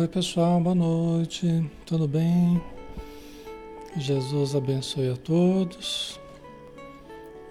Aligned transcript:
Oi, 0.00 0.08
pessoal, 0.08 0.58
boa 0.62 0.74
noite, 0.74 1.70
tudo 1.84 2.08
bem? 2.08 2.58
Jesus 3.98 4.54
abençoe 4.56 5.10
a 5.10 5.16
todos 5.18 6.18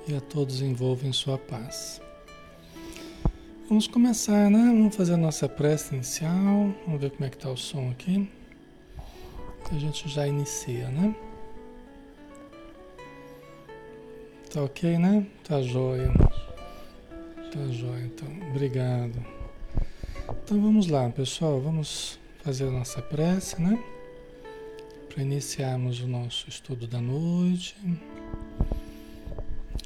e 0.07 0.15
a 0.15 0.19
todos 0.19 0.59
envolva 0.59 1.05
em 1.05 1.13
sua 1.13 1.37
paz. 1.37 2.01
Vamos 3.67 3.87
começar, 3.87 4.49
né? 4.49 4.65
Vamos 4.65 4.95
fazer 4.95 5.13
a 5.13 5.17
nossa 5.17 5.47
prece 5.47 5.93
inicial, 5.93 6.73
vamos 6.87 6.99
ver 6.99 7.11
como 7.11 7.25
é 7.25 7.29
que 7.29 7.37
tá 7.37 7.51
o 7.51 7.55
som 7.55 7.91
aqui. 7.91 8.27
A 9.71 9.75
gente 9.77 10.09
já 10.09 10.27
inicia, 10.27 10.87
né? 10.87 11.15
Tá 14.51 14.63
ok, 14.63 14.97
né? 14.97 15.27
Tá 15.43 15.61
jóia. 15.61 16.11
Tá 17.53 17.67
jóia, 17.69 18.05
então. 18.05 18.27
Obrigado. 18.49 19.23
Então 20.43 20.59
vamos 20.59 20.87
lá, 20.87 21.11
pessoal. 21.11 21.61
Vamos 21.61 22.17
fazer 22.49 22.67
a 22.67 22.71
nossa 22.71 22.99
prece, 22.99 23.61
né? 23.61 23.77
Para 25.07 25.21
iniciarmos 25.21 25.99
o 25.99 26.07
nosso 26.07 26.49
estudo 26.49 26.87
da 26.87 26.99
noite. 26.99 27.75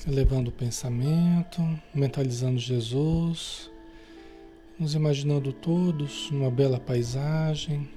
Elevando 0.07 0.50
o 0.50 0.53
pensamento, 0.53 1.62
mentalizando 1.94 2.57
Jesus, 2.57 3.69
nos 4.79 4.96
imaginando 4.96 5.52
todos 5.52 6.31
numa 6.31 6.50
bela 6.50 6.79
paisagem, 6.79 7.90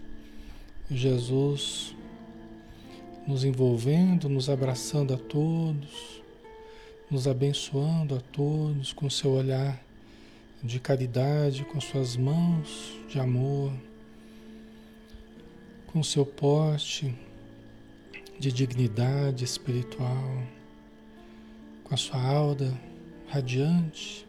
Jesus 0.90 1.94
nos 3.24 3.44
envolvendo, 3.44 4.28
nos 4.28 4.50
abraçando 4.50 5.14
a 5.14 5.16
todos 5.16 6.20
nos 7.08 7.28
abençoando 7.28 8.16
a 8.16 8.20
todos 8.20 8.92
com 8.92 9.08
seu 9.08 9.30
olhar 9.30 9.80
de 10.60 10.80
caridade, 10.80 11.64
com 11.66 11.80
suas 11.80 12.16
mãos 12.16 12.98
de 13.08 13.20
amor, 13.20 13.72
com 15.96 16.02
seu 16.02 16.26
porte 16.26 17.16
de 18.38 18.52
dignidade 18.52 19.42
espiritual, 19.42 20.42
com 21.82 21.94
a 21.94 21.96
sua 21.96 22.20
aura 22.20 22.70
radiante 23.28 24.28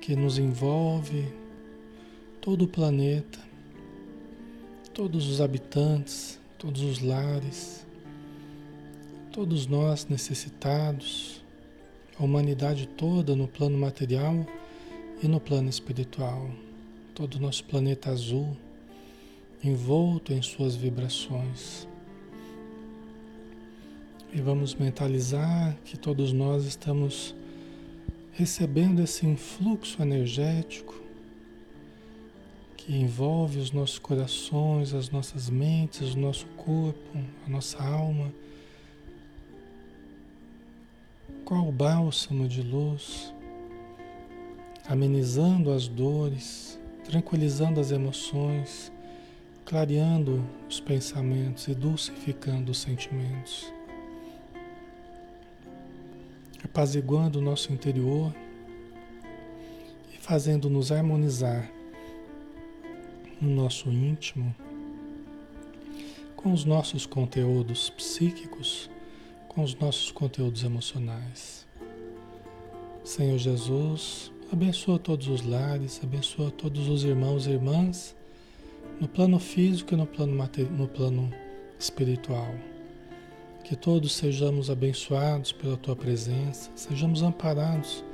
que 0.00 0.16
nos 0.16 0.38
envolve 0.38 1.30
todo 2.40 2.62
o 2.62 2.66
planeta, 2.66 3.38
todos 4.94 5.28
os 5.28 5.38
habitantes, 5.38 6.40
todos 6.58 6.80
os 6.80 7.02
lares 7.02 7.84
Todos 9.30 9.66
nós 9.66 10.06
necessitados, 10.08 11.44
a 12.18 12.24
humanidade 12.24 12.88
toda 12.88 13.36
no 13.36 13.46
plano 13.46 13.76
material 13.76 14.46
e 15.22 15.28
no 15.28 15.38
plano 15.38 15.68
espiritual, 15.68 16.50
todo 17.14 17.34
o 17.34 17.40
nosso 17.40 17.62
planeta 17.64 18.10
azul, 18.10 18.56
envolto 19.62 20.32
em 20.32 20.42
suas 20.42 20.74
vibrações. 20.74 21.86
E 24.32 24.40
vamos 24.40 24.74
mentalizar 24.74 25.76
que 25.84 25.98
todos 25.98 26.32
nós 26.32 26.64
estamos 26.64 27.34
recebendo 28.32 29.02
esse 29.02 29.26
influxo 29.26 30.00
energético 30.00 30.94
que 32.76 32.96
envolve 32.96 33.58
os 33.58 33.72
nossos 33.72 33.98
corações, 33.98 34.94
as 34.94 35.10
nossas 35.10 35.50
mentes, 35.50 36.14
o 36.14 36.18
nosso 36.18 36.46
corpo, 36.56 37.18
a 37.46 37.50
nossa 37.50 37.82
alma 37.82 38.32
qual 41.50 41.72
bálsamo 41.72 42.46
de 42.46 42.62
luz, 42.62 43.34
amenizando 44.88 45.72
as 45.72 45.88
dores, 45.88 46.78
tranquilizando 47.02 47.80
as 47.80 47.90
emoções, 47.90 48.92
clareando 49.70 50.44
os 50.68 50.80
pensamentos 50.80 51.68
e 51.68 51.74
dulcificando 51.76 52.72
os 52.72 52.78
sentimentos, 52.78 53.72
apaziguando 56.64 57.38
o 57.38 57.40
nosso 57.40 57.72
interior 57.72 58.34
e 60.12 60.18
fazendo-nos 60.18 60.90
harmonizar 60.90 61.70
no 63.40 63.48
nosso 63.48 63.88
íntimo 63.90 64.52
com 66.34 66.52
os 66.52 66.64
nossos 66.64 67.06
conteúdos 67.06 67.90
psíquicos 67.90 68.90
com 69.46 69.62
os 69.62 69.76
nossos 69.76 70.10
conteúdos 70.10 70.64
emocionais. 70.64 71.64
Senhor 73.04 73.38
Jesus, 73.38 74.32
abençoa 74.52 74.98
todos 74.98 75.28
os 75.28 75.42
lares, 75.42 76.00
abençoa 76.02 76.50
todos 76.50 76.88
os 76.88 77.04
irmãos 77.04 77.46
e 77.46 77.50
irmãs 77.50 78.18
no 79.00 79.08
plano 79.08 79.38
físico 79.38 79.94
e 79.94 79.96
no 79.96 80.06
plano, 80.06 80.48
no 80.76 80.86
plano 80.86 81.32
espiritual. 81.78 82.54
Que 83.64 83.74
todos 83.74 84.12
sejamos 84.12 84.70
abençoados 84.70 85.52
pela 85.52 85.76
tua 85.76 85.96
presença, 85.96 86.70
sejamos 86.76 87.22
amparados 87.22 88.04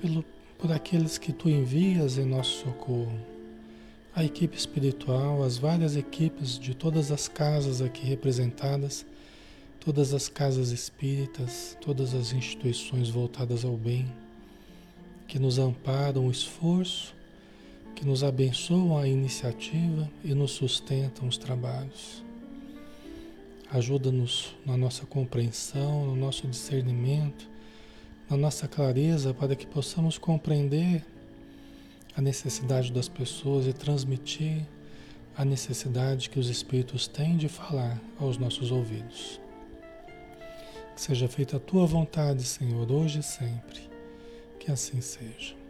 pelo, 0.00 0.24
por 0.58 0.70
aqueles 0.70 1.18
que 1.18 1.32
tu 1.32 1.48
envias 1.48 2.18
em 2.18 2.24
nosso 2.24 2.64
socorro. 2.64 3.18
A 4.14 4.22
equipe 4.22 4.56
espiritual, 4.56 5.42
as 5.42 5.58
várias 5.58 5.96
equipes 5.96 6.58
de 6.58 6.74
todas 6.74 7.10
as 7.10 7.26
casas 7.26 7.80
aqui 7.80 8.06
representadas 8.06 9.04
todas 9.84 10.14
as 10.14 10.30
casas 10.30 10.70
espíritas, 10.70 11.76
todas 11.78 12.14
as 12.14 12.32
instituições 12.32 13.10
voltadas 13.10 13.66
ao 13.66 13.76
bem, 13.76 14.10
que 15.28 15.38
nos 15.38 15.58
amparam 15.58 16.26
o 16.26 16.30
esforço, 16.30 17.13
que 17.94 18.04
nos 18.04 18.24
abençoam 18.24 18.98
a 18.98 19.06
iniciativa 19.06 20.10
e 20.24 20.34
nos 20.34 20.52
sustentam 20.52 21.28
os 21.28 21.38
trabalhos. 21.38 22.22
Ajuda-nos 23.70 24.54
na 24.64 24.76
nossa 24.76 25.06
compreensão, 25.06 26.06
no 26.06 26.16
nosso 26.16 26.46
discernimento, 26.46 27.48
na 28.28 28.36
nossa 28.36 28.68
clareza, 28.68 29.32
para 29.32 29.56
que 29.56 29.66
possamos 29.66 30.18
compreender 30.18 31.04
a 32.16 32.20
necessidade 32.20 32.92
das 32.92 33.08
pessoas 33.08 33.66
e 33.66 33.72
transmitir 33.72 34.66
a 35.36 35.44
necessidade 35.44 36.30
que 36.30 36.38
os 36.38 36.48
Espíritos 36.48 37.08
têm 37.08 37.36
de 37.36 37.48
falar 37.48 38.00
aos 38.18 38.38
nossos 38.38 38.70
ouvidos. 38.70 39.40
Que 40.94 41.00
seja 41.00 41.26
feita 41.26 41.56
a 41.56 41.60
tua 41.60 41.86
vontade, 41.86 42.44
Senhor, 42.44 42.90
hoje 42.90 43.18
e 43.18 43.22
sempre. 43.22 43.80
Que 44.60 44.70
assim 44.70 45.00
seja. 45.00 45.63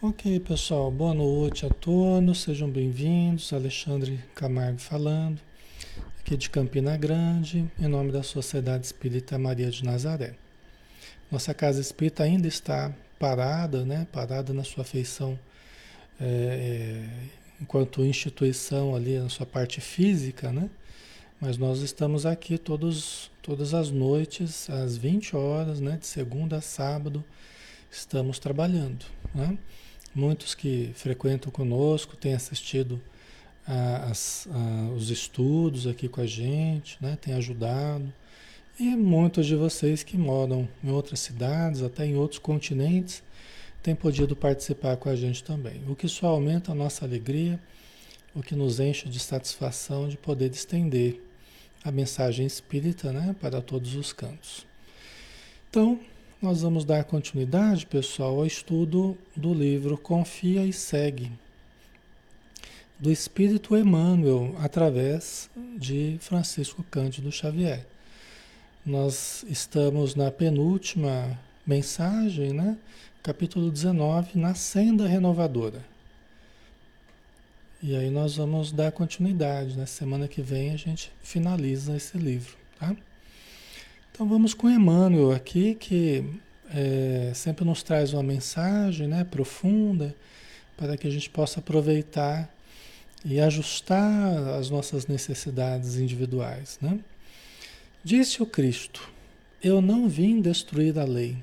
Ok, 0.00 0.38
pessoal, 0.38 0.92
boa 0.92 1.12
noite 1.12 1.66
a 1.66 1.70
todos, 1.70 2.42
sejam 2.42 2.70
bem-vindos. 2.70 3.52
Alexandre 3.52 4.20
Camargo 4.32 4.78
falando, 4.78 5.40
aqui 6.20 6.36
de 6.36 6.48
Campina 6.48 6.96
Grande, 6.96 7.68
em 7.76 7.88
nome 7.88 8.12
da 8.12 8.22
Sociedade 8.22 8.86
Espírita 8.86 9.36
Maria 9.36 9.68
de 9.72 9.84
Nazaré. 9.84 10.36
Nossa 11.32 11.52
casa 11.52 11.80
espírita 11.80 12.22
ainda 12.22 12.46
está 12.46 12.94
parada, 13.18 13.84
né? 13.84 14.06
Parada 14.12 14.52
na 14.52 14.62
sua 14.62 14.84
feição 14.84 15.36
é, 16.20 17.02
enquanto 17.60 18.04
instituição 18.04 18.94
ali 18.94 19.18
na 19.18 19.28
sua 19.28 19.46
parte 19.46 19.80
física, 19.80 20.52
né? 20.52 20.70
Mas 21.40 21.58
nós 21.58 21.80
estamos 21.80 22.24
aqui 22.24 22.56
todos, 22.56 23.32
todas 23.42 23.74
as 23.74 23.90
noites, 23.90 24.70
às 24.70 24.96
20 24.96 25.34
horas, 25.34 25.80
né? 25.80 25.96
De 25.96 26.06
segunda 26.06 26.58
a 26.58 26.60
sábado, 26.60 27.24
estamos 27.90 28.38
trabalhando, 28.38 29.04
né? 29.34 29.58
Muitos 30.18 30.52
que 30.52 30.90
frequentam 30.96 31.48
conosco 31.48 32.16
têm 32.16 32.34
assistido 32.34 33.00
a, 33.64 34.10
as, 34.10 34.48
a, 34.50 34.90
os 34.92 35.10
estudos 35.10 35.86
aqui 35.86 36.08
com 36.08 36.20
a 36.20 36.26
gente, 36.26 36.98
né? 37.00 37.16
Tem 37.20 37.34
ajudado. 37.34 38.12
E 38.80 38.96
muitos 38.96 39.46
de 39.46 39.54
vocês 39.54 40.02
que 40.02 40.18
moram 40.18 40.68
em 40.82 40.90
outras 40.90 41.20
cidades, 41.20 41.84
até 41.84 42.04
em 42.04 42.16
outros 42.16 42.40
continentes, 42.40 43.22
tem 43.80 43.94
podido 43.94 44.34
participar 44.34 44.96
com 44.96 45.08
a 45.08 45.14
gente 45.14 45.44
também. 45.44 45.84
O 45.86 45.94
que 45.94 46.08
só 46.08 46.26
aumenta 46.26 46.72
a 46.72 46.74
nossa 46.74 47.04
alegria, 47.04 47.60
o 48.34 48.42
que 48.42 48.56
nos 48.56 48.80
enche 48.80 49.08
de 49.08 49.20
satisfação 49.20 50.08
de 50.08 50.16
poder 50.16 50.50
estender 50.50 51.22
a 51.84 51.92
mensagem 51.92 52.44
espírita 52.44 53.12
né, 53.12 53.36
para 53.40 53.62
todos 53.62 53.94
os 53.94 54.12
cantos. 54.12 54.66
Então, 55.70 56.00
nós 56.40 56.62
vamos 56.62 56.84
dar 56.84 57.02
continuidade, 57.02 57.84
pessoal, 57.84 58.36
ao 58.36 58.46
estudo 58.46 59.18
do 59.34 59.52
livro 59.52 59.98
Confia 59.98 60.64
e 60.64 60.72
Segue, 60.72 61.32
do 62.96 63.10
Espírito 63.10 63.76
Emmanuel, 63.76 64.54
através 64.60 65.50
de 65.76 66.16
Francisco 66.20 66.84
Cândido 66.84 67.32
Xavier. 67.32 67.84
Nós 68.86 69.44
estamos 69.48 70.14
na 70.14 70.30
penúltima 70.30 71.38
mensagem, 71.66 72.52
né? 72.52 72.78
capítulo 73.20 73.68
19, 73.70 74.38
na 74.38 74.54
senda 74.54 75.08
renovadora. 75.08 75.84
E 77.82 77.96
aí 77.96 78.10
nós 78.10 78.36
vamos 78.36 78.70
dar 78.70 78.92
continuidade. 78.92 79.72
Na 79.72 79.80
né? 79.80 79.86
semana 79.86 80.28
que 80.28 80.40
vem 80.40 80.70
a 80.70 80.76
gente 80.76 81.12
finaliza 81.20 81.96
esse 81.96 82.16
livro, 82.16 82.56
tá? 82.78 82.96
Então 84.18 84.26
vamos 84.26 84.52
com 84.52 84.68
Emmanuel 84.68 85.30
aqui, 85.30 85.76
que 85.76 86.24
é, 86.74 87.30
sempre 87.36 87.64
nos 87.64 87.84
traz 87.84 88.12
uma 88.12 88.22
mensagem 88.24 89.06
né, 89.06 89.22
profunda 89.22 90.12
para 90.76 90.96
que 90.96 91.06
a 91.06 91.10
gente 91.10 91.30
possa 91.30 91.60
aproveitar 91.60 92.52
e 93.24 93.38
ajustar 93.38 94.36
as 94.58 94.70
nossas 94.70 95.06
necessidades 95.06 95.98
individuais. 95.98 96.80
Né? 96.82 96.98
Disse 98.02 98.42
o 98.42 98.46
Cristo: 98.46 99.08
Eu 99.62 99.80
não 99.80 100.08
vim 100.08 100.40
destruir 100.40 100.98
a 100.98 101.04
lei. 101.04 101.36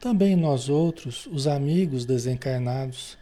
Também 0.00 0.34
nós 0.34 0.68
outros, 0.68 1.28
os 1.30 1.46
amigos 1.46 2.04
desencarnados, 2.04 3.16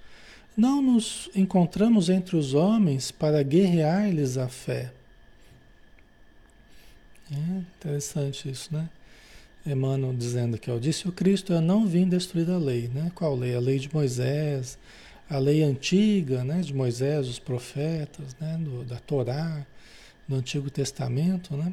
não 0.56 0.80
nos 0.80 1.28
encontramos 1.34 2.08
entre 2.08 2.36
os 2.36 2.54
homens 2.54 3.10
para 3.10 3.42
guerrear-lhes 3.42 4.38
a 4.38 4.48
fé 4.48 4.92
é 7.32 7.58
interessante 7.58 8.50
isso, 8.50 8.72
né? 8.72 8.88
Emmanuel 9.64 10.14
dizendo 10.14 10.58
que, 10.58 10.70
ó, 10.70 10.78
disse 10.78 11.06
o 11.06 11.12
Cristo, 11.12 11.52
eu 11.52 11.60
não 11.60 11.86
vim 11.86 12.08
destruir 12.08 12.48
a 12.50 12.58
lei, 12.58 12.88
né? 12.88 13.12
Qual 13.14 13.36
lei? 13.36 13.54
A 13.54 13.60
lei 13.60 13.78
de 13.78 13.92
Moisés, 13.92 14.78
a 15.28 15.38
lei 15.38 15.62
antiga, 15.62 16.42
né? 16.44 16.60
De 16.60 16.74
Moisés, 16.74 17.28
os 17.28 17.38
profetas, 17.38 18.34
né? 18.40 18.58
Do, 18.60 18.84
da 18.84 18.98
Torá, 18.98 19.66
do 20.26 20.36
Antigo 20.36 20.70
Testamento, 20.70 21.56
né? 21.56 21.72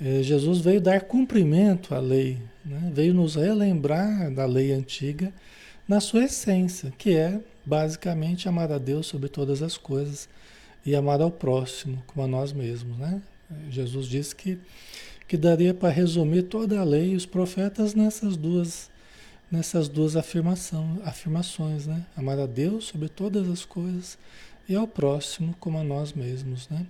É, 0.00 0.22
Jesus 0.22 0.58
veio 0.58 0.80
dar 0.80 1.02
cumprimento 1.02 1.94
à 1.94 2.00
lei, 2.00 2.38
né? 2.64 2.90
veio 2.92 3.14
nos 3.14 3.36
relembrar 3.36 4.30
da 4.32 4.44
lei 4.44 4.72
antiga 4.72 5.32
na 5.86 6.00
sua 6.00 6.24
essência, 6.24 6.92
que 6.98 7.14
é 7.14 7.40
basicamente 7.64 8.48
amar 8.48 8.72
a 8.72 8.78
Deus 8.78 9.06
sobre 9.06 9.28
todas 9.28 9.62
as 9.62 9.76
coisas 9.76 10.28
e 10.84 10.96
amar 10.96 11.20
ao 11.20 11.30
próximo 11.30 12.02
como 12.08 12.24
a 12.24 12.28
nós 12.28 12.52
mesmos, 12.52 12.98
né? 12.98 13.22
Jesus 13.70 14.06
disse 14.06 14.34
que, 14.34 14.58
que 15.26 15.36
daria 15.36 15.72
para 15.74 15.88
resumir 15.88 16.44
toda 16.44 16.80
a 16.80 16.84
lei 16.84 17.12
e 17.12 17.16
os 17.16 17.26
profetas 17.26 17.94
nessas 17.94 18.36
duas, 18.36 18.90
nessas 19.50 19.88
duas 19.88 20.16
afirmação, 20.16 21.00
afirmações, 21.04 21.86
né? 21.86 22.04
Amar 22.16 22.38
a 22.38 22.46
Deus 22.46 22.86
sobre 22.86 23.08
todas 23.08 23.48
as 23.48 23.64
coisas 23.64 24.18
e 24.68 24.74
ao 24.74 24.86
próximo 24.86 25.54
como 25.60 25.78
a 25.78 25.84
nós 25.84 26.12
mesmos, 26.12 26.68
né? 26.68 26.86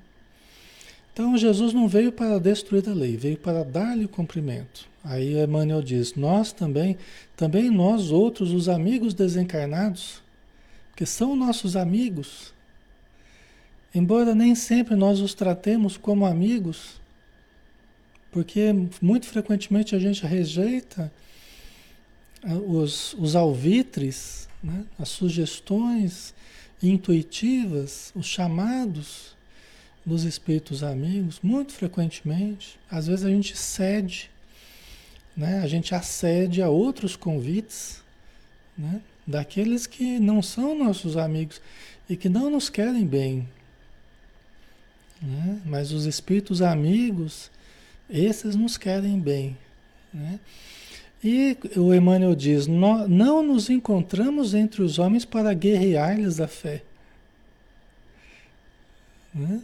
Então 1.12 1.36
Jesus 1.36 1.72
não 1.72 1.86
veio 1.86 2.10
para 2.10 2.40
destruir 2.40 2.88
a 2.88 2.94
lei, 2.94 3.16
veio 3.16 3.36
para 3.36 3.64
dar-lhe 3.64 4.08
cumprimento. 4.08 4.88
Aí 5.04 5.38
Emmanuel 5.38 5.82
diz: 5.82 6.14
Nós 6.14 6.52
também, 6.52 6.96
também 7.36 7.70
nós 7.70 8.10
outros, 8.10 8.52
os 8.52 8.68
amigos 8.68 9.12
desencarnados, 9.12 10.22
que 10.96 11.04
são 11.04 11.36
nossos 11.36 11.76
amigos, 11.76 12.53
Embora 13.94 14.34
nem 14.34 14.54
sempre 14.54 14.96
nós 14.96 15.20
os 15.20 15.34
tratemos 15.34 15.96
como 15.96 16.26
amigos, 16.26 17.00
porque 18.32 18.74
muito 19.00 19.26
frequentemente 19.26 19.94
a 19.94 19.98
gente 20.00 20.26
rejeita 20.26 21.12
ah, 22.42 22.54
os, 22.54 23.14
os 23.14 23.36
alvitres, 23.36 24.48
né? 24.60 24.84
as 24.98 25.10
sugestões 25.10 26.34
intuitivas, 26.82 28.12
os 28.16 28.26
chamados 28.26 29.36
dos 30.04 30.24
espíritos 30.24 30.82
amigos, 30.82 31.38
muito 31.40 31.72
frequentemente. 31.72 32.76
Às 32.90 33.06
vezes 33.06 33.24
a 33.24 33.30
gente 33.30 33.56
cede, 33.56 34.28
né? 35.36 35.60
a 35.60 35.68
gente 35.68 35.94
acede 35.94 36.60
a 36.60 36.68
outros 36.68 37.14
convites, 37.14 38.02
né? 38.76 39.00
daqueles 39.24 39.86
que 39.86 40.18
não 40.18 40.42
são 40.42 40.76
nossos 40.76 41.16
amigos 41.16 41.60
e 42.08 42.16
que 42.16 42.28
não 42.28 42.50
nos 42.50 42.68
querem 42.68 43.06
bem. 43.06 43.48
Né? 45.24 45.60
Mas 45.64 45.90
os 45.90 46.04
espíritos 46.04 46.60
amigos, 46.60 47.50
esses 48.10 48.54
nos 48.54 48.76
querem 48.76 49.18
bem. 49.18 49.56
Né? 50.12 50.38
E 51.22 51.56
o 51.76 51.94
Emmanuel 51.94 52.34
diz: 52.34 52.66
não 52.66 53.42
nos 53.42 53.70
encontramos 53.70 54.52
entre 54.54 54.82
os 54.82 54.98
homens 54.98 55.24
para 55.24 55.54
guerrear-lhes 55.54 56.40
a 56.40 56.46
fé. 56.46 56.82
Né? 59.34 59.62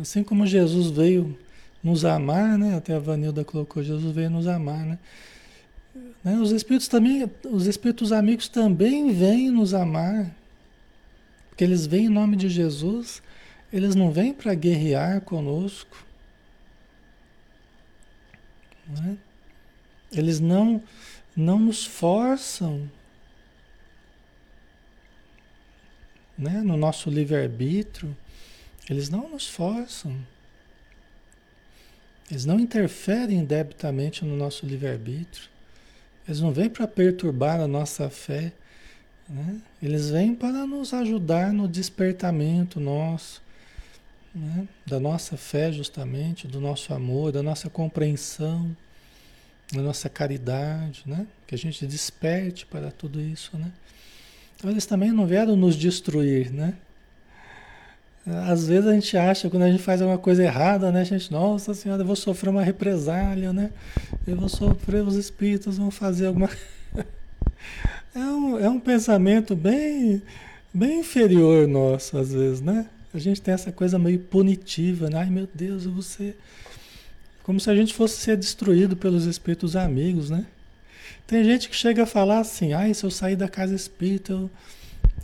Assim 0.00 0.24
como 0.24 0.46
Jesus 0.46 0.90
veio 0.90 1.38
nos 1.82 2.04
amar, 2.04 2.58
né? 2.58 2.76
até 2.76 2.94
a 2.94 2.98
Vanilda 2.98 3.44
colocou: 3.44 3.82
Jesus 3.82 4.12
veio 4.12 4.30
nos 4.30 4.48
amar. 4.48 4.84
Né? 4.84 4.98
né? 6.24 6.36
Os 6.38 6.50
espíritos 6.50 6.88
também, 6.88 7.30
os 7.44 7.68
espíritos 7.68 8.10
amigos 8.10 8.48
também 8.48 9.12
vêm 9.12 9.48
nos 9.48 9.72
amar, 9.72 10.34
porque 11.50 11.62
eles 11.62 11.86
vêm 11.86 12.06
em 12.06 12.08
nome 12.08 12.36
de 12.36 12.48
Jesus 12.48 13.22
eles 13.74 13.96
não 13.96 14.12
vêm 14.12 14.32
para 14.32 14.54
guerrear 14.54 15.20
conosco. 15.22 16.06
Né? 18.86 19.18
Eles 20.12 20.38
não, 20.38 20.80
não 21.36 21.58
nos 21.58 21.84
forçam 21.84 22.88
né? 26.38 26.62
no 26.62 26.76
nosso 26.76 27.10
livre-arbítrio. 27.10 28.16
Eles 28.88 29.08
não 29.08 29.28
nos 29.28 29.48
forçam. 29.48 30.16
Eles 32.30 32.44
não 32.44 32.60
interferem 32.60 33.44
debitamente 33.44 34.24
no 34.24 34.36
nosso 34.36 34.64
livre-arbítrio. 34.64 35.48
Eles 36.28 36.40
não 36.40 36.52
vêm 36.52 36.70
para 36.70 36.86
perturbar 36.86 37.58
a 37.58 37.66
nossa 37.66 38.08
fé. 38.08 38.52
Né? 39.28 39.60
Eles 39.82 40.10
vêm 40.10 40.32
para 40.32 40.64
nos 40.64 40.94
ajudar 40.94 41.52
no 41.52 41.66
despertamento 41.66 42.78
nosso, 42.78 43.42
né? 44.34 44.66
da 44.84 44.98
nossa 44.98 45.36
fé, 45.36 45.70
justamente, 45.70 46.48
do 46.48 46.60
nosso 46.60 46.92
amor, 46.92 47.30
da 47.30 47.42
nossa 47.42 47.70
compreensão, 47.70 48.76
da 49.72 49.80
nossa 49.80 50.08
caridade, 50.08 51.02
né? 51.06 51.26
que 51.46 51.54
a 51.54 51.58
gente 51.58 51.86
desperte 51.86 52.66
para 52.66 52.90
tudo 52.90 53.20
isso. 53.20 53.56
Né? 53.56 53.70
Então, 54.56 54.70
eles 54.70 54.86
também 54.86 55.12
não 55.12 55.26
vieram 55.26 55.56
nos 55.56 55.76
destruir, 55.76 56.52
né? 56.52 56.74
Às 58.26 58.66
vezes 58.66 58.86
a 58.86 58.94
gente 58.94 59.16
acha, 59.18 59.50
quando 59.50 59.64
a 59.64 59.70
gente 59.70 59.82
faz 59.82 60.00
alguma 60.00 60.18
coisa 60.18 60.42
errada, 60.42 60.90
né? 60.90 61.02
A 61.02 61.04
gente, 61.04 61.30
nossa 61.30 61.74
senhora, 61.74 62.00
eu 62.00 62.06
vou 62.06 62.16
sofrer 62.16 62.48
uma 62.48 62.62
represália, 62.62 63.52
né? 63.52 63.70
Eu 64.26 64.34
vou 64.34 64.48
sofrer, 64.48 65.02
os 65.06 65.14
espíritos 65.14 65.76
vão 65.76 65.90
fazer 65.90 66.28
alguma. 66.28 66.48
é, 68.16 68.18
um, 68.18 68.58
é 68.58 68.66
um 68.66 68.80
pensamento 68.80 69.54
bem, 69.54 70.22
bem 70.72 71.00
inferior 71.00 71.68
nosso, 71.68 72.16
às 72.16 72.32
vezes, 72.32 72.62
né? 72.62 72.86
A 73.14 73.18
gente 73.18 73.40
tem 73.40 73.54
essa 73.54 73.70
coisa 73.70 73.96
meio 73.96 74.18
punitiva, 74.18 75.08
né? 75.08 75.18
Ai 75.18 75.30
meu 75.30 75.48
Deus, 75.54 75.86
você. 75.86 76.34
Como 77.44 77.60
se 77.60 77.70
a 77.70 77.76
gente 77.76 77.94
fosse 77.94 78.16
ser 78.16 78.36
destruído 78.36 78.96
pelos 78.96 79.24
espíritos 79.24 79.76
amigos, 79.76 80.30
né? 80.30 80.46
Tem 81.26 81.44
gente 81.44 81.68
que 81.68 81.76
chega 81.76 82.02
a 82.02 82.06
falar 82.06 82.40
assim, 82.40 82.72
ai, 82.72 82.92
se 82.92 83.04
eu 83.04 83.10
sair 83.10 83.36
da 83.36 83.48
casa 83.48 83.74
espírita, 83.74 84.32
eu... 84.32 84.50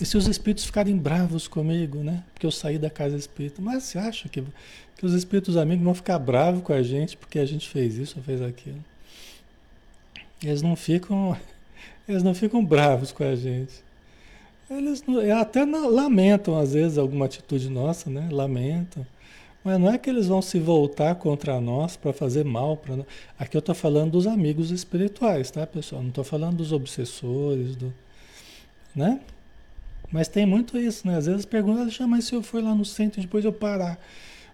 e 0.00 0.04
se 0.06 0.16
os 0.16 0.28
espíritos 0.28 0.64
ficarem 0.64 0.96
bravos 0.96 1.48
comigo, 1.48 1.98
né? 1.98 2.22
Porque 2.32 2.46
eu 2.46 2.52
saí 2.52 2.78
da 2.78 2.88
casa 2.88 3.16
espírita. 3.16 3.60
Mas 3.60 3.82
você 3.84 3.98
acha 3.98 4.28
que, 4.28 4.42
que 4.96 5.04
os 5.04 5.12
espíritos 5.12 5.56
amigos 5.56 5.84
vão 5.84 5.94
ficar 5.94 6.18
bravos 6.18 6.62
com 6.62 6.72
a 6.72 6.82
gente 6.82 7.16
porque 7.16 7.38
a 7.38 7.44
gente 7.44 7.68
fez 7.68 7.96
isso 7.96 8.18
ou 8.18 8.22
fez 8.22 8.40
aquilo? 8.40 8.82
Eles 10.42 10.62
não 10.62 10.76
ficam. 10.76 11.36
Eles 12.08 12.22
não 12.22 12.34
ficam 12.34 12.64
bravos 12.64 13.12
com 13.12 13.24
a 13.24 13.34
gente. 13.34 13.82
Eles 14.70 15.02
até 15.36 15.64
lamentam, 15.64 16.56
às 16.56 16.74
vezes, 16.74 16.96
alguma 16.96 17.24
atitude 17.24 17.68
nossa, 17.68 18.08
né? 18.08 18.28
Lamentam. 18.30 19.04
Mas 19.64 19.80
não 19.80 19.90
é 19.92 19.98
que 19.98 20.08
eles 20.08 20.28
vão 20.28 20.40
se 20.40 20.60
voltar 20.60 21.16
contra 21.16 21.60
nós 21.60 21.96
para 21.96 22.12
fazer 22.12 22.44
mal 22.44 22.80
nós. 22.88 23.04
Aqui 23.36 23.56
eu 23.56 23.58
estou 23.58 23.74
falando 23.74 24.12
dos 24.12 24.28
amigos 24.28 24.70
espirituais, 24.70 25.50
tá, 25.50 25.66
pessoal? 25.66 26.02
Não 26.02 26.10
estou 26.10 26.22
falando 26.22 26.58
dos 26.58 26.72
obsessores, 26.72 27.74
do, 27.74 27.92
né? 28.94 29.20
Mas 30.10 30.28
tem 30.28 30.46
muito 30.46 30.78
isso, 30.78 31.06
né? 31.06 31.16
Às 31.16 31.26
vezes 31.26 31.44
perguntam, 31.44 32.08
mas 32.08 32.24
se 32.26 32.34
eu 32.34 32.42
for 32.42 32.62
lá 32.62 32.74
no 32.74 32.84
centro 32.84 33.20
e 33.20 33.24
depois 33.24 33.44
eu 33.44 33.52
parar, 33.52 33.98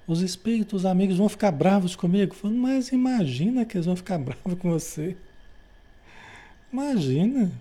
os 0.06 0.22
espíritos, 0.22 0.80
os 0.80 0.86
amigos 0.86 1.18
vão 1.18 1.28
ficar 1.28 1.52
bravos 1.52 1.94
comigo? 1.94 2.34
Falo, 2.34 2.54
mas 2.54 2.88
imagina 2.90 3.66
que 3.66 3.76
eles 3.76 3.86
vão 3.86 3.96
ficar 3.96 4.16
bravos 4.18 4.54
com 4.58 4.70
você. 4.70 5.14
Imagina. 6.72 7.52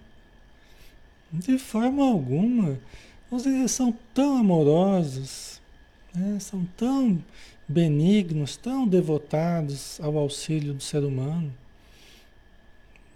De 1.40 1.58
forma 1.58 2.04
alguma. 2.04 2.80
Vocês 3.30 3.72
são 3.72 3.96
tão 4.14 4.38
amorosos, 4.38 5.62
né? 6.14 6.38
são 6.40 6.66
tão 6.78 7.22
benignos, 7.68 8.56
tão 8.56 8.88
devotados 8.88 10.00
ao 10.00 10.18
auxílio 10.18 10.74
do 10.74 10.84
ser 10.84 11.04
humano. 11.04 11.52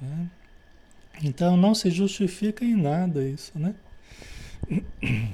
Né? 0.01 0.27
Então 1.23 1.55
não 1.55 1.75
se 1.75 1.89
justifica 1.89 2.63
em 2.65 2.75
nada 2.75 3.23
isso, 3.23 3.51
né? 3.55 3.75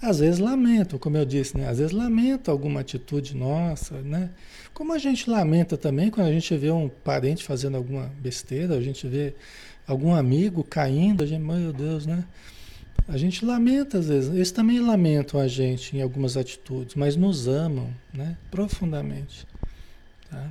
Às 0.00 0.18
vezes 0.18 0.40
lamento, 0.40 0.98
como 0.98 1.16
eu 1.16 1.24
disse, 1.24 1.56
né? 1.56 1.68
Às 1.68 1.78
vezes 1.78 1.92
lamento 1.92 2.50
alguma 2.50 2.80
atitude 2.80 3.36
nossa, 3.36 4.02
né? 4.02 4.30
Como 4.74 4.92
a 4.92 4.98
gente 4.98 5.30
lamenta 5.30 5.76
também 5.76 6.10
quando 6.10 6.26
a 6.26 6.32
gente 6.32 6.56
vê 6.56 6.72
um 6.72 6.88
parente 6.88 7.44
fazendo 7.44 7.76
alguma 7.76 8.10
besteira, 8.20 8.74
a 8.74 8.80
gente 8.80 9.06
vê 9.06 9.32
algum 9.92 10.14
amigo 10.14 10.64
caindo, 10.64 11.22
a 11.22 11.26
gente, 11.26 11.42
meu 11.42 11.72
Deus, 11.72 12.06
né? 12.06 12.24
A 13.08 13.16
gente 13.16 13.44
lamenta 13.44 13.98
às 13.98 14.08
vezes. 14.08 14.30
Eles 14.30 14.50
também 14.50 14.80
lamentam 14.80 15.40
a 15.40 15.48
gente 15.48 15.96
em 15.96 16.02
algumas 16.02 16.36
atitudes, 16.36 16.94
mas 16.94 17.16
nos 17.16 17.46
amam, 17.46 17.92
né? 18.12 18.36
Profundamente. 18.50 19.46
Tá? 20.30 20.50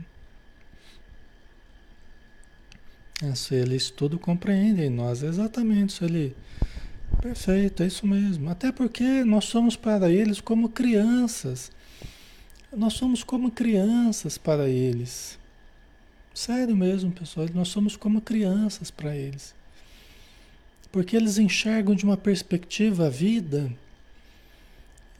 Isso 3.23 3.53
eles 3.53 3.89
tudo 3.89 4.17
compreendem 4.17 4.89
nós, 4.89 5.21
exatamente 5.21 5.89
isso 5.89 6.03
ali. 6.03 6.35
Perfeito, 7.21 7.83
é 7.83 7.87
isso 7.87 8.07
mesmo. 8.07 8.49
Até 8.49 8.71
porque 8.71 9.23
nós 9.23 9.45
somos 9.45 9.75
para 9.75 10.09
eles 10.09 10.41
como 10.41 10.69
crianças. 10.69 11.71
Nós 12.75 12.93
somos 12.93 13.23
como 13.23 13.51
crianças 13.51 14.37
para 14.37 14.67
eles. 14.67 15.37
Sério 16.33 16.75
mesmo, 16.75 17.11
pessoal. 17.11 17.47
Nós 17.53 17.67
somos 17.67 17.95
como 17.95 18.21
crianças 18.21 18.89
para 18.89 19.15
eles. 19.15 19.53
Porque 20.91 21.15
eles 21.15 21.37
enxergam 21.37 21.95
de 21.95 22.03
uma 22.03 22.17
perspectiva 22.17 23.07
a 23.07 23.09
vida 23.09 23.71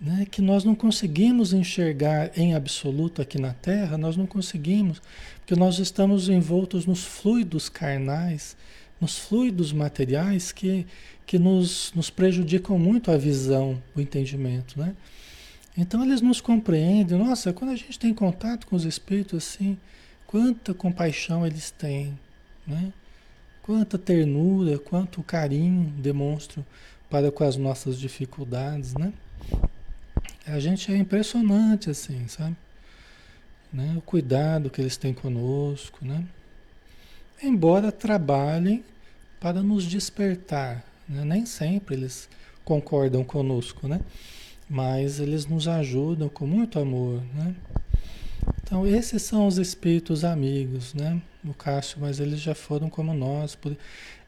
né, 0.02 0.26
que 0.30 0.42
nós 0.42 0.64
não 0.64 0.74
conseguimos 0.74 1.54
enxergar 1.54 2.32
em 2.36 2.56
absoluto 2.56 3.22
aqui 3.22 3.40
na 3.40 3.54
Terra, 3.54 4.00
nós 4.00 4.18
não 4.18 4.26
conseguimos, 4.26 5.00
porque 5.38 5.56
nós 5.56 5.78
estamos 5.78 6.28
envoltos 6.28 6.88
nos 6.88 7.04
fluidos 7.04 7.70
carnais, 7.70 8.58
nos 9.00 9.20
fluidos 9.20 9.72
materiais 9.72 10.52
que, 10.52 10.88
que 11.26 11.38
nos, 11.38 11.94
nos 11.94 12.10
prejudicam 12.10 12.80
muito 12.80 13.12
a 13.12 13.18
visão, 13.18 13.82
o 13.96 14.02
entendimento. 14.02 14.80
Né? 14.80 14.96
Então 15.78 16.04
eles 16.04 16.20
nos 16.20 16.42
compreendem. 16.42 17.18
Nossa, 17.18 17.54
quando 17.54 17.72
a 17.72 17.76
gente 17.76 18.00
tem 18.00 18.14
contato 18.14 18.66
com 18.66 18.76
os 18.76 18.86
espíritos 18.86 19.44
assim, 19.46 19.78
quanta 20.32 20.74
compaixão 20.74 21.46
eles 21.46 21.70
têm, 21.70 22.18
né? 22.66 22.94
quanta 23.62 23.98
ternura, 23.98 24.80
quanto 24.80 25.22
carinho 25.22 25.92
demonstram 25.98 26.66
para 27.10 27.32
com 27.32 27.44
as 27.44 27.58
nossas 27.58 28.00
dificuldades, 28.00 28.94
né? 28.94 29.14
A 30.48 30.60
gente 30.60 30.92
é 30.92 30.98
impressionante 30.98 31.90
assim, 31.90 32.28
sabe? 32.28 32.56
Né? 33.72 33.94
O 33.98 34.02
cuidado 34.02 34.70
que 34.70 34.82
eles 34.82 34.98
têm 34.98 35.14
conosco, 35.14 36.00
né? 36.04 36.26
Embora 37.44 37.92
trabalhem 37.92 38.84
para 39.40 39.62
nos 39.62 39.84
despertar, 39.86 40.84
né? 41.08 41.26
nem 41.26 41.46
sempre 41.46 41.96
eles 41.96 42.30
concordam 42.64 43.24
conosco, 43.24 43.88
né? 43.88 44.00
Mas 44.70 45.20
eles 45.20 45.46
nos 45.46 45.68
ajudam 45.68 46.30
com 46.30 46.48
muito 46.48 46.80
amor, 46.80 47.22
né? 47.34 47.54
Então 48.72 48.88
esses 48.88 49.22
são 49.24 49.48
os 49.48 49.58
espíritos 49.58 50.24
amigos, 50.24 50.94
né? 50.94 51.22
O 51.44 51.54
Cássio, 51.54 51.98
mas 52.00 52.22
eles 52.22 52.40
já 52.40 52.56
foram 52.56 52.90
como 52.90 53.14
nós, 53.14 53.54
por... 53.54 53.76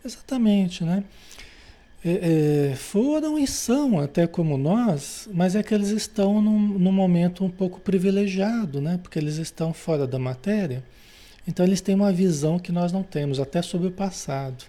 exatamente, 0.04 0.84
né? 0.84 1.06
é, 2.04 2.72
é, 2.72 2.76
foram 2.76 3.40
e 3.40 3.48
são 3.48 4.00
até 4.00 4.28
como 4.28 4.58
nós, 4.58 5.30
mas 5.32 5.56
é 5.56 5.64
que 5.64 5.74
eles 5.74 5.88
estão 5.88 6.42
num, 6.42 6.60
num, 6.60 6.92
momento 6.92 7.46
um 7.46 7.50
pouco 7.50 7.80
privilegiado, 7.80 8.82
né? 8.82 9.00
Porque 9.02 9.18
eles 9.18 9.38
estão 9.38 9.74
fora 9.74 10.06
da 10.06 10.20
matéria. 10.20 10.84
Então 11.48 11.66
eles 11.66 11.80
têm 11.80 11.96
uma 11.96 12.12
visão 12.12 12.60
que 12.60 12.72
nós 12.72 12.92
não 12.92 13.04
temos, 13.04 13.40
até 13.40 13.62
sobre 13.62 13.88
o 13.88 13.92
passado. 13.92 14.66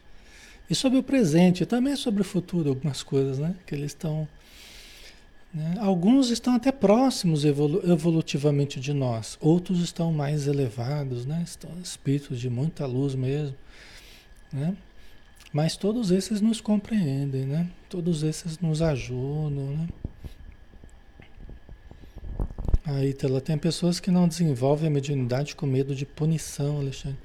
E 0.71 0.75
sobre 0.75 0.99
o 0.99 1.03
presente, 1.03 1.65
e 1.65 1.67
também 1.67 1.97
sobre 1.97 2.23
o 2.23 2.25
futuro, 2.25 2.69
algumas 2.69 3.03
coisas, 3.03 3.39
né? 3.39 3.57
Que 3.67 3.75
eles 3.75 3.87
estão. 3.87 4.29
Né? 5.55 5.77
Alguns 5.79 6.31
estão 6.31 6.57
até 6.57 6.73
próximos 6.73 7.45
evolu 7.45 7.81
evolutivamente 7.89 8.81
de 8.81 8.93
nós, 8.93 9.39
outros 9.41 9.81
estão 9.81 10.13
mais 10.13 10.49
elevados, 10.49 11.25
né? 11.25 11.43
Estão 11.45 11.71
espíritos 11.81 12.41
de 12.41 12.51
muita 12.51 12.85
luz 12.87 13.15
mesmo, 13.15 13.55
né? 14.53 14.77
Mas 15.53 15.77
todos 15.77 16.11
esses 16.11 16.41
nos 16.41 16.61
compreendem, 16.61 17.47
né? 17.47 17.69
Todos 17.89 18.25
esses 18.25 18.59
nos 18.59 18.83
ajudam, 18.83 19.77
né? 19.77 19.89
Aí, 22.87 23.17
ela 23.23 23.41
tem 23.41 23.57
pessoas 23.57 24.01
que 24.01 24.11
não 24.11 24.27
desenvolvem 24.27 24.89
a 24.89 24.91
mediunidade 24.91 25.55
com 25.55 25.67
medo 25.67 25.95
de 25.95 26.05
punição, 26.05 26.79
Alexandre. 26.81 27.19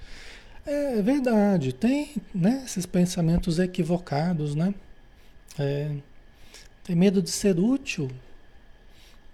É, 0.66 1.00
é 1.00 1.02
verdade, 1.02 1.74
tem 1.74 2.16
né, 2.34 2.62
esses 2.64 2.86
pensamentos 2.86 3.58
equivocados, 3.58 4.54
né? 4.54 4.74
É, 5.58 5.92
tem 6.90 6.96
medo 6.96 7.22
de 7.22 7.30
ser 7.30 7.60
útil, 7.60 8.10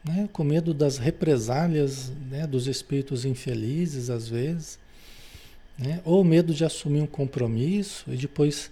né? 0.03 0.27
com 0.33 0.43
medo 0.43 0.73
das 0.73 0.97
represálias 0.97 2.11
né, 2.29 2.45
dos 2.45 2.67
espíritos 2.67 3.23
infelizes, 3.23 4.09
às 4.09 4.27
vezes, 4.27 4.77
né? 5.79 6.01
ou 6.03 6.21
medo 6.21 6.53
de 6.53 6.65
assumir 6.65 6.99
um 6.99 7.07
compromisso 7.07 8.03
e 8.11 8.17
depois 8.17 8.69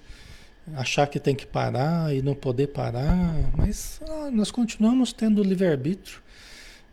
achar 0.76 1.08
que 1.08 1.18
tem 1.18 1.34
que 1.34 1.46
parar 1.46 2.14
e 2.14 2.22
não 2.22 2.36
poder 2.36 2.68
parar, 2.68 3.34
mas 3.56 4.02
ah, 4.06 4.30
nós 4.30 4.52
continuamos 4.52 5.14
tendo 5.14 5.42
livre-arbítrio, 5.42 6.20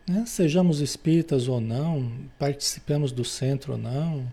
né? 0.07 0.23
sejamos 0.25 0.79
espíritas 0.79 1.49
ou 1.49 1.59
não, 1.59 2.09
participemos 2.39 3.11
do 3.11 3.25
centro 3.25 3.73
ou 3.73 3.77
não, 3.77 4.25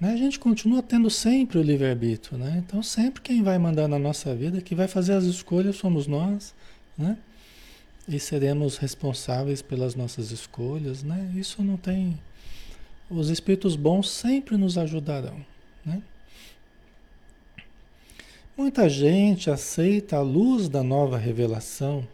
né? 0.00 0.12
a 0.12 0.16
gente 0.16 0.40
continua 0.40 0.82
tendo 0.82 1.08
sempre 1.08 1.56
o 1.56 1.62
livre-arbítrio, 1.62 2.36
né? 2.36 2.64
então 2.66 2.82
sempre 2.82 3.20
quem 3.20 3.44
vai 3.44 3.58
mandar 3.58 3.86
na 3.86 3.96
nossa 3.96 4.34
vida, 4.34 4.60
que 4.60 4.74
vai 4.74 4.88
fazer 4.88 5.12
as 5.12 5.22
escolhas 5.22 5.76
somos 5.76 6.08
nós, 6.08 6.52
né? 6.96 7.16
e 8.08 8.18
seremos 8.18 8.76
responsáveis 8.76 9.62
pelas 9.62 9.94
nossas 9.94 10.30
escolhas, 10.30 11.02
né? 11.02 11.30
isso 11.34 11.62
não 11.62 11.76
tem... 11.76 12.18
Os 13.08 13.28
espíritos 13.28 13.76
bons 13.76 14.08
sempre 14.10 14.56
nos 14.56 14.78
ajudarão, 14.78 15.44
né? 15.84 16.00
Muita 18.56 18.88
gente 18.88 19.50
aceita 19.50 20.16
a 20.16 20.22
luz 20.22 20.68
da 20.68 20.82
nova 20.82 21.16
revelação, 21.16 22.06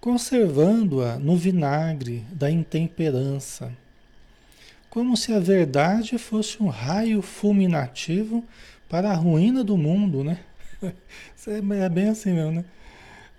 conservando-a 0.00 1.18
no 1.18 1.36
vinagre 1.36 2.24
da 2.32 2.50
intemperança, 2.50 3.72
como 4.90 5.16
se 5.16 5.32
a 5.32 5.40
verdade 5.40 6.18
fosse 6.18 6.62
um 6.62 6.68
raio 6.68 7.22
fulminativo 7.22 8.44
para 8.88 9.10
a 9.10 9.14
ruína 9.14 9.64
do 9.64 9.76
mundo, 9.76 10.22
né? 10.22 10.40
É 11.46 11.88
bem 11.88 12.08
assim 12.08 12.32
mesmo, 12.32 12.52
né? 12.52 12.64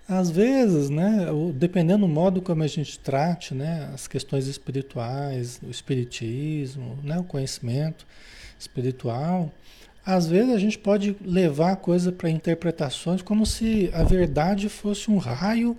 Às 0.08 0.30
vezes, 0.30 0.88
né, 0.88 1.26
dependendo 1.54 2.06
do 2.06 2.12
modo 2.12 2.40
como 2.40 2.62
a 2.62 2.66
gente 2.68 2.96
trate, 2.98 3.54
né, 3.54 3.90
as 3.92 4.06
questões 4.06 4.46
espirituais, 4.46 5.60
o 5.66 5.70
espiritismo, 5.70 6.96
né, 7.02 7.18
o 7.18 7.24
conhecimento 7.24 8.06
espiritual, 8.58 9.52
às 10.04 10.28
vezes 10.28 10.54
a 10.54 10.58
gente 10.58 10.78
pode 10.78 11.16
levar 11.20 11.72
a 11.72 11.76
coisa 11.76 12.12
para 12.12 12.30
interpretações 12.30 13.20
como 13.20 13.44
se 13.44 13.90
a 13.92 14.04
verdade 14.04 14.68
fosse 14.68 15.10
um 15.10 15.18
raio 15.18 15.76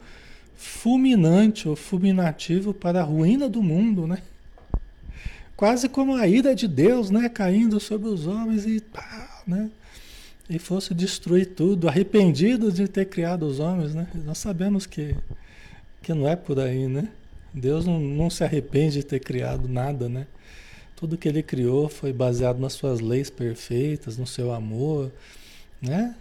fulminante 0.57 1.69
ou 1.69 1.77
fulminativo 1.77 2.74
para 2.74 3.00
a 3.00 3.03
ruína 3.03 3.48
do 3.48 3.63
mundo, 3.63 4.05
né? 4.05 4.17
Quase 5.55 5.88
como 5.88 6.15
a 6.15 6.27
ira 6.27 6.53
de 6.53 6.67
Deus, 6.67 7.10
né, 7.10 7.29
caindo 7.29 7.79
sobre 7.79 8.10
os 8.10 8.27
homens 8.27 8.65
e 8.65 8.81
pá, 8.81 9.41
né? 9.48 9.69
E 10.50 10.58
fosse 10.58 10.94
destruir 10.94 11.48
tudo, 11.48 11.89
arrependido 11.89 12.72
de 12.72 12.88
ter 12.88 13.06
criado 13.06 13.44
os 13.44 13.60
homens, 13.60 13.94
né? 13.94 14.08
Nós 14.25 14.38
sabemos 14.38 14.86
que 14.86 15.16
que 16.01 16.13
não 16.13 16.25
é 16.27 16.38
por 16.38 16.58
aí, 16.58 16.88
né? 16.88 17.10
Deus 17.54 17.86
não, 17.86 18.00
não 18.00 18.30
se 18.30 18.44
arrepende 18.44 19.00
de 19.00 19.04
ter 19.04 19.20
criado 19.20 19.68
nada, 19.68 20.08
né? 20.08 20.25
Tudo 20.96 21.18
que 21.18 21.27
ele 21.27 21.44
criou 21.44 21.89
foi 21.89 22.13
baseado 22.13 22.60
nas 22.60 22.74
suas 22.74 23.01
leis 23.01 23.30
perfeitas, 23.30 24.18
no 24.18 24.25
seu 24.25 24.54
amor, 24.54 25.12
né? 25.82 26.16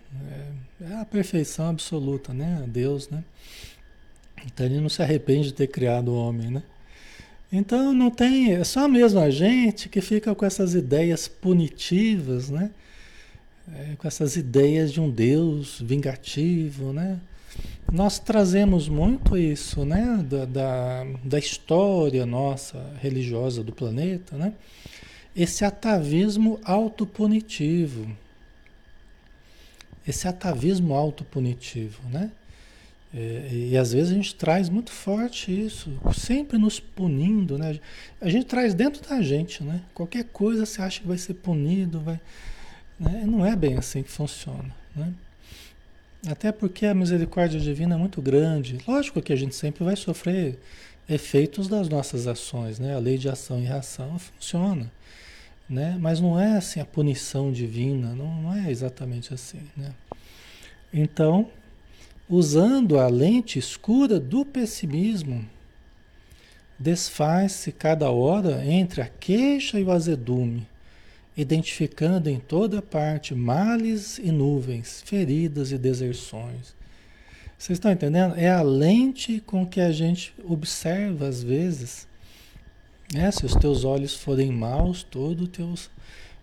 É, 0.80 0.92
é 0.92 0.94
a 1.00 1.04
perfeição 1.04 1.68
absoluta, 1.68 2.34
né? 2.34 2.64
Deus, 2.66 3.08
né? 3.08 3.22
Então 4.44 4.66
ele 4.66 4.80
não 4.80 4.88
se 4.88 5.02
arrepende 5.02 5.48
de 5.48 5.54
ter 5.54 5.68
criado 5.68 6.08
o 6.08 6.16
homem, 6.16 6.50
né? 6.50 6.62
Então 7.52 7.92
não 7.92 8.10
tem, 8.10 8.52
é 8.52 8.64
só 8.64 8.88
mesmo 8.88 9.20
a 9.20 9.30
gente 9.30 9.88
que 9.88 10.00
fica 10.00 10.34
com 10.34 10.44
essas 10.44 10.74
ideias 10.74 11.28
punitivas, 11.28 12.50
né? 12.50 12.70
É, 13.74 13.96
com 13.96 14.06
essas 14.06 14.36
ideias 14.36 14.92
de 14.92 15.00
um 15.00 15.10
Deus 15.10 15.80
vingativo, 15.80 16.92
né? 16.92 17.18
Nós 17.92 18.18
trazemos 18.18 18.88
muito 18.88 19.36
isso, 19.36 19.84
né, 19.84 20.24
da, 20.28 20.44
da, 20.44 21.04
da, 21.24 21.38
história 21.38 22.26
nossa 22.26 22.92
religiosa 23.00 23.62
do 23.62 23.72
planeta, 23.72 24.36
né? 24.36 24.52
Esse 25.34 25.64
atavismo 25.64 26.60
autopunitivo. 26.64 28.08
Esse 30.06 30.28
atavismo 30.28 30.94
autopunitivo, 30.94 32.00
né? 32.08 32.30
É, 33.14 33.48
e 33.52 33.76
às 33.76 33.92
vezes 33.92 34.12
a 34.12 34.14
gente 34.14 34.34
traz 34.34 34.68
muito 34.68 34.90
forte 34.90 35.50
isso, 35.50 35.90
sempre 36.14 36.58
nos 36.58 36.78
punindo, 36.78 37.56
né? 37.58 37.80
A 38.20 38.28
gente 38.28 38.46
traz 38.46 38.74
dentro 38.74 39.08
da 39.08 39.22
gente, 39.22 39.64
né? 39.64 39.80
Qualquer 39.94 40.24
coisa 40.24 40.66
você 40.66 40.82
acha 40.82 41.00
que 41.00 41.06
vai 41.06 41.18
ser 41.18 41.34
punido, 41.34 42.00
vai... 42.00 42.20
Né? 42.98 43.24
Não 43.26 43.44
é 43.44 43.54
bem 43.54 43.76
assim 43.76 44.02
que 44.02 44.10
funciona, 44.10 44.74
né? 44.94 45.12
Até 46.26 46.50
porque 46.50 46.86
a 46.86 46.94
misericórdia 46.94 47.60
divina 47.60 47.94
é 47.94 47.98
muito 47.98 48.20
grande. 48.20 48.78
Lógico 48.86 49.22
que 49.22 49.32
a 49.32 49.36
gente 49.36 49.54
sempre 49.54 49.84
vai 49.84 49.94
sofrer 49.94 50.58
efeitos 51.08 51.68
das 51.68 51.88
nossas 51.88 52.26
ações, 52.26 52.78
né? 52.78 52.94
A 52.94 52.98
lei 52.98 53.16
de 53.16 53.28
ação 53.28 53.60
e 53.60 53.64
reação 53.64 54.18
funciona, 54.18 54.90
né? 55.68 55.96
Mas 56.00 56.20
não 56.20 56.40
é 56.40 56.56
assim 56.56 56.80
a 56.80 56.84
punição 56.84 57.52
divina, 57.52 58.14
não, 58.14 58.42
não 58.42 58.54
é 58.54 58.70
exatamente 58.70 59.32
assim, 59.32 59.60
né? 59.76 59.92
Então, 60.92 61.48
usando 62.28 62.98
a 62.98 63.06
lente 63.08 63.58
escura 63.58 64.18
do 64.18 64.44
pessimismo, 64.44 65.44
desfaz-se 66.78 67.70
cada 67.70 68.10
hora 68.10 68.64
entre 68.64 69.00
a 69.00 69.06
queixa 69.06 69.78
e 69.78 69.84
o 69.84 69.92
azedume, 69.92 70.66
identificando 71.36 72.30
em 72.30 72.40
toda 72.40 72.80
parte 72.80 73.34
males 73.34 74.18
e 74.18 74.32
nuvens, 74.32 75.02
feridas 75.04 75.70
e 75.70 75.76
deserções. 75.76 76.74
Vocês 77.58 77.76
estão 77.76 77.90
entendendo? 77.92 78.34
É 78.36 78.50
a 78.50 78.62
lente 78.62 79.40
com 79.40 79.66
que 79.66 79.80
a 79.80 79.90
gente 79.92 80.34
observa 80.44 81.26
às 81.26 81.42
vezes. 81.42 82.06
Né? 83.12 83.30
Se 83.30 83.44
os 83.44 83.54
teus 83.54 83.84
olhos 83.84 84.14
forem 84.14 84.50
maus, 84.50 85.02
todo, 85.02 85.46
teus, 85.46 85.90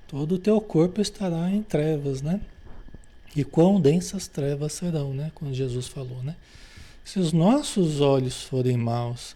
todo 0.07 0.35
o 0.35 0.39
teu 0.39 0.59
corpo 0.61 1.01
estará 1.01 1.49
em 1.49 1.61
trevas, 1.61 2.21
né? 2.21 2.39
E 3.35 3.43
quão 3.43 3.81
densas 3.81 4.27
trevas 4.27 4.73
serão, 4.73 5.13
né? 5.13 5.31
Quando 5.33 5.53
Jesus 5.53 5.87
falou, 5.87 6.21
né? 6.23 6.35
Se 7.03 7.19
os 7.19 7.33
nossos 7.33 7.99
olhos 7.99 8.43
forem 8.43 8.77
maus, 8.77 9.35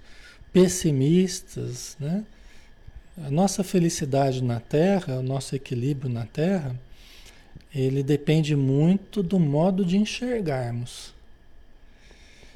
pessimistas, 0.53 1.97
né? 1.99 2.23
A 3.25 3.31
nossa 3.31 3.63
felicidade 3.63 4.43
na 4.43 4.59
Terra, 4.59 5.17
o 5.17 5.23
nosso 5.23 5.55
equilíbrio 5.55 6.07
na 6.07 6.25
Terra, 6.25 6.79
ele 7.73 8.03
depende 8.03 8.55
muito 8.55 9.23
do 9.23 9.39
modo 9.39 9.83
de 9.83 9.97
enxergarmos. 9.97 11.13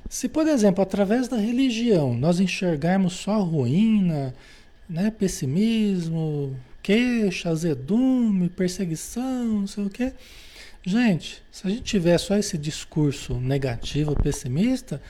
Se, 0.08 0.30
por 0.30 0.47
exemplo, 0.47 0.84
através 0.84 1.28
da 1.28 1.38
religião, 1.38 2.13
nós 2.13 2.39
enxergarmos 2.39 3.13
só 3.13 3.41
ruína, 3.41 4.36
né, 4.88 5.10
pessimismo, 5.10 6.56
queixa, 6.84 7.50
azedume, 7.50 8.50
perseguição, 8.50 9.45
não 9.45 9.67
sei 9.67 9.86
o 9.86 9.89
quê. 9.89 10.13
Gente, 10.84 11.41
se 11.52 11.65
a 11.65 11.69
gente 11.69 11.84
tiver 11.84 12.17
só 12.17 12.36
esse 12.36 12.58
discurso 12.58 13.36
negativo, 13.36 14.15
pessimista, 14.15 15.02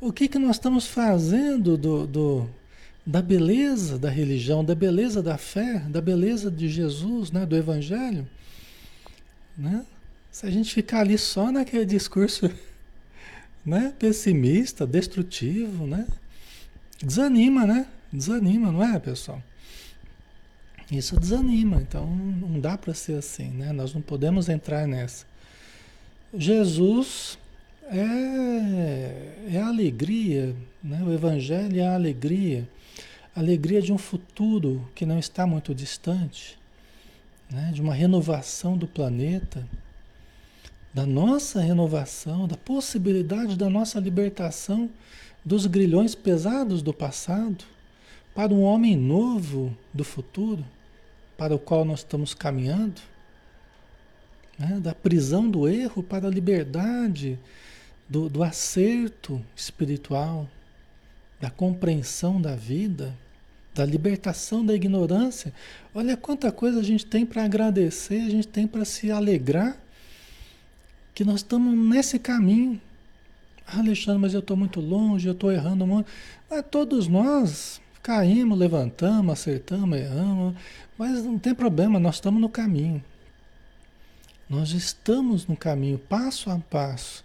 o 0.00 0.12
que, 0.12 0.28
que 0.28 0.38
nós 0.38 0.56
estamos 0.56 0.86
fazendo 0.86 1.76
do, 1.76 2.06
do, 2.06 2.50
da 3.04 3.22
beleza 3.22 3.98
da 3.98 4.10
religião, 4.10 4.64
da 4.64 4.74
beleza 4.74 5.22
da 5.22 5.38
fé, 5.38 5.80
da 5.88 6.00
beleza 6.00 6.50
de 6.50 6.68
Jesus, 6.68 7.30
né, 7.30 7.46
do 7.46 7.56
Evangelho? 7.56 8.28
Né? 9.56 9.84
Se 10.30 10.46
a 10.46 10.50
gente 10.50 10.72
ficar 10.72 11.00
ali 11.00 11.18
só 11.18 11.50
naquele 11.50 11.84
discurso 11.84 12.50
né, 13.64 13.92
pessimista, 13.98 14.86
destrutivo, 14.86 15.86
né? 15.86 16.06
Desanima, 17.02 17.66
né? 17.66 17.86
Desanima, 18.12 18.70
não 18.70 18.82
é, 18.82 18.98
pessoal? 18.98 19.42
Isso 20.90 21.18
desanima, 21.18 21.80
então 21.80 22.06
não 22.06 22.58
dá 22.58 22.76
para 22.76 22.92
ser 22.92 23.14
assim, 23.14 23.48
né? 23.50 23.72
Nós 23.72 23.94
não 23.94 24.00
podemos 24.00 24.48
entrar 24.48 24.86
nessa. 24.86 25.24
Jesus 26.34 27.38
é, 27.90 29.54
é 29.54 29.60
a 29.60 29.66
alegria, 29.66 30.54
né? 30.82 31.02
o 31.04 31.12
Evangelho 31.12 31.80
é 31.80 31.86
a 31.86 31.94
alegria, 31.94 32.68
alegria 33.40 33.80
de 33.82 33.92
um 33.92 33.98
futuro 33.98 34.88
que 34.94 35.04
não 35.04 35.18
está 35.18 35.46
muito 35.46 35.74
distante, 35.74 36.58
né? 37.50 37.70
de 37.74 37.80
uma 37.80 37.94
renovação 37.94 38.76
do 38.76 38.86
planeta, 38.86 39.66
da 40.92 41.06
nossa 41.06 41.60
renovação, 41.60 42.46
da 42.46 42.56
possibilidade 42.56 43.56
da 43.56 43.70
nossa 43.70 43.98
libertação 43.98 44.90
dos 45.44 45.66
grilhões 45.66 46.14
pesados 46.14 46.82
do 46.82 46.92
passado 46.92 47.64
para 48.34 48.52
um 48.52 48.62
homem 48.62 48.96
novo 48.96 49.76
do 49.92 50.04
futuro 50.04 50.64
para 51.36 51.54
o 51.54 51.58
qual 51.58 51.84
nós 51.84 52.00
estamos 52.00 52.34
caminhando, 52.34 53.00
né? 54.58 54.78
da 54.80 54.94
prisão 54.94 55.48
do 55.48 55.66
erro 55.66 56.02
para 56.02 56.28
a 56.28 56.30
liberdade 56.30 57.38
do, 58.06 58.28
do 58.28 58.42
acerto 58.42 59.40
espiritual, 59.56 60.46
da 61.40 61.48
compreensão 61.48 62.40
da 62.40 62.54
vida, 62.54 63.16
da 63.74 63.84
libertação 63.84 64.64
da 64.64 64.74
ignorância. 64.74 65.52
Olha 65.94 66.16
quanta 66.16 66.50
coisa 66.50 66.80
a 66.80 66.82
gente 66.82 67.06
tem 67.06 67.24
para 67.24 67.44
agradecer, 67.44 68.20
a 68.20 68.30
gente 68.30 68.48
tem 68.48 68.66
para 68.66 68.84
se 68.84 69.10
alegrar 69.10 69.76
que 71.14 71.24
nós 71.24 71.36
estamos 71.36 71.76
nesse 71.76 72.18
caminho. 72.18 72.80
Ah, 73.66 73.78
Alexandre, 73.78 74.20
mas 74.20 74.34
eu 74.34 74.40
estou 74.40 74.56
muito 74.56 74.80
longe, 74.80 75.28
eu 75.28 75.32
estou 75.32 75.52
errando 75.52 75.86
muito. 75.86 76.10
Mas 76.50 76.64
todos 76.70 77.06
nós 77.06 77.80
caímos, 78.02 78.58
levantamos, 78.58 79.32
acertamos, 79.32 79.98
erramos, 79.98 80.54
mas 80.98 81.22
não 81.24 81.38
tem 81.38 81.54
problema, 81.54 82.00
nós 82.00 82.16
estamos 82.16 82.40
no 82.40 82.48
caminho. 82.48 83.02
Nós 84.48 84.72
estamos 84.72 85.46
no 85.46 85.56
caminho, 85.56 85.98
passo 85.98 86.50
a 86.50 86.58
passo. 86.58 87.24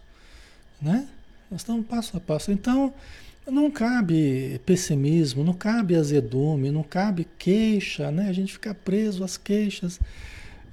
Né? 0.79 1.07
Nós 1.49 1.61
estamos 1.61 1.85
passo 1.87 2.15
a 2.17 2.19
passo. 2.19 2.51
Então, 2.51 2.93
não 3.47 3.69
cabe 3.69 4.59
pessimismo, 4.65 5.43
não 5.43 5.53
cabe 5.53 5.95
azedume, 5.95 6.71
não 6.71 6.83
cabe 6.83 7.27
queixa, 7.37 8.11
né? 8.11 8.27
A 8.27 8.33
gente 8.33 8.53
ficar 8.53 8.73
preso 8.73 9.23
às 9.23 9.37
queixas, 9.37 9.99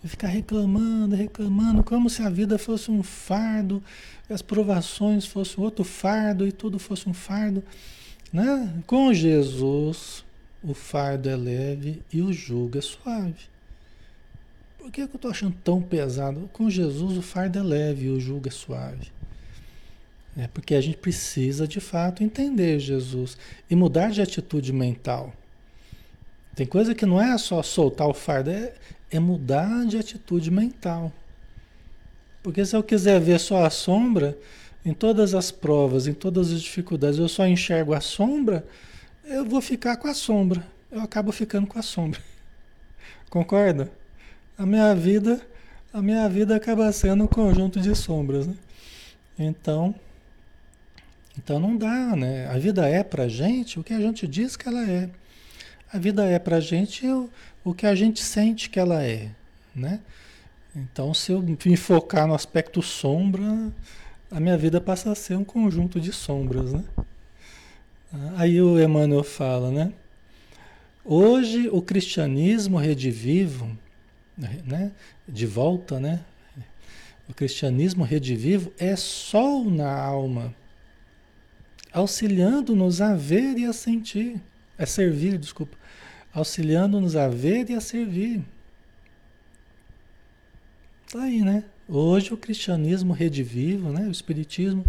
ficar 0.04 0.28
reclamando, 0.28 1.14
reclamando, 1.14 1.84
como 1.84 2.08
se 2.08 2.22
a 2.22 2.30
vida 2.30 2.58
fosse 2.58 2.90
um 2.90 3.02
fardo, 3.02 3.82
as 4.28 4.42
provações 4.42 5.26
fossem 5.26 5.62
outro 5.62 5.84
fardo 5.84 6.46
e 6.46 6.52
tudo 6.52 6.78
fosse 6.78 7.08
um 7.08 7.12
fardo. 7.12 7.62
Né? 8.32 8.82
Com 8.86 9.12
Jesus, 9.12 10.24
o 10.62 10.72
fardo 10.74 11.28
é 11.28 11.36
leve 11.36 12.02
e 12.12 12.22
o 12.22 12.32
jugo 12.32 12.78
é 12.78 12.80
suave. 12.80 13.52
Por 14.78 14.90
que, 14.90 15.06
que 15.06 15.14
eu 15.14 15.16
estou 15.16 15.30
achando 15.30 15.54
tão 15.62 15.80
pesado? 15.80 16.48
Com 16.52 16.68
Jesus 16.68 17.16
o 17.16 17.22
fardo 17.22 17.58
é 17.58 17.62
leve 17.62 18.06
e 18.06 18.10
o 18.10 18.18
jugo 18.18 18.48
é 18.48 18.50
suave. 18.50 19.12
É 20.36 20.46
porque 20.46 20.74
a 20.74 20.80
gente 20.80 20.96
precisa 20.96 21.68
de 21.68 21.80
fato 21.80 22.24
entender 22.24 22.78
Jesus 22.78 23.36
e 23.68 23.76
mudar 23.76 24.10
de 24.10 24.22
atitude 24.22 24.72
mental. 24.72 25.32
Tem 26.54 26.66
coisa 26.66 26.94
que 26.94 27.06
não 27.06 27.20
é 27.20 27.36
só 27.36 27.62
soltar 27.62 28.08
o 28.08 28.14
fardo, 28.14 28.50
é, 28.50 28.74
é 29.10 29.18
mudar 29.18 29.86
de 29.86 29.98
atitude 29.98 30.50
mental. 30.50 31.12
Porque 32.42 32.64
se 32.64 32.74
eu 32.74 32.82
quiser 32.82 33.20
ver 33.20 33.38
só 33.38 33.64
a 33.64 33.70
sombra, 33.70 34.36
em 34.84 34.92
todas 34.92 35.34
as 35.34 35.50
provas, 35.50 36.06
em 36.06 36.14
todas 36.14 36.50
as 36.50 36.60
dificuldades, 36.60 37.18
eu 37.18 37.28
só 37.28 37.46
enxergo 37.46 37.94
a 37.94 38.00
sombra, 38.00 38.66
eu 39.24 39.44
vou 39.44 39.60
ficar 39.60 39.96
com 39.96 40.08
a 40.08 40.14
sombra. 40.14 40.66
Eu 40.90 41.00
acabo 41.00 41.30
ficando 41.30 41.66
com 41.66 41.78
a 41.78 41.82
sombra. 41.82 42.20
Concorda? 43.30 43.90
A 44.58 44.66
minha 44.66 44.94
vida, 44.94 45.40
a 45.92 46.02
minha 46.02 46.28
vida 46.28 46.56
acaba 46.56 46.90
sendo 46.92 47.24
um 47.24 47.28
conjunto 47.28 47.80
de 47.80 47.94
sombras, 47.94 48.46
né? 48.46 48.54
Então, 49.38 49.94
então 51.42 51.58
não 51.58 51.76
dá, 51.76 52.14
né? 52.14 52.46
A 52.48 52.58
vida 52.58 52.88
é 52.88 53.02
pra 53.02 53.26
gente 53.26 53.80
o 53.80 53.82
que 53.82 53.92
a 53.92 54.00
gente 54.00 54.28
diz 54.28 54.56
que 54.56 54.68
ela 54.68 54.88
é. 54.88 55.10
A 55.92 55.98
vida 55.98 56.24
é 56.24 56.38
pra 56.38 56.60
gente 56.60 57.06
o, 57.06 57.28
o 57.64 57.74
que 57.74 57.84
a 57.84 57.94
gente 57.94 58.22
sente 58.22 58.70
que 58.70 58.78
ela 58.78 59.02
é, 59.02 59.28
né? 59.74 60.00
Então, 60.74 61.12
se 61.12 61.32
eu 61.32 61.42
me 61.42 61.76
focar 61.76 62.26
no 62.26 62.34
aspecto 62.34 62.80
sombra, 62.80 63.70
a 64.30 64.40
minha 64.40 64.56
vida 64.56 64.80
passa 64.80 65.10
a 65.10 65.14
ser 65.14 65.36
um 65.36 65.44
conjunto 65.44 66.00
de 66.00 66.12
sombras, 66.12 66.72
né? 66.72 66.84
Aí 68.36 68.60
o 68.62 68.80
Emmanuel 68.80 69.24
fala, 69.24 69.70
né? 69.70 69.92
Hoje 71.04 71.68
o 71.70 71.82
cristianismo 71.82 72.78
redivivo, 72.78 73.76
né? 74.64 74.92
De 75.28 75.44
volta, 75.44 75.98
né? 75.98 76.20
O 77.28 77.34
cristianismo 77.34 78.04
redivivo 78.04 78.72
é 78.78 78.94
sol 78.96 79.70
na 79.70 79.92
alma, 79.92 80.54
auxiliando-nos 81.92 83.00
a 83.00 83.14
ver 83.14 83.58
e 83.58 83.64
a 83.64 83.72
sentir, 83.72 84.40
a 84.78 84.86
servir, 84.86 85.38
desculpa, 85.38 85.76
auxiliando-nos 86.32 87.16
a 87.16 87.28
ver 87.28 87.68
e 87.70 87.74
a 87.74 87.80
servir. 87.80 88.42
Tá 91.10 91.22
aí, 91.22 91.42
né? 91.42 91.64
Hoje 91.88 92.32
o 92.32 92.36
cristianismo 92.36 93.12
redivivo, 93.12 93.92
né? 93.92 94.06
O 94.06 94.10
espiritismo 94.10 94.84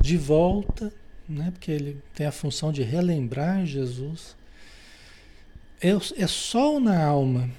de 0.00 0.16
volta 0.16 0.92
né? 1.28 1.50
porque 1.50 1.70
ele 1.70 2.00
tem 2.14 2.26
a 2.26 2.32
função 2.32 2.72
de 2.72 2.82
relembrar 2.82 3.66
Jesus. 3.66 4.36
É, 5.80 5.90
é 5.90 6.26
sol 6.26 6.80
na 6.80 7.04
alma, 7.04 7.50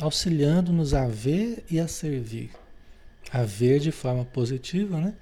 auxiliando-nos 0.00 0.94
a 0.94 1.06
ver 1.06 1.64
e 1.70 1.78
a 1.78 1.88
servir. 1.88 2.50
A 3.30 3.42
ver 3.42 3.80
de 3.80 3.90
forma 3.90 4.24
positiva, 4.24 5.00
né? 5.00 5.14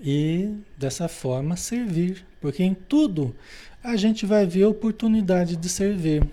E 0.00 0.54
dessa 0.76 1.08
forma 1.08 1.56
servir. 1.56 2.24
Porque 2.40 2.62
em 2.62 2.74
tudo 2.74 3.34
a 3.82 3.96
gente 3.96 4.26
vai 4.26 4.46
ver 4.46 4.64
a 4.64 4.68
oportunidade 4.68 5.56
de 5.56 5.68
servir. 5.68 6.26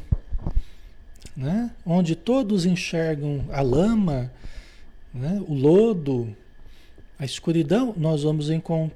Né? 1.35 1.71
Onde 1.85 2.15
todos 2.15 2.65
enxergam 2.65 3.45
a 3.51 3.61
lama, 3.61 4.31
né? 5.13 5.41
o 5.47 5.53
lodo, 5.53 6.35
a 7.21 7.25
escuridão, 7.25 7.93
nós 7.95 8.23
vamos, 8.23 8.47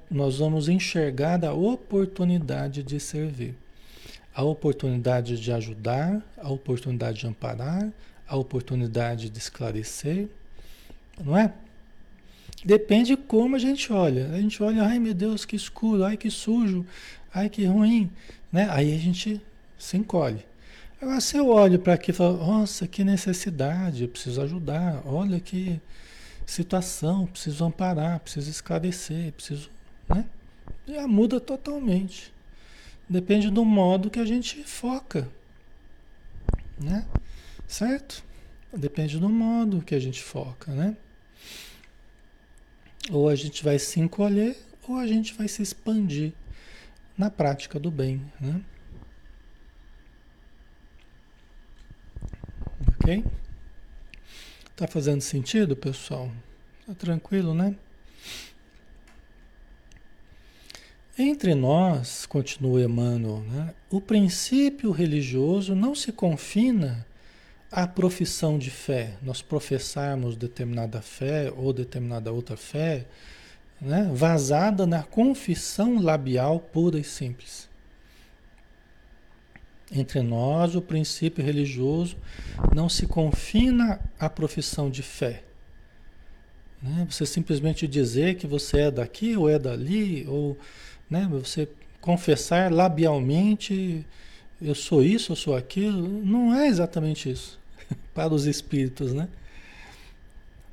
nós 0.10 0.40
vamos 0.40 0.68
enxergar 0.68 1.46
a 1.46 1.54
oportunidade 1.54 2.82
de 2.82 3.00
servir, 3.00 3.56
a 4.34 4.44
oportunidade 4.44 5.40
de 5.40 5.52
ajudar, 5.52 6.22
a 6.38 6.50
oportunidade 6.50 7.20
de 7.20 7.28
amparar, 7.28 7.88
a 8.28 8.36
oportunidade 8.36 9.30
de 9.30 9.38
esclarecer, 9.38 10.28
não 11.24 11.38
é? 11.38 11.54
Depende 12.66 13.16
como 13.16 13.56
a 13.56 13.60
gente 13.60 13.94
olha. 13.94 14.32
A 14.32 14.42
gente 14.42 14.62
olha, 14.64 14.84
ai 14.84 14.98
meu 14.98 15.14
Deus, 15.14 15.46
que 15.46 15.56
escuro, 15.56 16.04
ai 16.04 16.18
que 16.18 16.32
sujo, 16.32 16.84
ai 17.32 17.48
que 17.48 17.64
ruim, 17.66 18.10
né? 18.52 18.68
Aí 18.72 18.94
a 18.96 18.98
gente 18.98 19.40
Se 19.78 19.98
encolhe. 19.98 20.44
Agora 21.00 21.20
você 21.22 21.40
olha 21.40 21.78
para 21.78 21.94
aqui 21.94 22.12
e 22.12 22.14
fala, 22.14 22.38
nossa, 22.38 22.88
que 22.88 23.04
necessidade, 23.04 24.04
eu 24.04 24.10
preciso 24.10 24.42
ajudar, 24.42 25.04
olha 25.06 25.40
que 25.40 25.80
situação, 26.46 27.28
preciso 27.28 27.66
amparar, 27.66 28.20
preciso 28.22 28.50
esclarecer, 28.50 29.34
preciso. 29.34 29.70
Né? 30.10 30.26
Já 30.88 31.08
muda 31.08 31.40
totalmente. 31.40 32.34
Depende 33.08 33.52
do 33.52 33.64
modo 33.64 34.10
que 34.10 34.20
a 34.20 34.26
gente 34.26 34.64
foca. 34.64 35.30
Né? 36.80 37.06
Certo? 37.68 38.24
Depende 38.74 39.20
do 39.20 39.30
modo 39.30 39.82
que 39.82 39.94
a 39.94 40.00
gente 40.00 40.24
foca, 40.24 40.72
né? 40.72 40.96
Ou 43.12 43.30
a 43.30 43.36
gente 43.36 43.64
vai 43.64 43.78
se 43.78 44.00
encolher, 44.00 44.58
ou 44.88 44.98
a 44.98 45.08
gente 45.08 45.34
vai 45.34 45.48
se 45.48 45.62
expandir 45.62 46.34
na 47.18 47.30
prática 47.30 47.80
do 47.80 47.92
bem, 47.92 48.22
né? 48.40 48.62
Ok? 52.96 53.24
Tá 54.76 54.88
fazendo 54.88 55.22
sentido, 55.22 55.76
pessoal? 55.76 56.32
Tá 56.86 56.94
tranquilo, 56.94 57.54
né? 57.54 57.76
Entre 61.18 61.56
nós, 61.56 62.26
continua 62.26 62.82
Emmanuel, 62.82 63.40
né, 63.44 63.74
o 63.90 64.02
princípio 64.02 64.92
religioso 64.92 65.74
não 65.74 65.96
se 65.96 66.12
confina 66.12 67.08
à 67.72 67.88
profissão 67.88 68.58
de 68.58 68.70
fé. 68.70 69.14
Nós 69.22 69.42
professarmos 69.42 70.36
determinada 70.36 71.02
fé 71.02 71.52
ou 71.56 71.74
determinada 71.74 72.32
outra 72.32 72.56
fé, 72.56 73.06
né, 73.82 74.10
vazada 74.14 74.86
na 74.86 75.04
confissão 75.04 76.02
labial 76.02 76.60
pura 76.60 76.98
e 76.98 77.04
simples. 77.04 77.70
Entre 79.92 80.22
nós, 80.22 80.76
o 80.76 80.82
princípio 80.82 81.44
religioso 81.44 82.18
não 82.74 82.90
se 82.90 83.06
confina 83.06 84.00
à 84.20 84.30
profissão 84.30 84.90
de 84.90 85.04
fé. 85.04 85.44
Né? 86.82 87.06
Você 87.10 87.26
simplesmente 87.26 87.88
dizer 87.88 88.36
que 88.36 88.48
você 88.48 88.82
é 88.82 88.92
daqui 88.92 89.36
ou 89.38 89.50
é 89.50 89.60
dali, 89.60 90.26
ou 90.28 90.58
né, 91.10 91.28
você 91.30 91.68
confessar 92.02 92.72
labialmente, 92.72 94.06
eu 94.62 94.76
sou 94.76 95.04
isso, 95.04 95.32
eu 95.32 95.36
sou 95.36 95.56
aquilo, 95.56 96.08
não 96.24 96.54
é 96.54 96.68
exatamente 96.68 97.30
isso 97.30 97.60
para 98.14 98.34
os 98.34 98.46
espíritos, 98.46 99.14
né? 99.14 99.28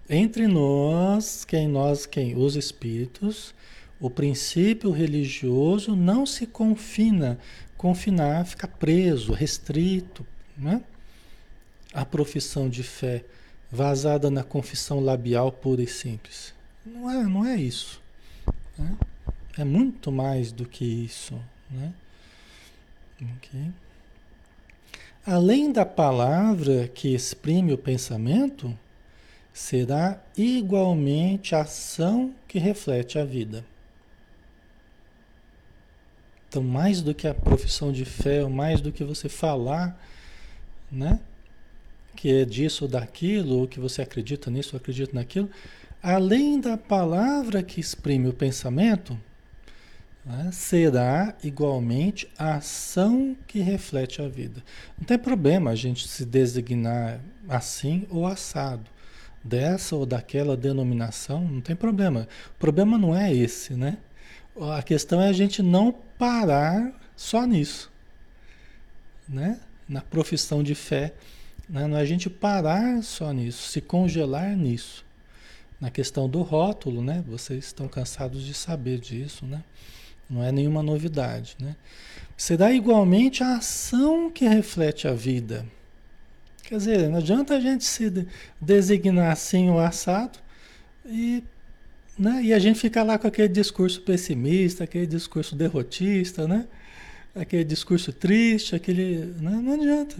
Entre 0.08 0.46
nós, 0.46 1.44
quem 1.44 1.68
nós, 1.68 2.06
quem 2.06 2.36
os 2.36 2.56
espíritos, 2.56 3.54
o 4.00 4.10
princípio 4.10 4.90
religioso 4.90 5.94
não 5.96 6.26
se 6.26 6.46
confina 6.46 7.38
confinar, 7.82 8.46
ficar 8.46 8.68
preso, 8.68 9.32
restrito, 9.32 10.24
né? 10.56 10.82
A 11.92 12.04
profissão 12.04 12.68
de 12.68 12.84
fé 12.84 13.24
vazada 13.70 14.30
na 14.30 14.44
confissão 14.44 15.00
labial 15.00 15.50
pura 15.50 15.82
e 15.82 15.88
simples. 15.88 16.54
Não 16.86 17.10
é, 17.10 17.24
não 17.24 17.44
é 17.44 17.56
isso. 17.56 18.00
Né? 18.78 18.96
É 19.58 19.64
muito 19.64 20.12
mais 20.12 20.52
do 20.52 20.64
que 20.64 20.84
isso. 20.84 21.34
Né? 21.68 21.92
Okay. 23.22 23.70
Além 25.24 25.70
da 25.70 25.86
palavra 25.86 26.88
que 26.88 27.14
exprime 27.14 27.72
o 27.72 27.78
pensamento, 27.78 28.76
será 29.52 30.20
igualmente 30.36 31.54
a 31.54 31.60
ação 31.60 32.34
que 32.48 32.58
reflete 32.58 33.18
a 33.18 33.24
vida. 33.24 33.64
Então, 36.48 36.62
mais 36.62 37.00
do 37.00 37.14
que 37.14 37.28
a 37.28 37.34
profissão 37.34 37.92
de 37.92 38.04
fé, 38.04 38.42
ou 38.42 38.50
mais 38.50 38.80
do 38.80 38.92
que 38.92 39.04
você 39.04 39.28
falar, 39.28 39.98
né? 40.90 41.20
Que 42.16 42.42
é 42.42 42.44
disso 42.44 42.84
ou 42.84 42.90
daquilo, 42.90 43.60
ou 43.60 43.68
que 43.68 43.80
você 43.80 44.02
acredita 44.02 44.50
nisso 44.50 44.74
ou 44.74 44.80
acredita 44.80 45.14
naquilo, 45.14 45.48
além 46.02 46.60
da 46.60 46.76
palavra 46.76 47.62
que 47.62 47.80
exprime 47.80 48.28
o 48.28 48.34
pensamento, 48.34 49.18
né, 50.24 50.50
será 50.52 51.34
igualmente 51.42 52.28
a 52.38 52.56
ação 52.56 53.36
que 53.46 53.60
reflete 53.60 54.22
a 54.22 54.28
vida. 54.28 54.62
Não 54.98 55.04
tem 55.04 55.18
problema 55.18 55.70
a 55.70 55.74
gente 55.74 56.06
se 56.06 56.24
designar 56.24 57.20
assim 57.48 58.06
ou 58.08 58.26
assado, 58.26 58.88
dessa 59.42 59.96
ou 59.96 60.06
daquela 60.06 60.56
denominação, 60.56 61.42
não 61.42 61.60
tem 61.60 61.74
problema. 61.74 62.28
O 62.54 62.58
problema 62.58 62.96
não 62.96 63.16
é 63.16 63.34
esse, 63.34 63.74
né? 63.74 63.98
A 64.76 64.82
questão 64.82 65.20
é 65.20 65.28
a 65.28 65.32
gente 65.32 65.62
não 65.62 65.92
parar 65.92 66.92
só 67.16 67.44
nisso, 67.44 67.90
né? 69.28 69.60
Na 69.88 70.00
profissão 70.00 70.62
de 70.62 70.74
fé, 70.74 71.14
né? 71.68 71.86
não 71.86 71.96
é 71.96 72.00
a 72.00 72.04
gente 72.04 72.30
parar 72.30 73.02
só 73.02 73.32
nisso, 73.32 73.68
se 73.68 73.80
congelar 73.80 74.56
nisso. 74.56 75.04
Na 75.80 75.90
questão 75.90 76.28
do 76.28 76.42
rótulo, 76.42 77.02
né? 77.02 77.24
Vocês 77.26 77.64
estão 77.64 77.88
cansados 77.88 78.44
de 78.44 78.54
saber 78.54 79.00
disso, 79.00 79.44
né? 79.44 79.64
Não 80.32 80.42
é 80.42 80.50
nenhuma 80.50 80.82
novidade, 80.82 81.56
né? 81.60 81.76
Será 82.36 82.72
igualmente 82.72 83.44
a 83.44 83.56
ação 83.56 84.30
que 84.30 84.48
reflete 84.48 85.06
a 85.06 85.12
vida. 85.12 85.66
Quer 86.64 86.78
dizer, 86.78 87.08
não 87.08 87.18
adianta 87.18 87.54
a 87.54 87.60
gente 87.60 87.84
se 87.84 88.26
designar 88.60 89.30
assim 89.30 89.68
o 89.70 89.78
assado 89.78 90.38
e 91.04 91.44
né? 92.18 92.42
E 92.42 92.52
a 92.52 92.58
gente 92.58 92.78
fica 92.78 93.02
lá 93.02 93.18
com 93.18 93.26
aquele 93.26 93.48
discurso 93.48 94.00
pessimista, 94.02 94.84
aquele 94.84 95.06
discurso 95.06 95.56
derrotista, 95.56 96.46
né? 96.46 96.66
aquele 97.34 97.64
discurso 97.64 98.12
triste, 98.12 98.74
aquele. 98.74 99.34
Né? 99.40 99.50
Não 99.50 99.74
adianta. 99.74 100.16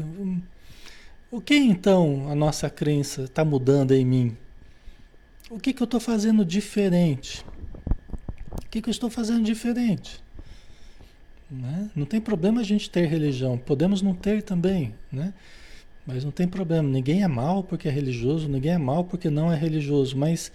O 1.30 1.40
que 1.40 1.54
então 1.54 2.28
a 2.30 2.34
nossa 2.34 2.68
crença 2.68 3.22
está 3.22 3.44
mudando 3.44 3.92
em 3.92 4.04
mim? 4.04 4.36
O 5.50 5.58
que, 5.58 5.72
que 5.72 5.82
eu 5.82 5.86
estou 5.86 6.00
fazendo 6.00 6.44
diferente? 6.44 7.44
O 8.52 8.68
que, 8.70 8.82
que 8.82 8.88
eu 8.88 8.92
estou 8.92 9.10
fazendo 9.10 9.44
diferente? 9.44 10.22
Né? 11.50 11.90
Não 11.94 12.06
tem 12.06 12.20
problema 12.20 12.60
a 12.60 12.64
gente 12.64 12.88
ter 12.88 13.06
religião, 13.06 13.58
podemos 13.58 14.00
não 14.00 14.14
ter 14.14 14.42
também, 14.42 14.94
né? 15.10 15.34
Mas 16.06 16.24
não 16.24 16.32
tem 16.32 16.48
problema. 16.48 16.88
Ninguém 16.88 17.22
é 17.22 17.28
mal 17.28 17.62
porque 17.62 17.86
é 17.86 17.90
religioso, 17.90 18.48
ninguém 18.48 18.72
é 18.72 18.78
mal 18.78 19.04
porque 19.04 19.30
não 19.30 19.52
é 19.52 19.56
religioso, 19.56 20.16
mas 20.16 20.50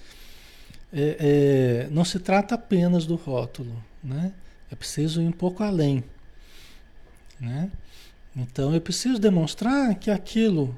é, 0.92 1.18
é, 1.20 1.88
não 1.92 2.04
se 2.04 2.20
trata 2.20 2.56
apenas 2.56 3.06
do 3.06 3.16
rótulo, 3.16 3.82
né? 4.04 4.34
É 4.72 4.76
preciso 4.76 5.22
ir 5.22 5.28
um 5.28 5.32
pouco 5.32 5.64
além, 5.64 6.04
né? 7.40 7.72
Então 8.36 8.74
eu 8.74 8.82
preciso 8.82 9.20
demonstrar 9.20 9.96
que 9.96 10.12
aquilo, 10.12 10.78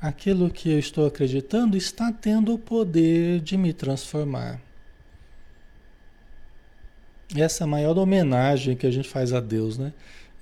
aquilo 0.00 0.50
que 0.50 0.70
eu 0.70 0.78
estou 0.78 1.06
acreditando 1.06 1.76
está 1.76 2.12
tendo 2.12 2.52
o 2.54 2.58
poder 2.58 3.40
de 3.40 3.56
me 3.56 3.72
transformar. 3.72 4.60
Essa 7.36 7.62
é 7.62 7.64
a 7.64 7.68
maior 7.68 7.96
homenagem 7.96 8.76
que 8.76 8.86
a 8.86 8.90
gente 8.90 9.08
faz 9.08 9.32
a 9.32 9.40
Deus, 9.40 9.78
né? 9.78 9.92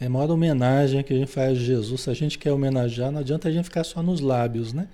É 0.01 0.07
a 0.07 0.11
maior 0.11 0.31
homenagem 0.31 1.03
que 1.03 1.13
a 1.13 1.17
gente 1.17 1.31
faz 1.31 1.59
a 1.59 1.61
Jesus. 1.61 2.03
Se 2.03 2.11
a 2.11 2.15
gente 2.15 2.39
quer 2.39 2.53
homenagear, 2.53 3.11
não 3.11 3.21
adianta 3.21 3.49
a 3.49 3.53
gente 3.53 3.65
ficar 3.65 3.85
só 3.85 4.03
nos 4.03 4.21
lábios, 4.21 4.73
né? 4.73 4.89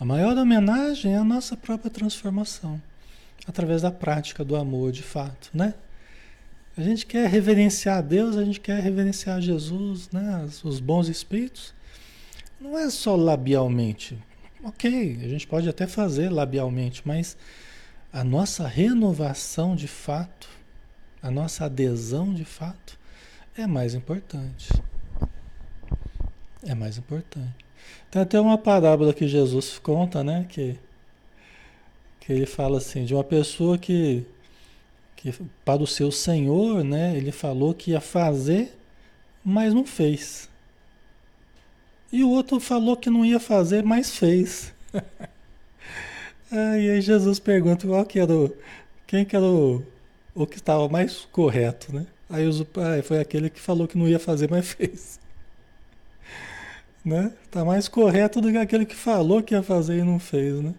A 0.00 0.04
maior 0.04 0.36
homenagem 0.36 1.14
é 1.14 1.16
a 1.16 1.24
nossa 1.24 1.56
própria 1.56 1.90
transformação 1.90 2.80
através 3.46 3.82
da 3.82 3.90
prática 3.90 4.44
do 4.44 4.56
amor 4.56 4.92
de 4.92 5.02
fato, 5.02 5.50
né? 5.54 5.74
A 6.76 6.82
gente 6.82 7.06
quer 7.06 7.28
reverenciar 7.28 7.98
a 7.98 8.00
Deus, 8.00 8.36
a 8.36 8.44
gente 8.44 8.60
quer 8.60 8.80
reverenciar 8.80 9.40
Jesus, 9.40 10.08
né? 10.10 10.48
Os 10.62 10.78
bons 10.78 11.08
espíritos. 11.08 11.74
Não 12.60 12.78
é 12.78 12.88
só 12.90 13.16
labialmente. 13.16 14.16
Ok, 14.62 15.18
a 15.22 15.28
gente 15.28 15.46
pode 15.46 15.68
até 15.68 15.86
fazer 15.86 16.30
labialmente, 16.30 17.02
mas 17.04 17.36
a 18.12 18.22
nossa 18.22 18.66
renovação 18.66 19.74
de 19.74 19.88
fato, 19.88 20.48
a 21.22 21.30
nossa 21.30 21.64
adesão 21.64 22.32
de 22.32 22.44
fato, 22.44 22.98
é 23.56 23.66
mais 23.66 23.94
importante. 23.94 24.68
É 26.62 26.74
mais 26.74 26.98
importante. 26.98 27.66
Tem 28.10 28.22
até 28.22 28.40
uma 28.40 28.58
parábola 28.58 29.14
que 29.14 29.26
Jesus 29.26 29.78
conta, 29.78 30.22
né? 30.22 30.46
Que 30.48 30.78
que 32.28 32.34
ele 32.34 32.44
fala 32.44 32.76
assim, 32.76 33.06
de 33.06 33.14
uma 33.14 33.24
pessoa 33.24 33.78
que, 33.78 34.22
que 35.16 35.32
para 35.64 35.82
o 35.82 35.86
seu 35.86 36.12
senhor, 36.12 36.84
né, 36.84 37.16
ele 37.16 37.32
falou 37.32 37.72
que 37.72 37.92
ia 37.92 38.02
fazer, 38.02 38.76
mas 39.42 39.72
não 39.72 39.86
fez. 39.86 40.46
E 42.12 42.22
o 42.22 42.28
outro 42.28 42.60
falou 42.60 42.98
que 42.98 43.08
não 43.08 43.24
ia 43.24 43.40
fazer, 43.40 43.82
mas 43.82 44.14
fez. 44.14 44.74
e 46.52 46.90
aí 46.90 47.00
Jesus 47.00 47.38
pergunta 47.38 47.86
qual 47.86 48.04
que 48.04 48.18
era 48.18 48.30
o, 48.30 48.54
quem 49.06 49.24
que 49.24 49.34
era 49.34 49.46
o, 49.46 49.82
o 50.38 50.46
que 50.46 50.56
estava 50.56 50.88
mais 50.88 51.26
correto, 51.32 51.92
né? 51.94 52.06
Aí 52.30 52.46
os, 52.46 52.60
ah, 52.60 53.02
foi 53.02 53.18
aquele 53.20 53.50
que 53.50 53.60
falou 53.60 53.88
que 53.88 53.98
não 53.98 54.06
ia 54.06 54.18
fazer, 54.18 54.48
mas 54.50 54.72
fez. 54.72 55.18
Né? 57.04 57.32
Tá 57.50 57.64
mais 57.64 57.88
correto 57.88 58.38
do 58.40 58.50
que 58.50 58.58
aquele 58.58 58.84
que 58.84 58.94
falou 58.94 59.42
que 59.42 59.54
ia 59.54 59.62
fazer 59.62 59.98
e 59.98 60.02
não 60.02 60.18
fez, 60.18 60.60
né? 60.60 60.74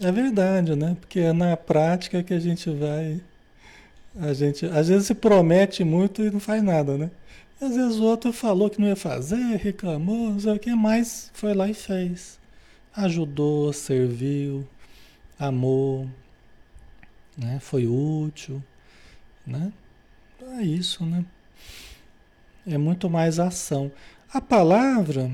É 0.00 0.12
verdade, 0.12 0.76
né? 0.76 0.96
Porque 1.00 1.18
é 1.18 1.32
na 1.32 1.56
prática 1.56 2.22
que 2.22 2.32
a 2.32 2.38
gente 2.38 2.70
vai. 2.70 3.20
A 4.20 4.32
gente 4.32 4.66
às 4.66 4.88
vezes 4.88 5.08
se 5.08 5.14
promete 5.14 5.82
muito 5.82 6.22
e 6.22 6.30
não 6.30 6.38
faz 6.38 6.62
nada, 6.62 6.96
né? 6.96 7.10
Às 7.60 7.74
vezes 7.74 7.98
o 7.98 8.04
outro 8.04 8.32
falou 8.32 8.70
que 8.70 8.80
não 8.80 8.86
ia 8.86 8.94
fazer, 8.94 9.56
reclamou, 9.56 10.30
não 10.30 10.40
sei 10.40 10.52
o 10.52 10.58
que, 10.58 10.74
mas 10.74 11.30
foi 11.34 11.52
lá 11.54 11.68
e 11.68 11.74
fez. 11.74 12.38
Ajudou, 12.94 13.72
serviu, 13.72 14.66
amou, 15.38 16.08
né? 17.36 17.58
foi 17.60 17.86
útil. 17.86 18.62
Né? 19.50 19.72
É 20.58 20.62
isso, 20.62 21.04
né? 21.04 21.24
É 22.66 22.78
muito 22.78 23.10
mais 23.10 23.38
ação. 23.38 23.90
A 24.32 24.40
palavra, 24.40 25.30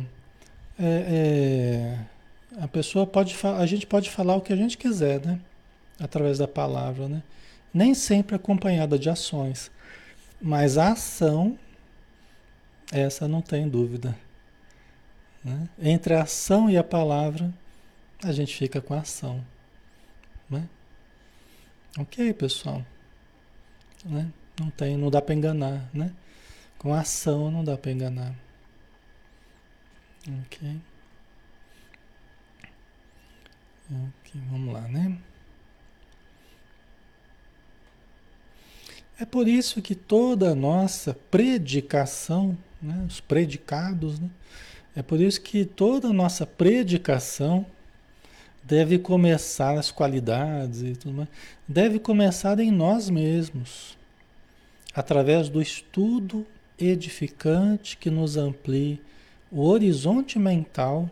é, 0.79 1.99
é, 2.59 2.63
a 2.63 2.67
pessoa 2.67 3.07
pode 3.07 3.37
a 3.45 3.67
gente 3.67 3.87
pode 3.87 4.11
falar 4.11 4.37
o 4.37 4.41
que 4.41 4.53
a 4.53 4.57
gente 4.57 4.79
quiser, 4.79 5.25
né? 5.25 5.39
Através 6.01 6.39
da 6.39 6.49
palavra, 6.49 7.09
né? 7.09 7.23
Nem 7.73 7.95
sempre 7.95 8.35
acompanhada 8.35 8.99
de 8.99 9.11
ações. 9.11 9.71
Mas 10.41 10.79
a 10.79 10.93
ação 10.93 11.59
essa 12.93 13.27
não 13.27 13.43
tem 13.43 13.69
dúvida. 13.69 14.17
Né? 15.45 15.69
Entre 15.79 16.15
a 16.15 16.23
ação 16.23 16.71
e 16.71 16.77
a 16.77 16.85
palavra, 16.85 17.53
a 18.23 18.33
gente 18.33 18.57
fica 18.57 18.81
com 18.81 18.95
a 18.95 19.01
ação. 19.01 19.45
Né? 20.49 20.69
Ok, 21.99 22.33
pessoal. 22.35 22.85
Né? 24.05 24.31
Não 24.59 24.71
tem, 24.71 24.97
não 24.97 25.11
dá 25.11 25.21
para 25.21 25.35
enganar, 25.35 25.89
né? 25.93 26.13
Com 26.79 26.95
ação 26.95 27.51
não 27.51 27.65
dá 27.65 27.77
para 27.77 27.91
enganar. 27.91 28.35
Ok. 30.45 30.81
Ok, 33.91 34.41
vamos 34.51 34.73
lá, 34.75 34.83
né? 34.83 35.19
É 39.19 39.25
por 39.25 39.49
isso 39.49 39.81
que 39.81 39.95
toda 39.95 40.51
a 40.51 40.55
nossa 40.55 41.15
predicação 41.31 42.57
né? 42.81 43.05
os 43.09 43.21
predicados. 43.21 44.19
Né? 44.19 44.31
É 44.95 45.03
por 45.03 45.21
isso 45.21 45.41
que 45.41 45.65
toda 45.65 46.09
a 46.09 46.13
nossa 46.13 46.47
predicação 46.47 47.67
deve 48.67 48.99
começar, 48.99 49.79
as 49.79 49.93
qualidades 49.93 50.83
e 50.83 50.97
tudo 50.97 51.15
mais, 51.15 51.29
deve 51.69 51.99
começar 52.01 52.59
em 52.59 52.71
nós 52.71 53.09
mesmos, 53.09 53.97
através 54.93 55.49
do 55.49 55.63
estudo 55.63 56.45
edificante 56.79 57.97
que 57.97 58.11
nos 58.11 58.37
amplie 58.37 59.01
o 59.51 59.63
horizonte 59.63 60.39
mental 60.39 61.09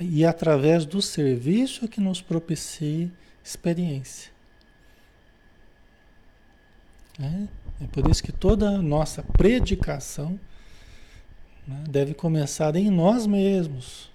e 0.00 0.24
através 0.24 0.86
do 0.86 1.02
serviço 1.02 1.88
que 1.88 2.00
nos 2.00 2.20
propicie 2.20 3.10
experiência. 3.42 4.32
É, 7.20 7.84
é 7.84 7.86
por 7.88 8.08
isso 8.08 8.22
que 8.22 8.32
toda 8.32 8.68
a 8.68 8.82
nossa 8.82 9.22
predicação 9.22 10.38
né? 11.66 11.84
deve 11.88 12.14
começar 12.14 12.74
em 12.76 12.90
nós 12.90 13.26
mesmos. 13.26 14.13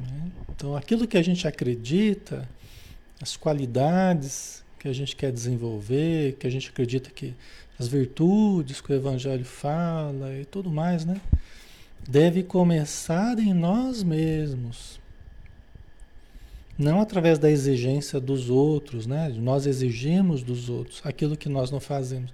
Né? 0.00 0.30
Então, 0.48 0.76
aquilo 0.76 1.06
que 1.06 1.16
a 1.16 1.22
gente 1.22 1.46
acredita, 1.46 2.48
as 3.20 3.36
qualidades 3.36 4.64
que 4.78 4.88
a 4.88 4.92
gente 4.92 5.14
quer 5.14 5.30
desenvolver, 5.30 6.36
que 6.38 6.46
a 6.46 6.50
gente 6.50 6.70
acredita 6.70 7.10
que 7.10 7.34
as 7.78 7.88
virtudes 7.88 8.80
que 8.80 8.92
o 8.92 8.94
Evangelho 8.94 9.44
fala 9.44 10.34
e 10.38 10.44
tudo 10.44 10.70
mais, 10.70 11.04
né? 11.04 11.18
Deve 12.06 12.42
começar 12.42 13.38
em 13.38 13.54
nós 13.54 14.02
mesmos. 14.02 15.00
Não 16.76 17.00
através 17.00 17.38
da 17.38 17.50
exigência 17.50 18.20
dos 18.20 18.50
outros, 18.50 19.06
né? 19.06 19.28
Nós 19.30 19.66
exigimos 19.66 20.42
dos 20.42 20.68
outros 20.68 21.00
aquilo 21.04 21.36
que 21.36 21.48
nós 21.48 21.70
não 21.70 21.80
fazemos. 21.80 22.32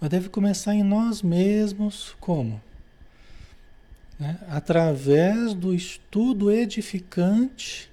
Mas 0.00 0.10
deve 0.10 0.28
começar 0.28 0.74
em 0.74 0.82
nós 0.82 1.22
mesmos 1.22 2.14
como? 2.20 2.60
Né? 4.18 4.38
através 4.48 5.54
do 5.54 5.74
estudo 5.74 6.50
edificante 6.50 7.90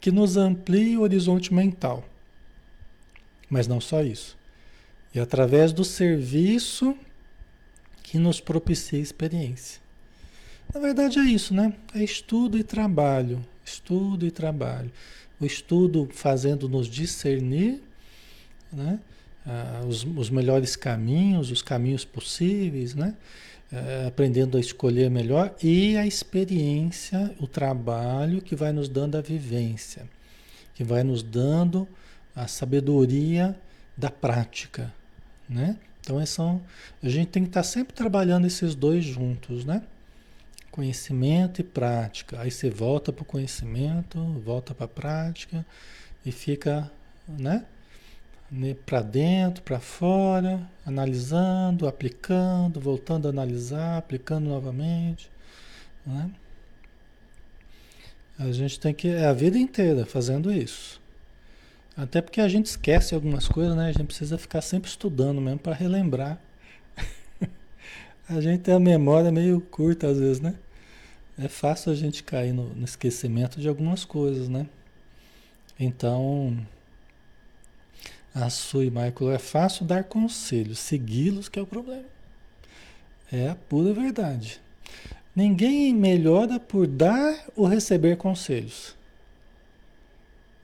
que 0.00 0.10
nos 0.10 0.36
amplia 0.36 0.98
o 0.98 1.02
horizonte 1.02 1.52
mental. 1.52 2.04
Mas 3.48 3.66
não 3.66 3.80
só 3.80 4.02
isso. 4.02 4.36
E 5.14 5.20
através 5.20 5.72
do 5.72 5.84
serviço 5.84 6.96
que 8.02 8.18
nos 8.18 8.40
propicia 8.40 8.98
experiência. 8.98 9.80
Na 10.74 10.80
verdade 10.80 11.18
é 11.18 11.22
isso, 11.22 11.54
né? 11.54 11.74
É 11.94 12.02
estudo 12.02 12.58
e 12.58 12.64
trabalho. 12.64 13.44
Estudo 13.64 14.26
e 14.26 14.30
trabalho. 14.30 14.90
O 15.38 15.44
estudo 15.44 16.08
fazendo-nos 16.12 16.88
discernir 16.88 17.82
né? 18.72 18.98
Ah, 19.44 19.82
os, 19.86 20.04
os 20.16 20.30
melhores 20.30 20.76
caminhos, 20.76 21.50
os 21.50 21.62
caminhos 21.62 22.04
possíveis, 22.04 22.94
né? 22.94 23.14
É, 23.72 24.06
aprendendo 24.06 24.58
a 24.58 24.60
escolher 24.60 25.10
melhor 25.10 25.54
e 25.62 25.96
a 25.96 26.06
experiência, 26.06 27.34
o 27.40 27.46
trabalho 27.46 28.42
que 28.42 28.54
vai 28.54 28.70
nos 28.70 28.88
dando 28.88 29.16
a 29.16 29.22
vivência, 29.22 30.06
que 30.74 30.84
vai 30.84 31.02
nos 31.02 31.22
dando 31.22 31.88
a 32.36 32.46
sabedoria 32.46 33.58
da 33.96 34.10
prática, 34.10 34.92
né? 35.48 35.76
Então 36.00 36.20
é 36.20 36.26
são, 36.26 36.60
a 37.02 37.08
gente 37.08 37.28
tem 37.28 37.44
que 37.44 37.50
estar 37.50 37.62
sempre 37.62 37.94
trabalhando 37.94 38.46
esses 38.46 38.74
dois 38.74 39.04
juntos, 39.04 39.64
né? 39.64 39.82
Conhecimento 40.70 41.60
e 41.60 41.64
prática. 41.64 42.40
Aí 42.40 42.50
você 42.50 42.68
volta 42.68 43.12
para 43.12 43.22
o 43.22 43.26
conhecimento, 43.26 44.18
volta 44.44 44.74
para 44.74 44.86
a 44.86 44.88
prática 44.88 45.64
e 46.26 46.32
fica, 46.32 46.90
né? 47.28 47.64
Né, 48.52 48.76
para 48.84 49.00
dentro, 49.00 49.62
para 49.62 49.80
fora, 49.80 50.60
analisando, 50.84 51.88
aplicando, 51.88 52.78
voltando 52.78 53.26
a 53.26 53.30
analisar, 53.30 53.96
aplicando 53.96 54.46
novamente. 54.46 55.30
Né? 56.04 56.30
A 58.38 58.52
gente 58.52 58.78
tem 58.78 58.92
que, 58.92 59.08
é 59.08 59.24
a 59.24 59.32
vida 59.32 59.58
inteira 59.58 60.04
fazendo 60.04 60.52
isso. 60.52 61.00
Até 61.96 62.20
porque 62.20 62.40
a 62.40 62.48
gente 62.48 62.66
esquece 62.66 63.14
algumas 63.14 63.48
coisas, 63.48 63.76
né? 63.76 63.88
A 63.88 63.92
gente 63.92 64.04
precisa 64.04 64.38
ficar 64.38 64.62
sempre 64.62 64.88
estudando 64.88 65.40
mesmo 65.40 65.58
para 65.58 65.74
relembrar. 65.74 66.40
a 68.28 68.40
gente 68.40 68.60
tem 68.60 68.74
a 68.74 68.80
memória 68.80 69.30
meio 69.30 69.60
curta 69.60 70.06
às 70.06 70.18
vezes, 70.18 70.40
né? 70.40 70.54
É 71.38 71.48
fácil 71.48 71.92
a 71.92 71.94
gente 71.94 72.22
cair 72.22 72.52
no, 72.52 72.74
no 72.74 72.84
esquecimento 72.84 73.60
de 73.60 73.68
algumas 73.68 74.04
coisas, 74.04 74.48
né? 74.48 74.66
Então, 75.78 76.56
a 78.34 78.48
sua 78.48 78.84
Michael, 78.84 79.32
é 79.32 79.38
fácil 79.38 79.84
dar 79.84 80.04
conselhos, 80.04 80.78
segui-los 80.78 81.48
que 81.48 81.58
é 81.58 81.62
o 81.62 81.66
problema. 81.66 82.04
É 83.30 83.48
a 83.48 83.54
pura 83.54 83.92
verdade. 83.92 84.60
Ninguém 85.34 85.94
melhora 85.94 86.58
por 86.58 86.86
dar 86.86 87.46
ou 87.56 87.66
receber 87.66 88.16
conselhos. 88.16 88.94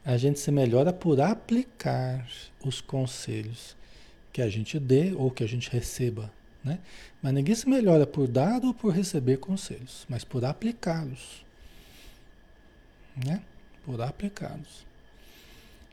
A 0.05 0.17
gente 0.17 0.39
se 0.39 0.51
melhora 0.51 0.93
por 0.93 1.21
aplicar 1.21 2.27
os 2.65 2.81
conselhos 2.81 3.77
que 4.33 4.41
a 4.41 4.49
gente 4.49 4.79
dê 4.79 5.13
ou 5.15 5.31
que 5.31 5.45
a 5.45 5.47
gente 5.47 5.71
receba. 5.71 6.31
Né? 6.65 6.79
Mas 7.23 7.35
ninguém 7.35 7.55
se 7.55 7.69
melhora 7.69 8.07
por 8.07 8.27
dar 8.27 8.65
ou 8.65 8.73
por 8.73 8.93
receber 8.93 9.39
conselhos, 9.39 10.07
mas 10.09 10.25
por 10.25 10.45
aplicá-los. 10.45 11.45
Né? 13.17 13.43
Por 13.85 14.01
aplicá-los 14.01 14.88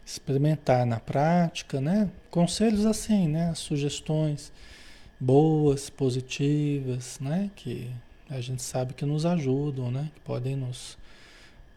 experimentar 0.06 0.86
na 0.86 1.00
prática, 1.00 1.82
né? 1.82 2.10
Conselhos 2.30 2.86
assim, 2.86 3.28
né? 3.28 3.54
Sugestões 3.56 4.52
boas, 5.20 5.90
positivas, 5.90 7.20
né? 7.20 7.50
Que 7.56 7.90
a 8.30 8.40
gente 8.40 8.62
sabe 8.62 8.94
que 8.94 9.06
nos 9.06 9.26
ajudam, 9.26 9.90
né? 9.90 10.12
Que 10.14 10.22
podem 10.22 10.56
nos, 10.56 10.98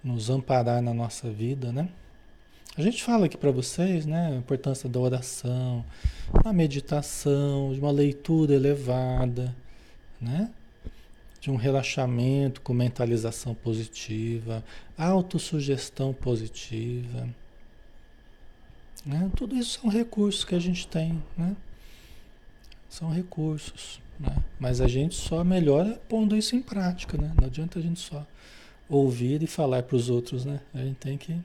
nos 0.04 0.28
amparar 0.28 0.82
na 0.82 0.92
nossa 0.92 1.30
vida, 1.30 1.72
né? 1.72 1.88
A 2.76 2.82
gente 2.82 3.02
fala 3.02 3.26
aqui 3.26 3.36
para 3.36 3.50
vocês, 3.50 4.06
né? 4.06 4.28
A 4.28 4.36
importância 4.36 4.88
da 4.88 5.00
oração, 5.00 5.84
da 6.44 6.52
meditação, 6.52 7.72
de 7.72 7.80
uma 7.80 7.90
leitura 7.90 8.54
elevada, 8.54 9.54
né? 10.20 10.50
De 11.40 11.50
um 11.50 11.56
relaxamento 11.56 12.60
com 12.60 12.72
mentalização 12.72 13.54
positiva, 13.54 14.62
autossugestão 14.96 16.12
positiva, 16.12 17.28
né? 19.04 19.30
Tudo 19.36 19.56
isso 19.56 19.80
são 19.80 19.90
recursos 19.90 20.44
que 20.44 20.54
a 20.54 20.58
gente 20.58 20.86
tem, 20.86 21.22
né? 21.36 21.56
São 22.88 23.10
recursos, 23.10 24.00
né? 24.18 24.36
Mas 24.58 24.80
a 24.80 24.88
gente 24.88 25.14
só 25.14 25.44
melhora 25.44 26.00
pondo 26.08 26.36
isso 26.36 26.56
em 26.56 26.62
prática, 26.62 27.16
né? 27.16 27.32
Não 27.38 27.46
adianta 27.46 27.78
a 27.78 27.82
gente 27.82 28.00
só 28.00 28.26
ouvir 28.88 29.42
e 29.42 29.46
falar 29.46 29.82
para 29.82 29.96
os 29.96 30.08
outros, 30.08 30.44
né? 30.44 30.60
A 30.74 30.78
gente 30.78 30.96
tem 30.96 31.18
que 31.18 31.38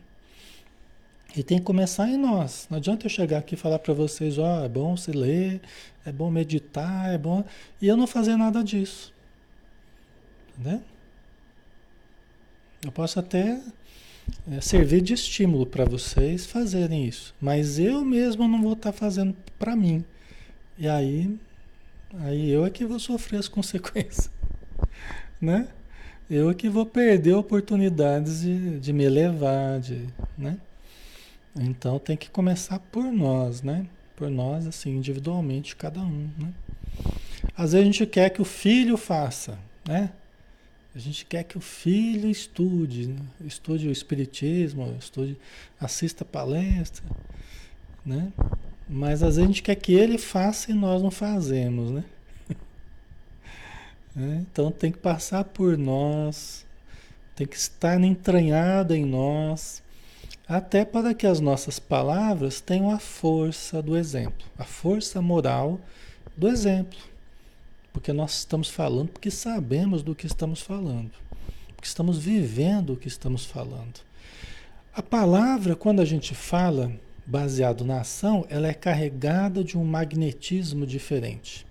e 1.36 1.42
tem 1.42 1.58
que 1.58 1.64
começar 1.64 2.08
em 2.08 2.18
nós. 2.18 2.68
Não 2.70 2.78
adianta 2.78 3.08
eu 3.08 3.10
chegar 3.10 3.40
aqui 3.40 3.56
e 3.56 3.58
falar 3.58 3.80
para 3.80 3.94
vocês, 3.94 4.38
ó, 4.38 4.64
é 4.64 4.70
bom 4.70 4.96
se 4.96 5.12
ler, 5.12 5.62
é 6.06 6.12
bom 6.12 6.30
meditar, 6.30 7.12
é 7.12 7.18
bom, 7.18 7.44
e 7.82 7.88
eu 7.88 7.98
não 7.98 8.06
fazer 8.06 8.36
nada 8.36 8.64
disso. 8.64 9.12
Entendeu? 10.58 10.82
Eu 12.86 12.92
posso 12.92 13.20
até 13.20 13.60
é, 14.52 14.62
servir 14.62 15.02
de 15.02 15.14
estímulo 15.14 15.66
para 15.66 15.86
vocês 15.86 16.46
fazerem 16.46 17.06
isso. 17.06 17.34
Mas 17.42 17.80
eu 17.80 18.04
mesmo 18.04 18.48
não 18.48 18.62
vou 18.62 18.74
estar 18.74 18.92
tá 18.92 18.98
fazendo 18.98 19.36
para 19.58 19.76
mim. 19.76 20.04
E 20.78 20.88
aí 20.88 21.30
Aí 22.20 22.50
eu 22.52 22.66
é 22.66 22.70
que 22.70 22.86
vou 22.86 23.00
sofrer 23.00 23.38
as 23.38 23.48
consequências, 23.50 24.30
né? 25.42 25.68
Eu 26.30 26.50
é 26.50 26.54
que 26.54 26.70
vou 26.70 26.86
perder 26.86 27.34
oportunidades 27.34 28.42
de, 28.42 28.80
de 28.80 28.94
me 28.94 29.04
elevar, 29.04 29.80
de, 29.80 30.08
né? 30.38 30.58
Então 31.56 32.00
tem 32.00 32.16
que 32.16 32.30
começar 32.30 32.80
por 32.80 33.04
nós, 33.04 33.62
né? 33.62 33.86
Por 34.16 34.30
nós, 34.30 34.68
assim, 34.68 34.96
individualmente, 34.96 35.76
cada 35.76 36.00
um, 36.02 36.30
né? 36.38 36.54
Às 37.58 37.74
vezes 37.74 37.82
a 37.82 37.92
gente 37.92 38.06
quer 38.06 38.30
que 38.30 38.42
o 38.42 38.46
filho 38.46 38.96
faça, 38.96 39.58
né? 39.88 40.12
A 40.96 41.00
gente 41.00 41.26
quer 41.26 41.44
que 41.44 41.58
o 41.58 41.62
filho 41.62 42.30
estude, 42.30 43.08
né? 43.08 43.20
estude 43.44 43.88
o 43.88 43.92
espiritismo, 43.92 44.96
estude, 45.00 45.36
assista 45.80 46.24
palestra, 46.24 47.04
né? 48.06 48.32
Mas 48.88 49.24
às 49.24 49.38
vezes 49.38 49.44
a 49.44 49.48
gente 49.48 49.64
quer 49.64 49.76
que 49.76 49.94
ele 49.94 50.20
faça 50.20 50.70
e 50.70 50.76
nós 50.76 51.02
não 51.02 51.12
fazemos, 51.12 51.92
né? 51.92 52.04
É, 54.16 54.36
então 54.36 54.72
tem 54.72 54.92
que 54.92 55.00
passar 55.00 55.44
por 55.44 55.76
nós, 55.76 56.68
tem 57.36 57.48
que 57.48 57.56
estar 57.56 58.00
entranhado 58.00 58.94
em 58.94 59.04
nós, 59.04 59.82
até 60.48 60.86
para 60.86 61.16
que 61.16 61.26
as 61.26 61.40
nossas 61.40 61.80
palavras 61.80 62.62
tenham 62.62 62.92
a 62.92 63.00
força 63.00 63.82
do 63.82 63.98
exemplo, 63.98 64.46
a 64.56 64.64
força 64.64 65.20
moral 65.20 65.82
do 66.38 66.48
exemplo. 66.48 67.00
Porque 67.94 68.12
nós 68.12 68.40
estamos 68.40 68.70
falando 68.70 69.10
porque 69.10 69.30
sabemos 69.30 70.02
do 70.02 70.16
que 70.16 70.26
estamos 70.26 70.62
falando, 70.62 71.12
porque 71.76 71.88
estamos 71.88 72.18
vivendo 72.18 72.94
o 72.94 72.98
que 72.98 73.08
estamos 73.08 73.46
falando. 73.46 74.02
A 74.94 75.02
palavra, 75.02 75.76
quando 75.76 76.02
a 76.02 76.06
gente 76.06 76.36
fala 76.36 76.92
baseado 77.26 77.86
na 77.86 78.02
ação, 78.02 78.46
ela 78.50 78.68
é 78.68 78.74
carregada 78.74 79.64
de 79.64 79.78
um 79.78 79.86
magnetismo 79.86 80.86
diferente. 80.86 81.66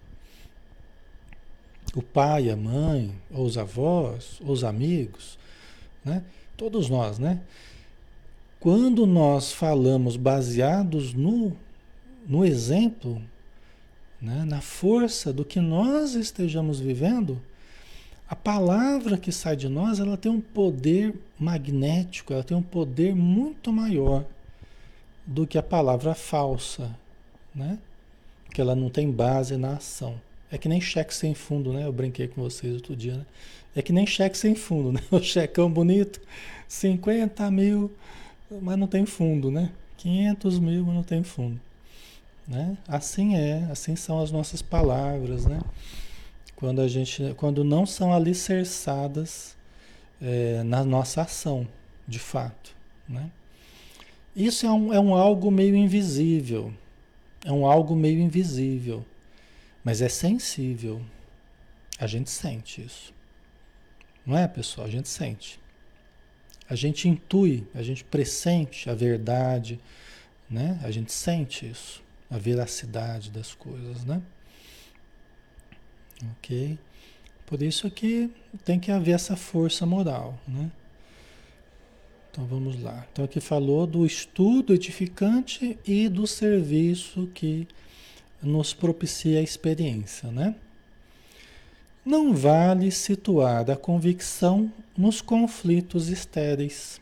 O 1.95 2.03
pai, 2.03 2.49
a 2.49 2.57
mãe, 2.57 3.13
ou 3.31 3.45
os 3.45 3.59
avós, 3.59 4.41
ou 4.41 4.53
os 4.53 4.65
amigos, 4.65 5.39
né? 6.05 6.25
todos 6.57 6.89
nós, 6.89 7.19
né? 7.19 7.41
Quando 8.59 9.05
nós 9.07 9.53
falamos 9.53 10.17
baseados 10.17 11.13
no, 11.13 11.57
no 12.27 12.45
exemplo, 12.45 13.21
né? 14.23 14.45
na 14.47 14.61
força 14.61 15.33
do 15.33 15.45
que 15.45 15.61
nós 15.61 16.15
estejamos 16.15 16.79
vivendo, 16.79 17.43
a 18.29 18.37
palavra 18.37 19.19
que 19.19 19.33
sai 19.33 19.57
de 19.57 19.69
nós 19.69 19.99
ela 19.99 20.17
tem 20.17 20.31
um 20.31 20.41
poder 20.41 21.15
magnético, 21.39 22.33
ela 22.33 22.45
tem 22.45 22.57
um 22.57 22.63
poder 22.63 23.15
muito 23.15 23.73
maior 23.73 24.25
do 25.27 25.47
que 25.47 25.59
a 25.59 25.63
palavra 25.63 26.15
falsa, 26.15 26.95
né? 27.55 27.79
que 28.55 28.61
ela 28.61 28.77
não 28.77 28.89
tem 28.89 29.11
base 29.11 29.57
na 29.57 29.75
ação. 29.75 30.21
É 30.51 30.59
que 30.59 30.69
nem 30.69 30.81
cheque 30.81 31.15
sem 31.15 31.35
fundo, 31.35 31.73
né? 31.73 31.87
Eu 31.87 31.93
brinquei 31.93 32.29
com 32.29 32.43
vocês 32.43 32.75
outro 32.75 32.95
dia, 32.95 33.15
né? 33.15 33.27
É 33.75 33.81
que 33.81 33.91
nem 33.91 34.07
cheque 34.07 34.37
sem 34.37 34.55
fundo, 34.55 34.93
né? 34.93 35.01
O 35.11 35.21
checão 35.21 35.71
bonito, 35.71 36.21
50 36.69 37.51
mil, 37.51 37.91
mas 38.61 38.79
não 38.79 38.87
tem 38.87 39.07
fundo, 39.07 39.51
né? 39.51 39.71
500 39.97 40.59
mil, 40.59 40.85
mas 40.85 40.95
não 40.95 41.03
tem 41.03 41.23
fundo. 41.23 41.59
Né? 42.47 42.77
Assim 42.89 43.37
é, 43.37 43.69
assim 43.71 43.95
são 43.95 44.21
as 44.21 44.31
nossas 44.31 44.61
palavras, 44.61 45.47
né? 45.47 45.61
Quando 46.57 46.81
a 46.81 46.89
gente, 46.89 47.35
quando 47.37 47.65
não 47.65 47.87
são 47.87 48.13
alicerçadas 48.13 49.57
é, 50.21 50.63
na 50.63 50.85
nossa 50.85 51.23
ação, 51.23 51.67
de 52.07 52.19
fato, 52.19 52.75
né? 53.09 53.31
Isso 54.35 54.67
é 54.67 54.71
um, 54.71 54.93
é 54.93 54.99
um 54.99 55.15
algo 55.15 55.51
meio 55.51 55.77
invisível, 55.77 56.73
é 57.45 57.53
um 57.53 57.67
algo 57.67 57.95
meio 57.95 58.19
invisível, 58.21 59.05
mas 59.85 60.01
é 60.01 60.09
sensível. 60.09 61.03
A 61.99 62.07
gente 62.07 62.31
sente 62.31 62.83
isso, 62.83 63.15
não 64.27 64.37
é, 64.37 64.49
pessoal? 64.49 64.87
A 64.87 64.91
gente 64.91 65.09
sente. 65.09 65.61
A 66.69 66.75
gente 66.75 67.09
intui, 67.09 67.67
a 67.75 67.83
gente 67.83 68.03
pressente 68.03 68.89
a 68.89 68.95
verdade, 68.95 69.79
né? 70.49 70.81
A 70.83 70.91
gente 70.91 71.13
sente 71.13 71.69
isso 71.69 72.02
a 72.33 72.39
veracidade 72.39 73.31
das 73.31 73.55
coisas, 73.55 74.05
né? 74.07 74.23
Ok? 76.39 76.79
Por 77.45 77.63
isso 77.63 77.91
que 77.91 78.31
tem 78.65 78.81
que 78.81 78.91
haver 78.91 79.13
essa 79.15 79.37
força 79.37 79.85
moral, 79.85 80.39
né? 80.49 80.71
Então 82.31 82.47
vamos 82.47 82.81
lá. 82.81 83.07
Então 83.13 83.27
aqui 83.27 83.39
falou 83.39 83.87
do 83.87 84.07
estudo 84.07 84.73
edificante 84.73 85.79
e 85.87 86.09
do 86.09 86.27
serviço 86.27 87.29
que 87.35 87.69
nos 88.43 88.73
propicia 88.73 89.39
a 89.39 89.43
experiência, 89.43 90.31
né? 90.31 90.55
Não 92.03 92.35
vale 92.35 92.91
situar 92.91 93.71
a 93.71 93.77
convicção 93.77 94.73
nos 94.97 95.21
conflitos 95.21 96.09
estéreis. 96.09 96.99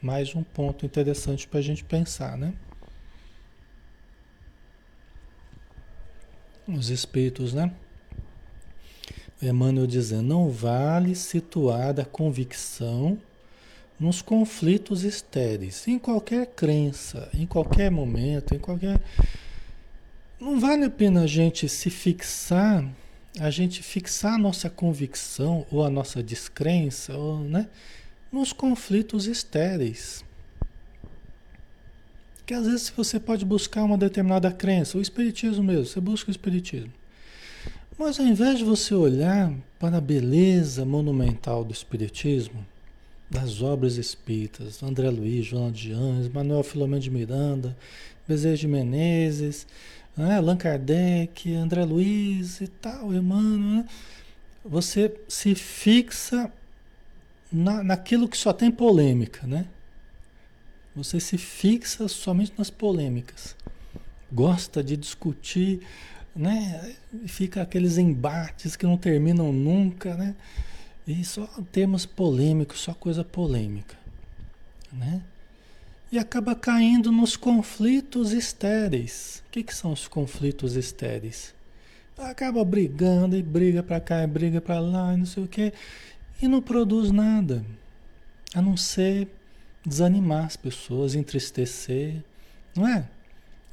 Mais 0.00 0.34
um 0.34 0.42
ponto 0.42 0.86
interessante 0.86 1.46
para 1.46 1.58
a 1.58 1.62
gente 1.62 1.84
pensar, 1.84 2.38
né? 2.38 2.54
Os 6.66 6.90
espíritos, 6.90 7.52
né? 7.52 7.72
Emmanuel 9.42 9.86
dizendo, 9.86 10.22
não 10.22 10.50
vale 10.50 11.14
situar 11.14 11.98
a 11.98 12.04
convicção 12.04 13.18
nos 13.98 14.22
conflitos 14.22 15.02
estéreis, 15.02 15.86
em 15.88 15.98
qualquer 15.98 16.46
crença, 16.46 17.28
em 17.34 17.46
qualquer 17.46 17.90
momento, 17.90 18.54
em 18.54 18.58
qualquer. 18.58 19.00
Não 20.38 20.58
vale 20.58 20.84
a 20.84 20.90
pena 20.90 21.22
a 21.22 21.26
gente 21.26 21.68
se 21.68 21.90
fixar, 21.90 22.86
a 23.38 23.50
gente 23.50 23.82
fixar 23.82 24.34
a 24.34 24.38
nossa 24.38 24.70
convicção 24.70 25.66
ou 25.70 25.84
a 25.84 25.90
nossa 25.90 26.22
descrença, 26.22 27.16
ou, 27.16 27.40
né, 27.40 27.68
nos 28.32 28.52
conflitos 28.52 29.26
estéreis. 29.26 30.24
Que 32.50 32.54
às 32.54 32.66
vezes 32.66 32.92
você 32.96 33.20
pode 33.20 33.44
buscar 33.44 33.84
uma 33.84 33.96
determinada 33.96 34.50
crença, 34.50 34.98
o 34.98 35.00
espiritismo 35.00 35.62
mesmo, 35.62 35.86
você 35.86 36.00
busca 36.00 36.30
o 36.30 36.32
espiritismo. 36.32 36.92
Mas 37.96 38.18
ao 38.18 38.26
invés 38.26 38.58
de 38.58 38.64
você 38.64 38.92
olhar 38.92 39.54
para 39.78 39.98
a 39.98 40.00
beleza 40.00 40.84
monumental 40.84 41.62
do 41.62 41.72
espiritismo, 41.72 42.66
das 43.30 43.62
obras 43.62 43.98
espíritas, 43.98 44.82
André 44.82 45.10
Luiz, 45.10 45.46
João 45.46 45.70
de 45.70 45.92
Anjos, 45.92 46.28
Manuel 46.32 46.64
Filomeno 46.64 47.00
de 47.00 47.08
Miranda, 47.08 47.76
Bezerra 48.26 48.56
de 48.56 48.66
Menezes, 48.66 49.64
né, 50.16 50.38
Allan 50.38 50.56
Kardec, 50.56 51.54
André 51.54 51.84
Luiz 51.84 52.60
e 52.60 52.66
tal, 52.66 53.14
Emmanuel, 53.14 53.84
né? 53.84 53.88
você 54.64 55.14
se 55.28 55.54
fixa 55.54 56.52
na, 57.52 57.84
naquilo 57.84 58.28
que 58.28 58.36
só 58.36 58.52
tem 58.52 58.72
polêmica, 58.72 59.46
né? 59.46 59.66
Você 61.02 61.18
se 61.18 61.38
fixa 61.38 62.06
somente 62.08 62.52
nas 62.58 62.68
polêmicas. 62.68 63.56
Gosta 64.30 64.84
de 64.84 64.98
discutir, 64.98 65.80
né? 66.36 66.94
Fica 67.26 67.62
aqueles 67.62 67.96
embates 67.96 68.76
que 68.76 68.84
não 68.84 68.98
terminam 68.98 69.50
nunca, 69.50 70.14
né? 70.14 70.36
E 71.06 71.24
só 71.24 71.46
temas 71.72 72.04
polêmicos, 72.04 72.80
só 72.80 72.92
coisa 72.92 73.24
polêmica, 73.24 73.96
né? 74.92 75.22
E 76.12 76.18
acaba 76.18 76.54
caindo 76.54 77.10
nos 77.10 77.34
conflitos 77.34 78.32
estéreis. 78.32 79.42
O 79.48 79.52
que, 79.52 79.62
que 79.62 79.74
são 79.74 79.92
os 79.92 80.06
conflitos 80.06 80.76
estéreis? 80.76 81.54
Acaba 82.18 82.62
brigando 82.62 83.34
e 83.34 83.42
briga 83.42 83.82
para 83.82 84.00
cá, 84.00 84.22
e 84.22 84.26
briga 84.26 84.60
para 84.60 84.78
lá, 84.78 85.14
e 85.14 85.16
não 85.16 85.24
sei 85.24 85.44
o 85.44 85.48
quê, 85.48 85.72
e 86.42 86.46
não 86.46 86.60
produz 86.60 87.10
nada, 87.10 87.64
a 88.54 88.60
não 88.60 88.76
ser 88.76 89.26
desanimar 89.90 90.46
as 90.46 90.56
pessoas, 90.56 91.16
entristecer, 91.16 92.22
não 92.76 92.86
é? 92.86 93.08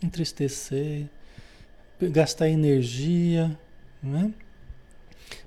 Entristecer, 0.02 1.06
gastar 2.02 2.50
energia, 2.50 3.58
não 4.02 4.20
é? 4.20 4.32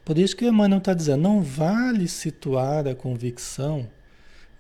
Por 0.04 0.16
isso 0.16 0.36
que 0.36 0.46
Emmanuel 0.46 0.78
está 0.78 0.94
dizendo, 0.94 1.22
não 1.22 1.42
vale 1.42 2.06
situar 2.06 2.86
a 2.86 2.94
convicção 2.94 3.88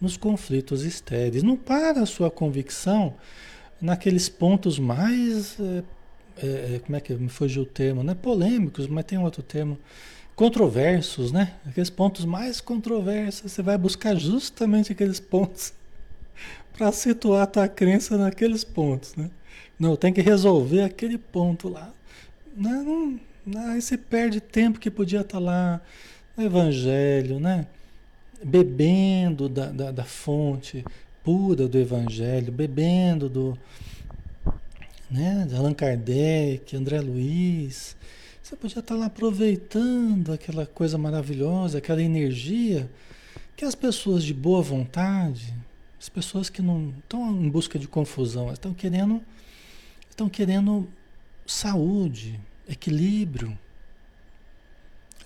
nos 0.00 0.16
conflitos 0.16 0.82
estéreis. 0.82 1.42
Não 1.42 1.56
para 1.56 2.02
a 2.02 2.06
sua 2.06 2.30
convicção 2.30 3.14
naqueles 3.80 4.28
pontos 4.28 4.78
mais, 4.78 5.58
é, 5.60 5.84
é, 6.42 6.80
como 6.84 6.96
é 6.96 7.00
que 7.00 7.14
me 7.14 7.28
fugiu 7.28 7.62
o 7.62 7.66
termo, 7.66 8.02
né? 8.02 8.14
Polêmicos, 8.14 8.88
mas 8.88 9.04
tem 9.04 9.18
outro 9.18 9.42
termo, 9.42 9.78
controversos, 10.34 11.30
né? 11.30 11.54
Aqueles 11.66 11.90
pontos 11.90 12.24
mais 12.24 12.60
controversos, 12.60 13.52
você 13.52 13.62
vai 13.62 13.78
buscar 13.78 14.16
justamente 14.16 14.90
aqueles 14.90 15.20
pontos 15.20 15.72
para 16.80 16.92
situar 16.92 17.42
a 17.42 17.46
tua 17.46 17.68
crença 17.68 18.16
naqueles 18.16 18.64
pontos, 18.64 19.14
né? 19.14 19.30
Não, 19.78 19.96
tem 19.96 20.14
que 20.14 20.22
resolver 20.22 20.80
aquele 20.80 21.18
ponto 21.18 21.68
lá. 21.68 21.92
Não, 22.56 22.82
não, 22.82 23.20
não, 23.44 23.72
aí 23.72 23.82
você 23.82 23.98
perde 23.98 24.40
tempo 24.40 24.80
que 24.80 24.90
podia 24.90 25.20
estar 25.20 25.36
tá 25.36 25.44
lá 25.44 25.82
no 26.34 26.42
Evangelho, 26.42 27.38
né? 27.38 27.66
Bebendo 28.42 29.46
da, 29.46 29.66
da, 29.66 29.92
da 29.92 30.04
fonte 30.04 30.82
pura 31.22 31.68
do 31.68 31.76
Evangelho, 31.76 32.50
bebendo 32.50 33.28
do, 33.28 33.58
né, 35.10 35.44
de 35.46 35.54
Allan 35.54 35.74
Kardec, 35.74 36.74
André 36.74 36.98
Luiz. 37.02 37.94
Você 38.42 38.56
podia 38.56 38.78
estar 38.80 38.94
lá 38.94 39.04
aproveitando 39.04 40.32
aquela 40.32 40.64
coisa 40.64 40.96
maravilhosa, 40.96 41.76
aquela 41.76 42.02
energia 42.02 42.88
que 43.54 43.66
as 43.66 43.74
pessoas 43.74 44.24
de 44.24 44.32
boa 44.32 44.62
vontade, 44.62 45.52
as 46.00 46.08
pessoas 46.08 46.48
que 46.48 46.62
não 46.62 46.94
estão 46.98 47.30
em 47.30 47.50
busca 47.50 47.78
de 47.78 47.86
confusão, 47.86 48.50
estão 48.50 48.72
querendo, 48.72 49.20
estão 50.08 50.30
querendo 50.30 50.88
saúde, 51.46 52.40
equilíbrio. 52.66 53.56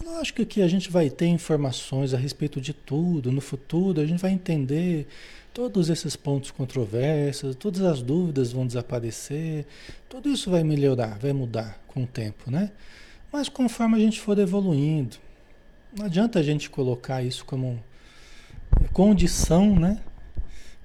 Lógico 0.04 0.44
que 0.44 0.60
a 0.60 0.66
gente 0.66 0.90
vai 0.90 1.08
ter 1.08 1.26
informações 1.26 2.12
a 2.12 2.18
respeito 2.18 2.60
de 2.60 2.72
tudo 2.72 3.30
no 3.30 3.40
futuro, 3.40 4.00
a 4.00 4.06
gente 4.06 4.20
vai 4.20 4.32
entender 4.32 5.06
todos 5.52 5.88
esses 5.88 6.16
pontos 6.16 6.50
controversos, 6.50 7.54
todas 7.54 7.82
as 7.82 8.02
dúvidas 8.02 8.50
vão 8.50 8.66
desaparecer, 8.66 9.64
tudo 10.08 10.28
isso 10.28 10.50
vai 10.50 10.64
melhorar, 10.64 11.16
vai 11.20 11.32
mudar 11.32 11.80
com 11.86 12.02
o 12.02 12.06
tempo, 12.06 12.50
né? 12.50 12.72
Mas 13.32 13.48
conforme 13.48 13.96
a 13.96 14.00
gente 14.00 14.20
for 14.20 14.36
evoluindo, 14.40 15.16
não 15.96 16.06
adianta 16.06 16.40
a 16.40 16.42
gente 16.42 16.68
colocar 16.68 17.22
isso 17.22 17.44
como 17.44 17.80
condição, 18.92 19.78
né? 19.78 20.02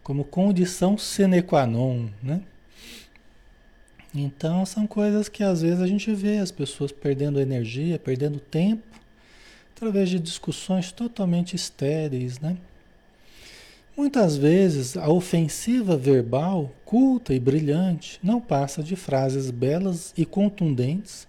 Como 0.10 0.24
condição 0.24 0.98
sine 0.98 1.40
qua 1.40 1.68
non, 1.68 2.08
né? 2.24 2.42
Então 4.12 4.66
são 4.66 4.88
coisas 4.88 5.30
que 5.30 5.44
às 5.44 5.62
vezes 5.62 5.80
a 5.80 5.86
gente 5.86 6.12
vê 6.16 6.40
as 6.40 6.50
pessoas 6.50 6.92
perdendo 6.92 7.40
energia, 7.40 8.00
perdendo 8.00 8.40
tempo, 8.40 8.82
através 9.76 10.10
de 10.10 10.18
discussões 10.18 10.92
totalmente 10.92 11.56
estéreis, 11.56 12.40
né? 12.40 12.58
Muitas 13.96 14.36
vezes 14.36 14.98
a 14.98 15.08
ofensiva 15.10 15.96
verbal, 15.96 16.72
culta 16.84 17.32
e 17.32 17.40
brilhante, 17.40 18.20
não 18.24 18.42
passa 18.42 18.82
de 18.82 18.96
frases 18.96 19.52
belas 19.52 20.12
e 20.18 20.26
contundentes, 20.26 21.28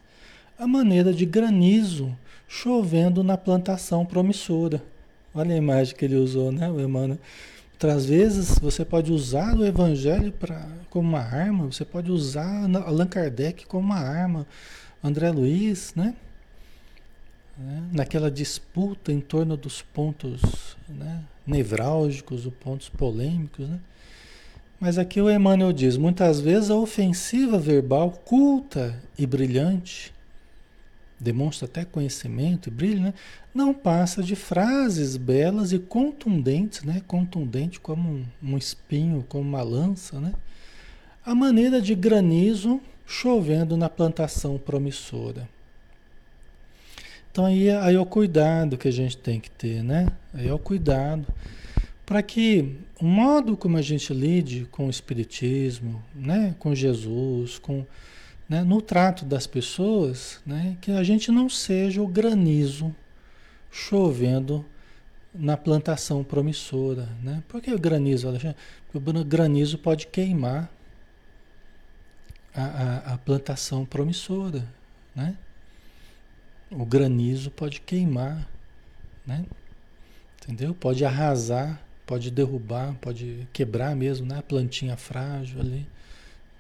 a 0.59 0.67
maneira 0.67 1.13
de 1.13 1.27
granizo 1.27 2.17
chovendo 2.49 3.23
na 3.23 3.37
plantação 3.37 4.07
promissora. 4.07 4.83
Olha 5.35 5.55
a 5.55 5.59
imagem 5.59 5.95
que 5.95 6.07
ele 6.07 6.17
usou, 6.17 6.51
né, 6.51 6.67
Emmanuel? 6.67 7.19
Outras 7.83 8.05
vezes 8.05 8.59
você 8.59 8.85
pode 8.85 9.11
usar 9.11 9.57
o 9.57 9.65
Evangelho 9.65 10.31
pra, 10.33 10.69
como 10.91 11.09
uma 11.09 11.21
arma, 11.21 11.65
você 11.65 11.83
pode 11.83 12.13
usar 12.13 12.69
Allan 12.85 13.07
Kardec 13.07 13.65
como 13.65 13.87
uma 13.87 14.01
arma, 14.01 14.47
André 15.03 15.31
Luiz, 15.31 15.95
né? 15.97 16.15
né? 17.57 17.83
Naquela 17.91 18.31
disputa 18.31 19.11
em 19.11 19.19
torno 19.19 19.57
dos 19.57 19.81
pontos 19.81 20.77
né? 20.87 21.23
nevrálgicos, 21.47 22.45
os 22.45 22.53
pontos 22.53 22.91
polêmicos, 22.91 23.67
né? 23.67 23.81
Mas 24.79 24.99
aqui 24.99 25.19
o 25.19 25.31
Emmanuel 25.31 25.73
diz: 25.73 25.97
muitas 25.97 26.39
vezes 26.39 26.71
a 26.71 26.77
ofensiva 26.77 27.59
verbal 27.59 28.11
culta 28.11 28.95
e 29.19 29.27
brilhante 29.27 30.13
demonstra 31.21 31.67
até 31.67 31.85
conhecimento 31.85 32.69
e 32.69 32.71
brilho, 32.71 33.01
né? 33.01 33.15
não 33.55 33.75
passa 33.75 34.23
de 34.23 34.35
frases 34.35 35.17
belas 35.17 35.73
e 35.73 35.79
contundentes, 35.79 36.83
né? 36.83 37.03
contundente 37.07 37.79
como 37.79 38.09
um, 38.09 38.25
um 38.43 38.59
espinho, 38.59 39.25
como 39.29 39.49
uma 39.49 39.63
lança, 39.63 40.21
né? 40.21 40.33
a 41.25 41.35
maneira 41.35 41.81
de 41.81 41.95
granizo 41.95 42.81
chovendo 43.07 43.77
na 43.77 43.89
plantação 43.89 44.57
promissora. 44.59 45.49
Então 47.31 47.45
aí, 47.45 47.71
aí 47.71 47.95
é 47.95 48.01
o 48.01 48.07
cuidado 48.07 48.79
que 48.79 48.89
a 48.89 48.93
gente 48.93 49.17
tem 49.17 49.39
que 49.39 49.51
ter, 49.51 49.85
né? 49.85 50.09
Aí 50.35 50.49
é 50.49 50.53
o 50.53 50.59
cuidado 50.59 51.27
para 52.11 52.23
que 52.25 52.77
o 53.01 53.05
modo 53.05 53.57
como 53.57 53.77
a 53.77 53.83
gente 53.83 54.13
lide 54.13 54.67
com 54.73 54.89
o 54.89 54.91
Espiritismo, 54.91 56.03
né? 56.13 56.57
com 56.59 56.75
Jesus, 56.75 57.57
com 57.57 57.87
né, 58.51 58.65
no 58.65 58.83
trato 58.83 59.25
das 59.25 59.47
pessoas, 59.47 60.41
né, 60.45 60.77
que 60.81 60.91
a 60.91 61.05
gente 61.05 61.31
não 61.31 61.49
seja 61.49 62.03
o 62.03 62.09
granizo 62.09 62.93
chovendo 63.71 64.67
na 65.33 65.57
plantação 65.57 66.25
promissora. 66.25 67.09
Né? 67.23 67.45
Por 67.47 67.63
que 67.63 67.73
o 67.73 67.79
granizo, 67.79 68.27
Alexandre? 68.27 68.57
Porque 68.91 68.99
o 69.09 69.25
granizo 69.25 69.79
pode 69.79 70.09
queimar 70.09 70.69
a, 72.53 72.65
a, 72.65 73.15
a 73.15 73.19
plantação 73.19 73.87
promissora. 73.87 74.67
Né? 75.15 75.37
O 76.73 76.85
granizo 76.85 77.53
pode 77.53 77.81
queimar, 77.81 78.49
né? 79.25 79.45
entendeu? 80.43 80.75
Pode 80.75 81.05
arrasar, 81.05 81.81
pode 82.05 82.33
derrubar, 82.33 82.97
pode 83.01 83.47
quebrar 83.53 83.95
mesmo 83.95 84.27
né? 84.27 84.39
a 84.39 84.43
plantinha 84.43 84.97
frágil 84.97 85.61
ali. 85.61 85.87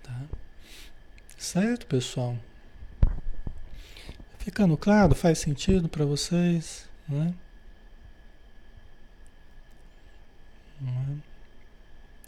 Tá? 0.04 0.22
Certo, 1.40 1.86
pessoal? 1.86 2.36
Ficando 4.38 4.76
claro? 4.76 5.14
Faz 5.14 5.38
sentido 5.38 5.88
para 5.88 6.04
vocês? 6.04 6.84
Né? 7.08 7.32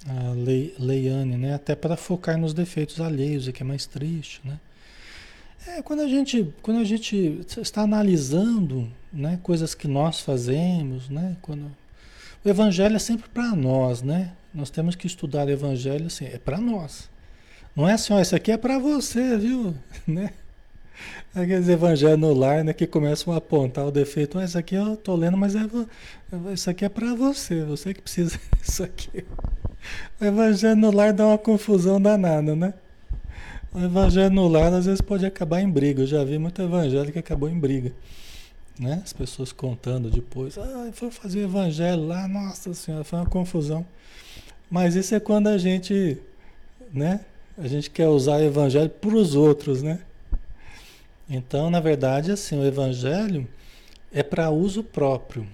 A 0.09 0.35
Le, 0.35 0.75
Leiane, 0.79 1.37
né? 1.37 1.53
Até 1.53 1.77
para 1.77 1.95
focar 1.95 2.39
nos 2.39 2.55
defeitos 2.55 3.03
alheios, 3.03 3.47
que 3.51 3.63
é 3.63 3.67
mais 3.67 3.85
triste, 3.85 4.41
né? 4.45 4.59
É, 5.67 5.83
quando 5.83 6.01
a 6.01 6.09
gente, 6.09 6.51
quando 6.63 6.81
a 6.81 6.85
gente 6.85 7.45
está 7.59 7.83
analisando, 7.83 8.91
né, 9.13 9.39
coisas 9.43 9.75
que 9.75 9.87
nós 9.87 10.21
fazemos, 10.21 11.11
né, 11.11 11.37
quando 11.43 11.71
o 12.43 12.49
evangelho 12.49 12.97
é 12.97 12.99
sempre 12.99 13.29
para 13.29 13.55
nós, 13.55 14.01
né? 14.01 14.33
Nós 14.55 14.71
temos 14.71 14.97
que 14.97 15.07
estudar 15.07 15.49
o 15.49 15.51
evangelho 15.51 16.07
assim, 16.07 16.25
é 16.25 16.39
para 16.39 16.57
nós. 16.57 17.12
Não 17.75 17.89
é 17.89 17.95
assim, 17.95 18.13
ó, 18.13 18.21
isso 18.21 18.37
aqui 18.37 18.53
é 18.53 18.57
para 18.57 18.79
você, 18.79 19.37
viu? 19.37 19.75
Né? 20.07 20.33
Aqueles 21.35 21.69
evangelhos 21.69 22.19
no 22.19 22.35
lar, 22.35 22.63
né, 22.63 22.73
que 22.73 22.87
começam 22.87 23.33
a 23.33 23.39
apontar 23.39 23.87
o 23.87 23.91
defeito. 23.91 24.39
Ah, 24.39 24.45
isso 24.45 24.59
aqui 24.59 24.75
eu 24.75 24.97
tô 24.97 25.17
lendo, 25.17 25.37
mas 25.37 25.55
é, 25.55 25.61
isso 26.53 26.69
aqui 26.69 26.85
é 26.85 26.89
para 26.89 27.15
você, 27.15 27.65
você 27.65 27.95
que 27.95 28.03
precisa 28.03 28.39
disso 28.61 28.83
aqui. 28.83 29.25
O 30.21 30.25
evangelho 30.25 30.77
no 30.77 30.91
lar 30.91 31.13
dá 31.13 31.27
uma 31.27 31.39
confusão 31.39 32.01
danada, 32.01 32.55
né? 32.55 32.75
O 33.73 33.81
evangelho 33.81 34.31
no 34.31 34.47
lar 34.47 34.73
às 34.73 34.85
vezes 34.85 35.01
pode 35.01 35.25
acabar 35.25 35.63
em 35.63 35.71
briga. 35.71 36.03
Eu 36.03 36.07
já 36.07 36.23
vi 36.23 36.39
muito 36.39 36.61
evangelho 36.61 37.11
que 37.11 37.19
acabou 37.19 37.49
em 37.49 37.59
briga. 37.59 37.93
Né? 38.79 39.01
As 39.03 39.13
pessoas 39.13 39.53
contando 39.53 40.11
depois. 40.11 40.59
Ah, 40.59 40.91
foi 40.93 41.11
fazer 41.11 41.41
o 41.41 41.45
evangelho 41.45 42.07
lá, 42.07 42.29
nossa 42.29 42.75
senhora, 42.75 43.05
foi 43.05 43.19
uma 43.19 43.27
confusão. 43.27 43.87
Mas 44.71 44.95
isso 44.95 45.15
é 45.15 45.21
quando 45.21 45.47
a 45.49 45.57
gente, 45.57 46.19
né? 46.93 47.21
A 47.57 47.69
gente 47.69 47.91
quer 47.91 48.09
usar 48.09 48.39
o 48.39 48.45
evangelho 48.45 48.89
para 48.89 49.15
os 49.15 49.35
outros, 49.35 49.83
né? 49.83 50.01
Então, 51.29 51.71
na 51.71 51.81
verdade, 51.81 52.33
assim, 52.33 52.59
o 52.59 52.65
evangelho 52.65 53.47
é 54.13 54.23
para 54.23 54.51
uso 54.51 54.83
próprio, 54.83 55.47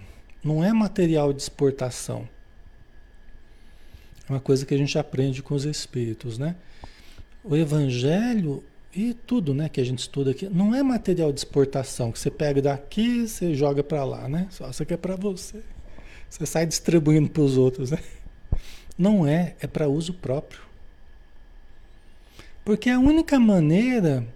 não 0.43 0.63
é 0.63 0.73
material 0.73 1.33
de 1.33 1.43
exportação. 1.43 2.29
É 4.29 4.33
uma 4.33 4.41
coisa 4.41 4.65
que 4.65 4.75
a 4.75 4.79
gente 4.79 4.99
aprende 4.99 5.43
com 5.43 5.55
os 5.55 5.65
espíritos, 5.65 6.39
né? 6.39 6.57
O 7.43 7.57
evangelho 7.57 8.63
e 8.95 9.15
tudo, 9.15 9.55
né, 9.55 9.69
que 9.69 9.81
a 9.81 9.85
gente 9.85 10.01
estuda 10.01 10.31
aqui, 10.31 10.49
não 10.49 10.75
é 10.75 10.83
material 10.83 11.33
de 11.33 11.41
exportação 11.41 12.11
que 12.11 12.19
você 12.19 12.31
pega 12.31 12.61
daqui, 12.61 13.27
você 13.27 13.55
joga 13.55 13.83
para 13.83 14.05
lá, 14.05 14.29
né? 14.29 14.47
Só 14.51 14.69
isso 14.69 14.83
aqui 14.83 14.95
é 14.95 14.97
para 14.97 15.17
você. 15.17 15.63
Você 16.29 16.45
sai 16.47 16.67
distribuindo 16.67 17.29
para 17.31 17.43
os 17.43 17.57
outros, 17.57 17.91
né? 17.91 17.99
Não 18.97 19.27
é, 19.27 19.55
é 19.61 19.67
para 19.67 19.89
uso 19.89 20.13
próprio. 20.13 20.68
Porque 22.69 22.91
a 22.91 22.99
única 22.99 23.41
maneira 23.41 24.29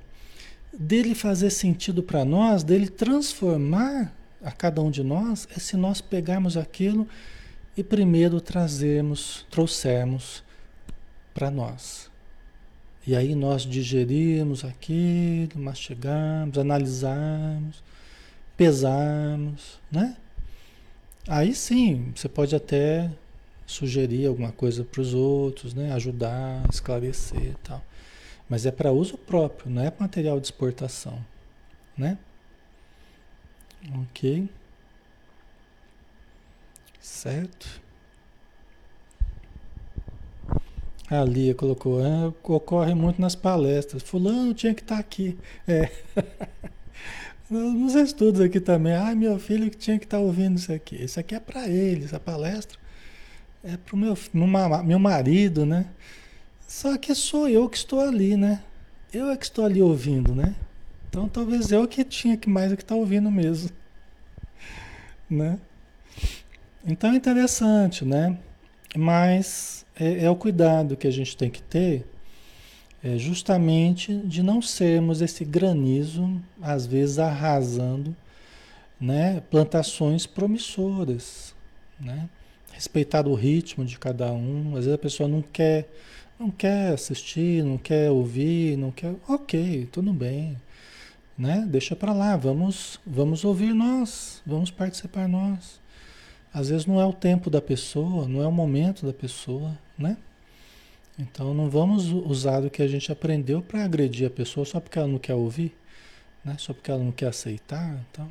dele 0.73 1.15
fazer 1.15 1.51
sentido 1.51 2.03
para 2.03 2.25
nós, 2.25 2.65
dele 2.65 2.89
transformar 2.89 4.11
a 4.43 4.51
cada 4.51 4.81
um 4.81 4.91
de 4.91 5.03
nós, 5.03 5.47
é 5.55 5.61
se 5.61 5.77
nós 5.77 6.01
pegarmos 6.01 6.57
aquilo 6.57 7.07
e 7.77 7.85
primeiro 7.85 8.41
trazermos, 8.41 9.45
trouxermos 9.51 10.43
para 11.35 11.51
nós. 11.51 12.11
E 13.07 13.15
aí 13.15 13.35
nós 13.35 13.65
digerirmos 13.65 14.65
aquilo, 14.65 15.59
mastigarmos, 15.61 16.57
analisarmos, 16.57 17.85
pesarmos, 18.57 19.79
né? 19.91 20.17
Aí 21.29 21.55
sim, 21.55 22.11
você 22.17 22.31
pode 22.31 22.57
até 22.57 23.11
sugerir 23.67 24.27
alguma 24.27 24.53
coisa 24.53 24.85
para 24.85 25.03
os 25.03 25.13
outros, 25.13 25.75
né? 25.75 25.93
Ajudar, 25.93 26.67
esclarecer 26.73 27.51
e 27.51 27.57
tal. 27.63 27.85
Mas 28.53 28.67
é 28.67 28.71
para 28.71 28.93
uso 28.93 29.17
próprio, 29.17 29.71
não 29.71 29.83
é 29.83 29.91
material 29.99 30.39
de 30.39 30.45
exportação, 30.45 31.19
né? 31.97 32.19
Ok. 34.03 34.47
Certo. 37.01 37.81
A 41.09 41.25
Lia 41.25 41.55
colocou, 41.55 42.05
ah, 42.05 42.31
ocorre 42.43 42.95
muito 42.95 43.19
nas 43.23 43.35
palestras. 43.35 44.03
Fulano 44.03 44.53
tinha 44.53 44.75
que 44.75 44.83
estar 44.83 44.97
tá 44.97 45.01
aqui. 45.01 45.39
É. 45.67 45.91
Nos 47.49 47.95
estudos 47.95 48.43
aqui 48.43 48.61
também. 48.61 48.93
Ah, 48.93 49.15
meu 49.15 49.39
filho 49.39 49.71
que 49.71 49.79
tinha 49.79 49.99
que 49.99 50.05
estar 50.05 50.19
tá 50.19 50.23
ouvindo 50.23 50.59
isso 50.59 50.71
aqui. 50.71 51.03
Isso 51.03 51.19
aqui 51.19 51.35
é 51.35 51.41
para 51.41 51.67
ele, 51.67 52.05
essa 52.05 52.21
palestra. 52.21 52.79
É 53.65 53.79
para 53.79 53.95
o 53.95 53.99
meu, 53.99 54.15
meu 54.85 54.99
marido, 54.99 55.65
né? 55.65 55.87
Só 56.73 56.97
que 56.97 57.15
sou 57.15 57.47
eu 57.51 57.69
que 57.69 57.77
estou 57.77 58.01
ali, 58.01 58.35
né? 58.35 58.65
Eu 59.13 59.29
é 59.29 59.37
que 59.37 59.45
estou 59.45 59.63
ali 59.63 59.83
ouvindo, 59.83 60.35
né? 60.35 60.57
Então 61.07 61.29
talvez 61.29 61.71
eu 61.71 61.87
que 61.87 62.03
tinha 62.03 62.35
que 62.35 62.49
mais 62.49 62.71
do 62.71 62.79
que 62.79 62.85
tá 62.85 62.95
ouvindo 62.95 63.31
mesmo. 63.31 63.71
Né? 65.29 65.59
Então 66.85 67.13
é 67.13 67.17
interessante, 67.17 68.07
né? 68.07 68.39
Mas 68.97 69.85
é, 69.99 70.25
é, 70.25 70.31
o 70.31 70.37
cuidado 70.37 70.97
que 70.97 71.07
a 71.07 71.11
gente 71.11 71.37
tem 71.37 71.51
que 71.51 71.63
ter, 71.63 72.07
é 73.03 73.17
justamente 73.17 74.15
de 74.19 74.43
não 74.43 74.61
sermos 74.61 75.23
esse 75.23 75.45
granizo, 75.45 76.41
às 76.61 76.85
vezes 76.87 77.19
arrasando, 77.19 78.17
né? 79.01 79.43
Plantações 79.51 80.27
promissoras, 80.27 81.55
né? 82.01 82.29
Respeitar 82.73 83.27
o 83.27 83.35
ritmo 83.35 83.85
de 83.85 83.99
cada 83.99 84.33
um. 84.33 84.71
Às 84.71 84.85
vezes 84.85 84.95
a 84.95 84.99
pessoa 84.99 85.29
não 85.29 85.41
quer, 85.41 85.89
não 86.43 86.51
quer 86.51 86.93
assistir, 86.93 87.63
não 87.63 87.79
quer 87.79 88.11
ouvir, 88.11 88.77
não 88.77 88.91
quer. 88.91 89.15
Ok, 89.29 89.89
tudo 89.93 90.13
bem, 90.13 90.57
né? 91.39 91.65
Deixa 91.69 91.95
para 91.95 92.13
lá. 92.13 92.37
Vamos, 92.37 93.01
vamos 93.07 93.45
ouvir 93.45 93.73
nós, 93.73 94.43
vamos 94.45 94.71
participar 94.71 95.29
nós. 95.29 95.81
Às 96.53 96.69
vezes 96.69 96.85
não 96.85 97.01
é 97.01 97.07
o 97.07 97.13
tempo 97.13 97.49
da 97.49 97.63
pessoa, 97.63 98.27
não 98.29 98.43
é 98.43 98.47
o 98.47 98.53
momento 98.53 99.07
da 99.07 99.13
pessoa, 99.13 99.79
né? 99.97 100.17
Então 101.19 101.55
não 101.55 101.71
vamos 101.71 102.11
usar 102.11 102.65
o 102.65 102.71
que 102.71 102.83
a 102.83 102.89
gente 102.89 103.13
aprendeu 103.13 103.63
para 103.63 103.85
agredir 103.85 104.27
a 104.27 104.31
pessoa 104.31 104.67
só 104.67 104.81
porque 104.81 104.99
ela 104.99 105.09
não 105.09 105.19
quer 105.19 105.35
ouvir, 105.35 105.73
né? 106.45 106.57
Só 106.59 106.75
porque 106.75 106.91
ela 106.91 107.03
não 107.03 107.13
quer 107.13 107.29
aceitar, 107.29 108.05
então. 108.11 108.29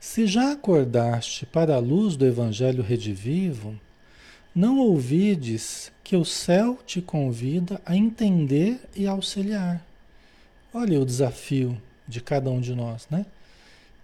Se 0.00 0.26
já 0.26 0.52
acordaste 0.52 1.46
para 1.46 1.76
a 1.76 1.78
luz 1.78 2.16
do 2.16 2.26
evangelho 2.26 2.82
redivivo, 2.82 3.78
não 4.58 4.80
ouvides 4.80 5.92
que 6.02 6.16
o 6.16 6.24
céu 6.24 6.80
te 6.84 7.00
convida 7.00 7.80
a 7.86 7.96
entender 7.96 8.80
e 8.96 9.06
auxiliar. 9.06 9.86
Olha 10.74 11.00
o 11.00 11.06
desafio 11.06 11.80
de 12.08 12.20
cada 12.20 12.50
um 12.50 12.60
de 12.60 12.74
nós, 12.74 13.06
né? 13.08 13.24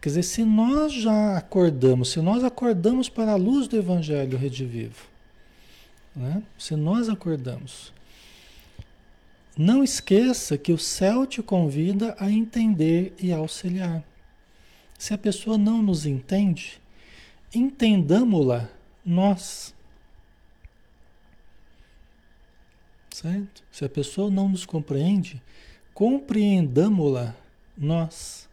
Quer 0.00 0.10
dizer, 0.10 0.22
se 0.22 0.44
nós 0.44 0.92
já 0.92 1.36
acordamos, 1.36 2.10
se 2.12 2.20
nós 2.20 2.44
acordamos 2.44 3.08
para 3.08 3.32
a 3.32 3.36
luz 3.36 3.66
do 3.66 3.76
Evangelho 3.76 4.38
redivivo, 4.38 5.08
né? 6.14 6.40
se 6.56 6.76
nós 6.76 7.08
acordamos, 7.08 7.92
não 9.58 9.82
esqueça 9.82 10.56
que 10.56 10.72
o 10.72 10.78
céu 10.78 11.26
te 11.26 11.42
convida 11.42 12.14
a 12.16 12.30
entender 12.30 13.12
e 13.18 13.32
auxiliar. 13.32 14.04
Se 14.96 15.12
a 15.12 15.18
pessoa 15.18 15.58
não 15.58 15.82
nos 15.82 16.06
entende, 16.06 16.80
entendamos-la 17.52 18.68
nós. 19.04 19.73
Certo? 23.24 23.64
Se 23.72 23.82
a 23.86 23.88
pessoa 23.88 24.30
não 24.30 24.50
nos 24.50 24.66
compreende, 24.66 25.42
compreendamos-la 25.94 27.34
nós. 27.74 28.46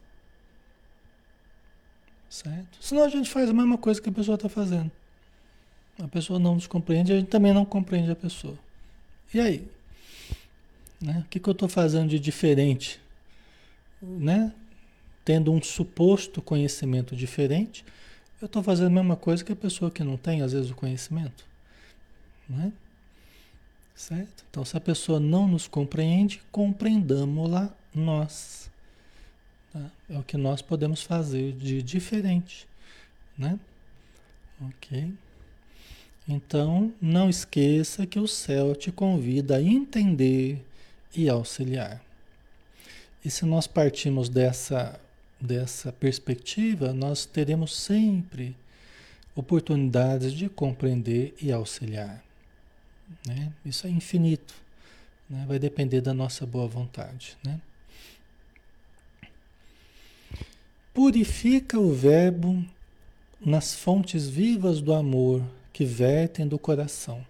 Certo? 2.30 2.78
Senão 2.80 3.04
a 3.04 3.10
gente 3.10 3.30
faz 3.30 3.50
a 3.50 3.54
mesma 3.54 3.78
coisa 3.78 4.02
que 4.02 4.08
a 4.08 4.14
pessoa 4.14 4.36
está 4.36 4.48
fazendo. 4.48 4.90
A 6.02 6.08
pessoa 6.08 6.40
não 6.40 6.56
nos 6.56 6.68
compreende, 6.68 7.12
a 7.12 7.20
gente 7.20 7.28
também 7.28 7.54
não 7.54 7.66
compreende 7.66 8.12
a 8.12 8.16
pessoa. 8.16 8.58
E 9.34 9.42
aí? 9.42 9.68
Né? 11.02 11.22
O 11.26 11.30
que, 11.30 11.38
que 11.38 11.50
eu 11.50 11.52
estou 11.52 11.68
fazendo 11.68 12.08
de 12.08 12.18
diferente? 12.18 12.98
Né? 14.02 14.54
Tendo 15.26 15.52
um 15.52 15.62
suposto 15.62 16.42
conhecimento 16.42 17.14
diferente, 17.14 17.84
eu 18.42 18.46
estou 18.46 18.64
fazendo 18.64 18.88
a 18.88 19.02
mesma 19.02 19.18
coisa 19.18 19.44
que 19.44 19.52
a 19.52 19.56
pessoa 19.56 19.92
que 19.92 20.02
não 20.02 20.16
tem, 20.16 20.42
às 20.42 20.54
vezes, 20.54 20.72
o 20.72 20.76
conhecimento. 20.76 21.46
Né? 22.48 22.72
Certo? 23.96 24.44
Então, 24.50 24.66
se 24.66 24.76
a 24.76 24.82
pessoa 24.82 25.20
não 25.20 25.48
nos 25.48 25.68
compreende, 25.68 26.42
compreendamos-la 26.52 27.72
nós. 27.94 28.70
Tá? 29.72 29.92
É 30.10 30.18
o 30.18 30.24
que 30.24 30.38
nós 30.38 30.62
podemos 30.62 31.04
fazer 31.04 31.54
de 31.54 31.82
diferente, 31.82 32.68
né? 33.38 33.60
Ok? 34.62 35.14
Então, 36.28 36.94
não 37.02 37.30
esqueça 37.30 38.06
que 38.06 38.20
o 38.20 38.28
céu 38.28 38.76
te 38.76 38.92
convida 38.92 39.58
a 39.58 39.62
entender 39.62 40.64
e 41.16 41.28
auxiliar. 41.28 42.02
E 43.24 43.30
se 43.30 43.46
nós 43.46 43.68
partimos 43.68 44.30
dessa, 44.30 45.00
dessa 45.40 45.92
perspectiva, 45.92 46.94
nós 46.94 47.26
teremos 47.26 47.76
sempre 47.76 48.56
oportunidades 49.36 50.34
de 50.34 50.50
compreender 50.50 51.36
e 51.42 51.52
auxiliar. 51.52 52.24
Né? 53.26 53.52
Isso 53.66 53.88
é 53.88 53.90
infinito. 53.90 54.54
Né? 55.30 55.46
Vai 55.48 55.60
depender 55.60 56.02
da 56.02 56.14
nossa 56.14 56.46
boa 56.46 56.68
vontade. 56.68 57.38
Né? 57.44 57.60
Purifica 60.94 61.80
o 61.80 61.94
Verbo 61.94 62.64
nas 63.40 63.74
fontes 63.74 64.28
vivas 64.28 64.82
do 64.82 64.94
amor 64.94 65.42
que 65.72 65.86
vertem 65.86 66.48
do 66.48 66.60
coração, 66.60 67.26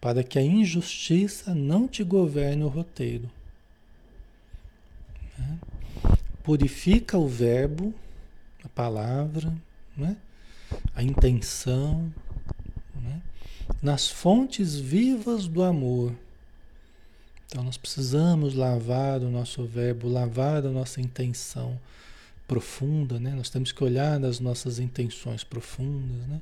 para 0.00 0.22
que 0.24 0.38
a 0.38 0.42
injustiça 0.42 1.54
não 1.54 1.86
te 1.86 2.02
governe 2.02 2.64
o 2.64 2.68
roteiro. 2.68 3.30
Né? 5.38 5.58
Purifica 6.42 7.16
o 7.16 7.28
Verbo, 7.28 7.94
a 8.64 8.68
palavra, 8.68 9.54
né? 9.96 10.16
a 10.94 11.02
intenção? 11.02 12.12
Nas 13.82 14.08
fontes 14.08 14.76
vivas 14.76 15.46
do 15.46 15.62
amor. 15.62 16.12
Então 17.46 17.62
nós 17.62 17.76
precisamos 17.76 18.54
lavar 18.54 19.20
o 19.20 19.30
nosso 19.30 19.64
verbo, 19.64 20.08
lavar 20.08 20.64
a 20.66 20.70
nossa 20.70 21.00
intenção 21.00 21.78
profunda, 22.46 23.18
né? 23.18 23.30
Nós 23.32 23.50
temos 23.50 23.72
que 23.72 23.84
olhar 23.84 24.18
nas 24.18 24.40
nossas 24.40 24.78
intenções 24.78 25.44
profundas, 25.44 26.26
né? 26.26 26.40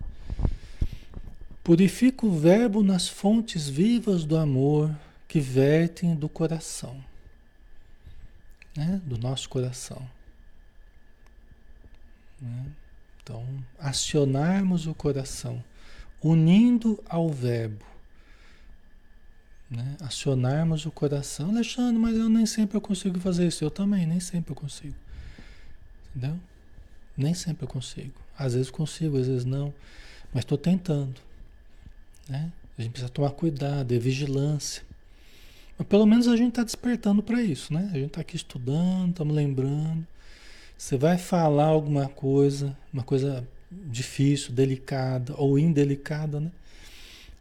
Purifica 1.62 2.24
o 2.24 2.38
verbo 2.38 2.82
nas 2.82 3.08
fontes 3.08 3.68
vivas 3.68 4.24
do 4.24 4.36
amor 4.36 4.96
que 5.26 5.40
vertem 5.40 6.14
do 6.14 6.28
coração, 6.28 7.04
né? 8.76 9.00
Do 9.04 9.18
nosso 9.18 9.48
coração. 9.48 10.08
Né? 12.40 12.66
Então, 13.22 13.44
acionarmos 13.78 14.86
o 14.86 14.94
coração, 14.94 15.62
unindo 16.26 17.02
ao 17.08 17.28
verbo, 17.28 17.84
né? 19.70 19.96
Acionarmos 20.00 20.86
o 20.86 20.90
coração. 20.90 21.50
Alexandre, 21.50 21.98
mas 21.98 22.16
eu 22.16 22.28
nem 22.28 22.46
sempre 22.46 22.76
eu 22.76 22.80
consigo 22.80 23.18
fazer 23.20 23.46
isso. 23.46 23.64
Eu 23.64 23.70
também, 23.70 24.06
nem 24.06 24.20
sempre 24.20 24.52
eu 24.52 24.56
consigo. 24.56 24.94
Entendeu? 26.14 26.38
Nem 27.16 27.34
sempre 27.34 27.64
eu 27.64 27.68
consigo. 27.68 28.14
Às 28.38 28.54
vezes 28.54 28.70
consigo, 28.70 29.18
às 29.18 29.26
vezes 29.26 29.44
não. 29.44 29.72
Mas 30.32 30.42
estou 30.44 30.58
tentando. 30.58 31.14
Né? 32.28 32.52
A 32.76 32.82
gente 32.82 32.92
precisa 32.92 33.10
tomar 33.10 33.30
cuidado, 33.30 33.92
é 33.92 33.98
vigilância. 33.98 34.82
Mas 35.78 35.86
pelo 35.88 36.06
menos 36.06 36.28
a 36.28 36.36
gente 36.36 36.50
está 36.50 36.62
despertando 36.62 37.22
para 37.22 37.42
isso, 37.42 37.72
né? 37.72 37.88
A 37.92 37.96
gente 37.96 38.08
está 38.08 38.20
aqui 38.20 38.36
estudando, 38.36 39.10
estamos 39.10 39.34
lembrando. 39.34 40.06
Você 40.76 40.96
vai 40.96 41.18
falar 41.18 41.66
alguma 41.66 42.08
coisa, 42.08 42.76
uma 42.92 43.02
coisa 43.02 43.46
difícil, 43.70 44.52
delicada 44.52 45.34
ou 45.36 45.58
indelicada, 45.58 46.40
né? 46.40 46.50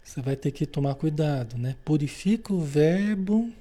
Você 0.04 0.22
vai 0.22 0.36
ter 0.36 0.52
que 0.52 0.66
tomar 0.66 0.96
cuidado, 0.96 1.58
né? 1.58 1.76
Purifica 1.84 2.54
o 2.54 2.62
verbo 2.62 3.52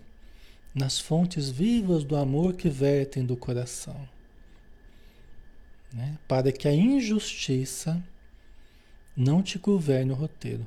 nas 0.74 0.98
fontes 0.98 1.48
vivas 1.48 2.04
do 2.04 2.16
amor 2.16 2.54
que 2.54 2.68
vertem 2.68 3.24
do 3.24 3.36
coração 3.36 3.96
né? 5.94 6.18
para 6.26 6.50
que 6.50 6.66
a 6.66 6.74
injustiça 6.74 8.02
não 9.16 9.42
te 9.42 9.58
governe 9.58 10.10
o 10.10 10.14
roteiro. 10.14 10.66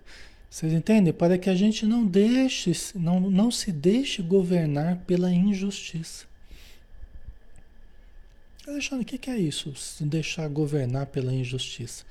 Vocês 0.49 0.71
entendem? 0.71 1.11
Para 1.11 1.37
que 1.37 1.49
a 1.49 1.55
gente 1.55 1.85
não 1.85 2.05
deixe, 2.05 2.71
não, 2.95 3.19
não 3.19 3.51
se 3.51 3.71
deixe 3.71 4.21
governar 4.21 4.99
pela 5.05 5.31
injustiça. 5.31 6.25
Alexandre, 8.67 9.03
o 9.03 9.07
que, 9.07 9.17
que 9.17 9.29
é 9.29 9.37
isso? 9.37 9.73
Se 9.75 10.03
deixar 10.03 10.49
governar 10.49 11.05
pela 11.05 11.33
injustiça? 11.33 12.03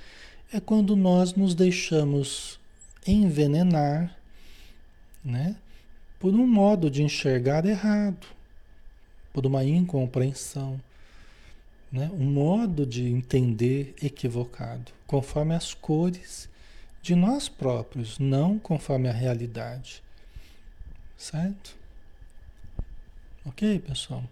É 0.51 0.59
quando 0.59 0.97
nós 0.97 1.35
nos 1.35 1.55
deixamos 1.55 2.59
envenenar, 3.07 4.17
né? 5.23 5.57
Por 6.19 6.33
um 6.33 6.47
modo 6.47 6.91
de 6.91 7.03
enxergar 7.03 7.67
errado, 7.67 8.27
por 9.35 9.45
uma 9.45 9.63
incompreensão, 9.65 10.81
né? 11.93 12.11
um 12.15 12.25
modo 12.25 12.87
de 12.87 13.07
entender 13.07 13.95
equivocado, 14.03 14.93
conforme 15.07 15.55
as 15.55 15.75
cores 15.75 16.49
de 17.03 17.15
nós 17.15 17.51
próprios, 17.51 18.19
não 18.19 18.59
conforme 18.59 19.11
a 19.11 19.13
realidade. 19.13 20.03
Certo? 21.19 21.77
Ok, 23.45 23.79
pessoal? 23.81 24.25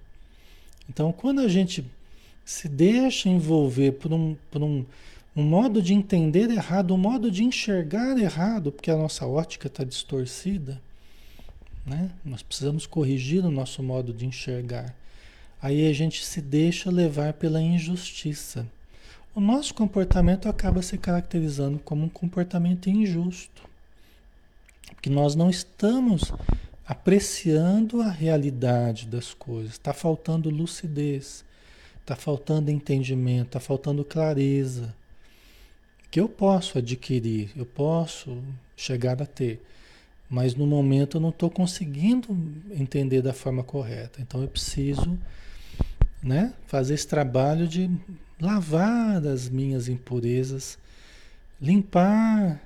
Então, 0.89 1.13
quando 1.13 1.41
a 1.41 1.49
gente 1.49 1.85
se 2.45 2.69
deixa 2.69 3.29
envolver 3.29 3.93
por 3.93 4.13
um, 4.13 4.37
por 4.51 4.63
um, 4.63 4.85
um 5.35 5.43
modo 5.43 5.81
de 5.81 5.95
entender 5.95 6.51
errado, 6.51 6.95
um 6.95 6.99
modo 6.99 7.31
de 7.31 7.45
enxergar 7.45 8.19
errado, 8.19 8.71
porque 8.71 8.91
a 8.91 8.97
nossa 8.97 9.27
ótica 9.27 9.67
está 9.69 9.85
distorcida, 9.85 10.81
né? 11.87 12.11
nós 12.25 12.43
precisamos 12.43 12.87
corrigir 12.87 13.45
o 13.45 13.51
nosso 13.51 13.83
modo 13.83 14.13
de 14.13 14.27
enxergar 14.27 14.95
Aí 15.65 15.89
a 15.89 15.95
gente 15.95 16.23
se 16.23 16.43
deixa 16.43 16.91
levar 16.91 17.33
pela 17.33 17.59
injustiça. 17.59 18.67
O 19.35 19.41
nosso 19.41 19.73
comportamento 19.73 20.47
acaba 20.47 20.83
se 20.83 20.99
caracterizando 20.99 21.79
como 21.79 22.05
um 22.05 22.09
comportamento 22.11 22.91
injusto. 22.91 23.63
Porque 24.89 25.09
nós 25.09 25.35
não 25.35 25.49
estamos 25.49 26.35
apreciando 26.87 28.03
a 28.03 28.11
realidade 28.11 29.07
das 29.07 29.33
coisas. 29.33 29.73
Está 29.73 29.95
faltando 29.95 30.51
lucidez, 30.51 31.47
está 32.05 32.15
faltando 32.15 32.71
entendimento, 32.71 33.47
está 33.47 33.61
faltando 33.61 34.05
clareza. 34.05 34.95
Que 36.11 36.21
eu 36.21 36.29
posso 36.29 36.79
adquirir, 36.79 37.51
eu 37.57 37.67
posso 37.67 38.39
chegar 38.77 39.21
a 39.21 39.27
ter, 39.27 39.61
mas 40.29 40.55
no 40.55 40.67
momento 40.67 41.17
eu 41.17 41.21
não 41.21 41.31
estou 41.31 41.51
conseguindo 41.51 42.29
entender 42.71 43.23
da 43.23 43.33
forma 43.33 43.65
correta. 43.65 44.21
Então 44.21 44.43
eu 44.43 44.49
preciso 44.49 45.19
né, 46.23 46.53
fazer 46.67 46.95
esse 46.95 47.09
trabalho 47.09 47.67
de 47.67 47.91
lavar 48.41 49.27
as 49.27 49.49
minhas 49.49 49.89
impurezas, 49.89 50.79
limpar 51.61 52.61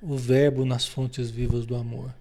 o 0.00 0.16
verbo 0.16 0.64
nas 0.64 0.86
fontes 0.86 1.30
vivas 1.30 1.66
do 1.66 1.74
amor. 1.74 2.14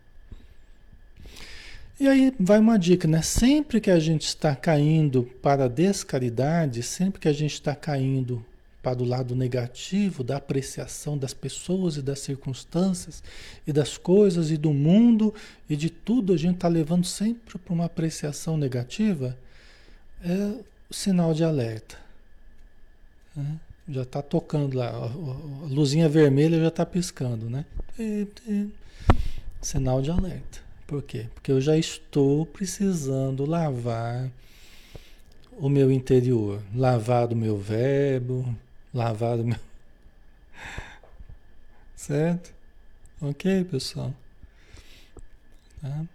E 2.03 2.07
aí 2.09 2.35
vai 2.37 2.59
uma 2.59 2.77
dica, 2.77 3.07
né? 3.07 3.21
Sempre 3.21 3.79
que 3.79 3.89
a 3.89 3.97
gente 3.97 4.25
está 4.27 4.53
caindo 4.53 5.23
para 5.41 5.63
a 5.63 5.67
descaridade, 5.69 6.83
sempre 6.83 7.21
que 7.21 7.29
a 7.29 7.31
gente 7.31 7.53
está 7.53 7.73
caindo 7.73 8.45
para 8.81 9.01
o 9.01 9.05
lado 9.05 9.33
negativo 9.37 10.21
da 10.21 10.35
apreciação 10.35 11.17
das 11.17 11.33
pessoas 11.33 11.95
e 11.95 12.01
das 12.01 12.19
circunstâncias 12.19 13.23
e 13.65 13.71
das 13.71 13.97
coisas 13.97 14.51
e 14.51 14.57
do 14.57 14.73
mundo 14.73 15.33
e 15.69 15.77
de 15.77 15.89
tudo, 15.89 16.33
a 16.33 16.37
gente 16.37 16.55
está 16.55 16.67
levando 16.67 17.05
sempre 17.05 17.57
para 17.57 17.73
uma 17.73 17.85
apreciação 17.85 18.57
negativa, 18.57 19.37
é 20.21 20.55
sinal 20.91 21.33
de 21.33 21.45
alerta. 21.45 21.95
Né? 23.33 23.57
Já 23.87 24.01
está 24.01 24.21
tocando 24.21 24.77
lá, 24.77 24.89
a, 24.89 25.05
a, 25.05 25.67
luzinha 25.69 26.09
vermelha 26.09 26.59
já 26.59 26.67
está 26.67 26.85
piscando, 26.85 27.49
né? 27.49 27.63
Sinal 29.61 30.01
de 30.01 30.11
alerta. 30.11 30.72
Por 30.93 31.01
quê? 31.01 31.25
Porque 31.33 31.51
eu 31.51 31.59
já 31.59 31.75
estou 31.75 32.45
precisando 32.45 33.47
lavar 33.47 34.29
o 35.57 35.67
meu 35.67 35.91
interior, 35.91 36.61
lavar 36.71 37.33
o 37.33 37.35
meu 37.35 37.57
verbo, 37.57 38.55
lavar 38.93 39.39
o 39.39 39.43
meu. 39.43 39.57
Certo? 41.97 42.53
Ok, 43.19 43.63
pessoal? 43.63 44.13
Tá? 45.81 46.05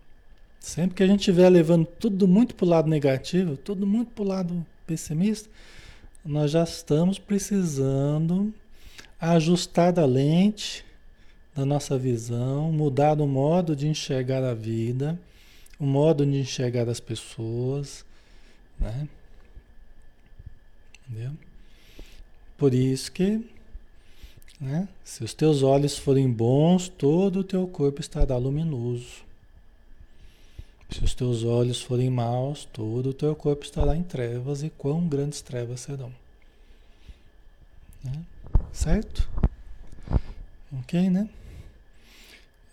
Sempre 0.61 0.95
que 0.95 1.03
a 1.03 1.09
gente 1.09 1.19
estiver 1.19 1.49
levando 1.49 1.85
tudo 1.85 2.29
muito 2.29 2.55
para 2.55 2.65
o 2.65 2.69
lado 2.69 2.89
negativo, 2.89 3.57
tudo 3.57 3.85
muito 3.85 4.13
para 4.13 4.23
o 4.23 4.29
lado 4.29 4.67
pessimista, 4.87 5.51
nós 6.25 6.53
já 6.53 6.63
estamos 6.63 7.19
precisando 7.19 8.55
ajustar 9.21 9.99
a 9.99 10.07
lente 10.07 10.87
da 11.59 11.67
nossa 11.67 11.99
visão, 11.99 12.71
mudar 12.71 13.21
o 13.21 13.27
modo 13.27 13.75
de 13.75 13.89
enxergar 13.89 14.45
a 14.45 14.55
vida, 14.55 15.19
o 15.77 15.85
modo 15.85 16.25
de 16.25 16.39
enxergar 16.39 16.89
as 16.89 17.01
pessoas, 17.01 18.05
né? 18.79 19.09
Entendeu? 21.11 21.33
Por 22.57 22.73
isso 22.73 23.11
que, 23.11 23.45
né? 24.61 24.89
Se 25.03 25.25
os 25.25 25.35
teus 25.35 25.65
olhos 25.65 25.99
forem 25.99 26.31
bons, 26.31 26.89
todo 26.89 27.41
o 27.41 27.45
teu 27.45 27.67
corpo 27.67 28.01
estará 28.01 28.37
luminoso. 28.37 29.25
Se 30.91 31.03
os 31.03 31.13
teus 31.13 31.43
olhos 31.43 31.83
forem 31.83 32.09
maus, 32.09 32.67
todo 32.67 33.11
o 33.11 33.15
teu 33.15 33.35
corpo 33.35 33.65
estará 33.65 33.97
em 33.97 34.05
trevas, 34.05 34.63
e 34.63 34.71
quão 34.71 35.09
grandes 35.09 35.41
trevas 35.41 35.81
serão. 35.81 36.13
Né? 38.05 38.23
Certo? 38.73 39.29
Ok, 40.73 41.11
né? 41.11 41.29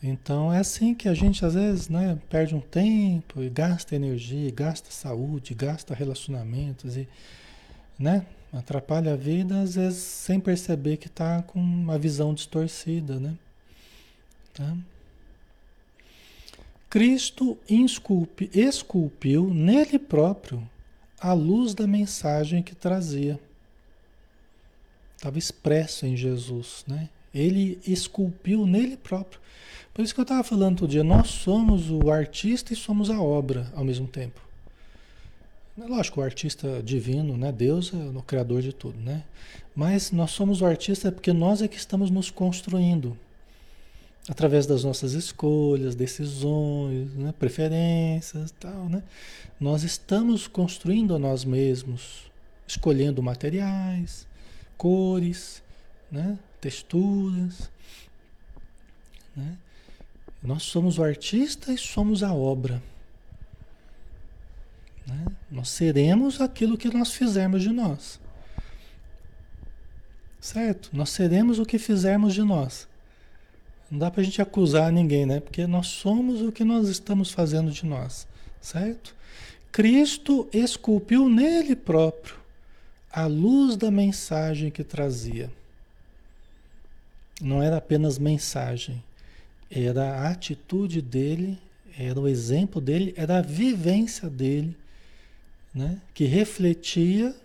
Então 0.07 0.53
é 0.53 0.59
assim 0.59 0.93
que 0.93 1.09
a 1.09 1.15
gente 1.15 1.43
às 1.43 1.55
vezes 1.55 1.89
né, 1.89 2.19
perde 2.29 2.53
um 2.53 2.61
tempo 2.61 3.41
e 3.41 3.49
gasta 3.49 3.95
energia, 3.95 4.51
gasta 4.51 4.91
saúde, 4.91 5.55
gasta 5.55 5.95
relacionamentos 5.95 6.95
e 6.95 7.07
né, 7.97 8.23
atrapalha 8.53 9.13
a 9.13 9.15
vida, 9.15 9.61
às 9.61 9.73
vezes 9.73 9.97
sem 10.03 10.39
perceber 10.39 10.97
que 10.97 11.07
está 11.07 11.41
com 11.41 11.59
uma 11.59 11.97
visão 11.97 12.35
distorcida. 12.35 13.19
Né? 13.19 13.35
Tá? 14.53 14.77
Cristo 16.87 17.57
esculpi, 17.67 18.47
esculpiu 18.53 19.51
nele 19.51 19.97
próprio 19.97 20.69
a 21.19 21.33
luz 21.33 21.73
da 21.73 21.87
mensagem 21.87 22.61
que 22.61 22.75
trazia. 22.75 23.39
Estava 25.17 25.39
expresso 25.39 26.05
em 26.05 26.15
Jesus, 26.15 26.83
né? 26.85 27.09
Ele 27.35 27.77
esculpiu 27.85 28.65
nele 28.65 28.97
próprio. 28.97 29.41
Por 29.93 30.03
isso 30.03 30.13
que 30.13 30.19
eu 30.19 30.23
estava 30.23 30.43
falando 30.43 30.71
outro 30.71 30.87
dia, 30.87 31.03
nós 31.03 31.27
somos 31.27 31.91
o 31.91 32.09
artista 32.09 32.73
e 32.73 32.75
somos 32.75 33.09
a 33.09 33.21
obra 33.21 33.71
ao 33.75 33.83
mesmo 33.83 34.07
tempo. 34.07 34.41
Lógico, 35.77 36.21
o 36.21 36.23
artista 36.23 36.81
divino, 36.81 37.35
né? 37.35 37.51
Deus 37.51 37.93
é 37.93 37.97
o 37.97 38.21
criador 38.21 38.61
de 38.61 38.71
tudo, 38.71 38.97
né? 38.97 39.23
Mas 39.75 40.09
nós 40.09 40.31
somos 40.31 40.61
o 40.61 40.65
artista 40.65 41.11
porque 41.11 41.33
nós 41.33 41.61
é 41.61 41.67
que 41.67 41.75
estamos 41.75 42.09
nos 42.09 42.31
construindo. 42.31 43.17
Através 44.29 44.65
das 44.65 44.85
nossas 44.85 45.11
escolhas, 45.11 45.93
decisões, 45.93 47.13
né? 47.13 47.33
preferências 47.37 48.51
tal, 48.57 48.87
né? 48.87 49.03
Nós 49.59 49.83
estamos 49.83 50.47
construindo 50.47 51.13
a 51.13 51.19
nós 51.19 51.43
mesmos, 51.43 52.31
escolhendo 52.65 53.21
materiais, 53.21 54.25
cores, 54.77 55.61
né? 56.15 56.39
texturas, 56.61 57.69
né? 59.35 59.57
Nós 60.41 60.63
somos 60.63 60.97
o 60.97 61.03
artista 61.03 61.73
e 61.73 61.77
somos 61.77 62.23
a 62.23 62.33
obra. 62.33 62.81
Né? 65.05 65.25
Nós 65.51 65.69
seremos 65.69 66.39
aquilo 66.39 66.77
que 66.77 66.87
nós 66.89 67.11
fizermos 67.11 67.63
de 67.63 67.69
nós. 67.69 68.19
Certo? 70.39 70.91
Nós 70.93 71.09
seremos 71.09 71.57
o 71.59 71.65
que 71.65 71.79
fizermos 71.79 72.33
de 72.33 72.43
nós. 72.43 72.87
Não 73.89 73.99
dá 73.99 74.11
para 74.11 74.21
a 74.21 74.23
gente 74.23 74.41
acusar 74.41 74.91
ninguém, 74.91 75.25
né? 75.25 75.39
Porque 75.39 75.65
nós 75.65 75.87
somos 75.87 76.41
o 76.41 76.51
que 76.51 76.63
nós 76.63 76.87
estamos 76.87 77.31
fazendo 77.31 77.71
de 77.71 77.85
nós. 77.85 78.27
Certo? 78.61 79.15
Cristo 79.71 80.47
esculpiu 80.53 81.27
nele 81.27 81.75
próprio 81.75 82.35
a 83.11 83.25
luz 83.25 83.75
da 83.75 83.89
mensagem 83.89 84.69
que 84.69 84.83
trazia. 84.83 85.51
Não 87.41 87.61
era 87.61 87.77
apenas 87.77 88.17
mensagem, 88.17 89.03
era 89.69 90.21
a 90.21 90.29
atitude 90.29 91.01
dele, 91.01 91.59
era 91.97 92.19
o 92.19 92.27
exemplo 92.27 92.79
dele, 92.79 93.13
era 93.17 93.39
a 93.39 93.41
vivência 93.41 94.29
dele, 94.29 94.75
né? 95.73 96.01
que 96.13 96.25
refletia 96.25 97.35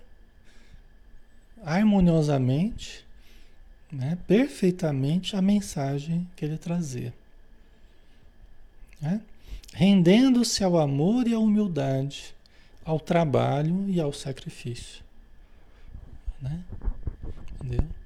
harmoniosamente, 1.65 3.05
né? 3.91 4.17
perfeitamente 4.27 5.35
a 5.35 5.43
mensagem 5.43 6.29
que 6.37 6.45
ele 6.45 6.57
trazia. 6.57 7.13
Né? 9.01 9.21
Rendendo-se 9.73 10.63
ao 10.63 10.79
amor 10.79 11.27
e 11.27 11.35
à 11.35 11.39
humildade, 11.39 12.35
ao 12.85 13.01
trabalho 13.01 13.89
e 13.89 14.01
ao 14.01 14.13
sacrifício. 14.13 15.03
Né? 16.41 16.63
Entendeu? 17.55 18.00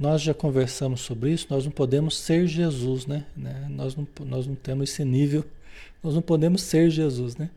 Nós 0.00 0.22
já 0.22 0.32
conversamos 0.32 1.02
sobre 1.02 1.30
isso, 1.30 1.46
nós 1.50 1.66
não 1.66 1.70
podemos 1.70 2.16
ser 2.16 2.46
Jesus, 2.46 3.04
né? 3.06 3.26
né? 3.36 3.66
Nós, 3.68 3.94
não, 3.94 4.08
nós 4.24 4.46
não 4.46 4.54
temos 4.54 4.88
esse 4.88 5.04
nível, 5.04 5.44
nós 6.02 6.14
não 6.14 6.22
podemos 6.22 6.62
ser 6.62 6.88
Jesus, 6.88 7.36
né? 7.36 7.50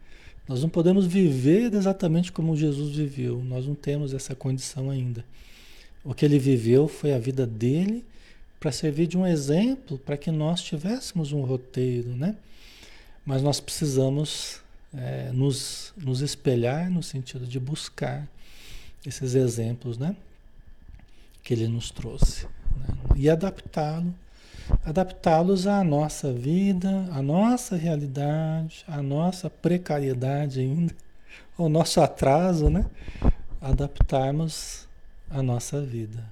Nós 0.45 0.61
não 0.61 0.67
podemos 0.67 1.05
viver 1.05 1.73
exatamente 1.73 2.33
como 2.33 2.53
Jesus 2.57 2.97
viveu, 2.97 3.41
nós 3.41 3.65
não 3.65 3.73
temos 3.73 4.13
essa 4.13 4.35
condição 4.35 4.89
ainda. 4.89 5.23
O 6.03 6.13
que 6.13 6.25
ele 6.25 6.37
viveu 6.37 6.89
foi 6.89 7.13
a 7.13 7.17
vida 7.17 7.47
dele 7.47 8.03
para 8.59 8.73
servir 8.73 9.07
de 9.07 9.17
um 9.17 9.25
exemplo, 9.25 9.97
para 9.97 10.17
que 10.17 10.29
nós 10.29 10.61
tivéssemos 10.61 11.31
um 11.31 11.43
roteiro, 11.43 12.09
né? 12.09 12.35
Mas 13.25 13.41
nós 13.41 13.61
precisamos 13.61 14.59
é, 14.93 15.31
nos, 15.31 15.93
nos 15.95 16.19
espelhar 16.19 16.91
no 16.91 17.01
sentido 17.01 17.47
de 17.47 17.57
buscar 17.57 18.27
esses 19.05 19.33
exemplos, 19.33 19.97
né? 19.97 20.13
Que 21.43 21.53
ele 21.53 21.67
nos 21.67 21.91
trouxe 21.91 22.45
né? 22.77 22.87
e 23.15 23.29
adaptá-lo, 23.29 24.13
adaptá-los 24.85 25.67
à 25.67 25.83
nossa 25.83 26.31
vida, 26.31 27.07
à 27.11 27.21
nossa 27.21 27.75
realidade, 27.75 28.83
à 28.87 29.01
nossa 29.01 29.49
precariedade 29.49 30.61
ainda, 30.61 30.95
ao 31.57 31.67
nosso 31.67 31.99
atraso, 32.01 32.69
né? 32.69 32.85
Adaptarmos 33.61 34.87
a 35.29 35.43
nossa 35.43 35.81
vida, 35.81 36.23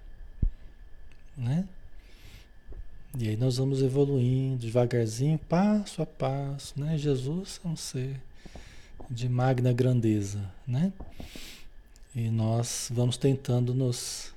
né? 1.37 1.65
E 3.17 3.27
aí 3.27 3.35
nós 3.35 3.57
vamos 3.57 3.81
evoluindo 3.81 4.59
devagarzinho, 4.59 5.37
passo 5.37 6.01
a 6.01 6.05
passo, 6.05 6.79
né? 6.79 6.97
Jesus 6.97 7.59
é 7.63 7.67
um 7.67 7.75
ser 7.75 8.21
de 9.09 9.27
magna 9.27 9.73
grandeza, 9.73 10.49
né? 10.65 10.93
E 12.15 12.29
nós 12.29 12.89
vamos 12.93 13.17
tentando 13.17 13.73
nos 13.73 14.33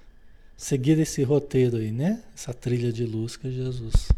seguir 0.57 0.99
esse 0.99 1.23
roteiro 1.23 1.77
aí, 1.77 1.91
né? 1.91 2.23
Essa 2.35 2.55
trilha 2.55 2.93
de 2.93 3.05
luz 3.05 3.37
que 3.37 3.51
Jesus 3.51 4.09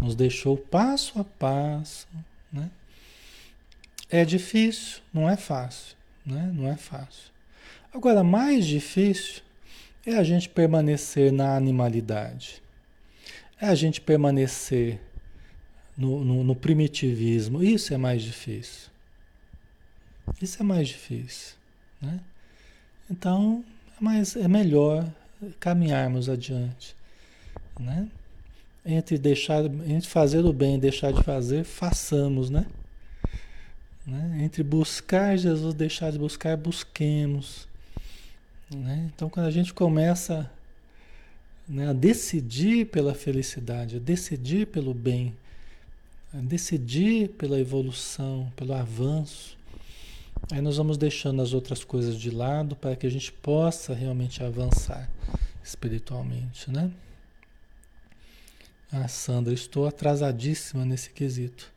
nos 0.00 0.14
deixou 0.14 0.56
passo 0.56 1.18
a 1.18 1.24
passo, 1.24 2.06
né? 2.52 2.70
É 4.10 4.24
difícil, 4.24 5.00
não 5.12 5.28
é 5.28 5.36
fácil, 5.36 5.96
né? 6.24 6.52
Não 6.54 6.68
é 6.68 6.76
fácil. 6.76 7.32
Agora, 7.94 8.22
mais 8.22 8.66
difícil 8.66 9.42
é 10.04 10.16
a 10.16 10.24
gente 10.24 10.48
permanecer 10.48 11.32
na 11.32 11.56
animalidade. 11.56 12.62
É 13.60 13.66
a 13.66 13.74
gente 13.74 14.00
permanecer 14.00 15.00
no, 15.96 16.24
no, 16.24 16.44
no 16.44 16.56
primitivismo. 16.56 17.62
Isso 17.62 17.94
é 17.94 17.96
mais 17.96 18.22
difícil. 18.22 18.90
Isso 20.40 20.60
é 20.60 20.64
mais 20.64 20.88
difícil, 20.88 21.56
né? 22.00 22.20
Então, 23.10 23.64
é, 23.96 24.02
mais, 24.02 24.36
é 24.36 24.48
melhor 24.48 25.06
caminharmos 25.60 26.28
adiante, 26.28 26.94
né? 27.78 28.08
Entre 28.84 29.16
deixar, 29.16 29.64
entre 29.64 30.08
fazer 30.08 30.44
o 30.44 30.52
bem 30.52 30.76
e 30.76 30.80
deixar 30.80 31.12
de 31.12 31.22
fazer, 31.22 31.64
façamos, 31.64 32.50
né? 32.50 32.66
né? 34.06 34.40
Entre 34.42 34.62
buscar 34.62 35.36
Jesus, 35.36 35.74
deixar 35.74 36.10
de 36.10 36.18
buscar, 36.18 36.56
busquemos, 36.56 37.68
né? 38.70 39.10
Então, 39.14 39.28
quando 39.28 39.46
a 39.46 39.50
gente 39.50 39.72
começa 39.72 40.50
né, 41.68 41.88
a 41.88 41.92
decidir 41.92 42.86
pela 42.86 43.14
felicidade, 43.14 43.96
a 43.96 44.00
decidir 44.00 44.66
pelo 44.66 44.92
bem, 44.92 45.34
a 46.34 46.38
decidir 46.38 47.28
pela 47.30 47.60
evolução, 47.60 48.52
pelo 48.56 48.74
avanço, 48.74 49.56
Aí 50.50 50.60
nós 50.60 50.76
vamos 50.76 50.96
deixando 50.96 51.40
as 51.40 51.52
outras 51.52 51.84
coisas 51.84 52.18
de 52.18 52.30
lado 52.30 52.74
para 52.76 52.96
que 52.96 53.06
a 53.06 53.10
gente 53.10 53.32
possa 53.32 53.94
realmente 53.94 54.42
avançar 54.42 55.08
espiritualmente, 55.62 56.70
né? 56.70 56.90
Ah, 58.90 59.08
Sandra, 59.08 59.54
estou 59.54 59.86
atrasadíssima 59.86 60.84
nesse 60.84 61.10
quesito. 61.10 61.72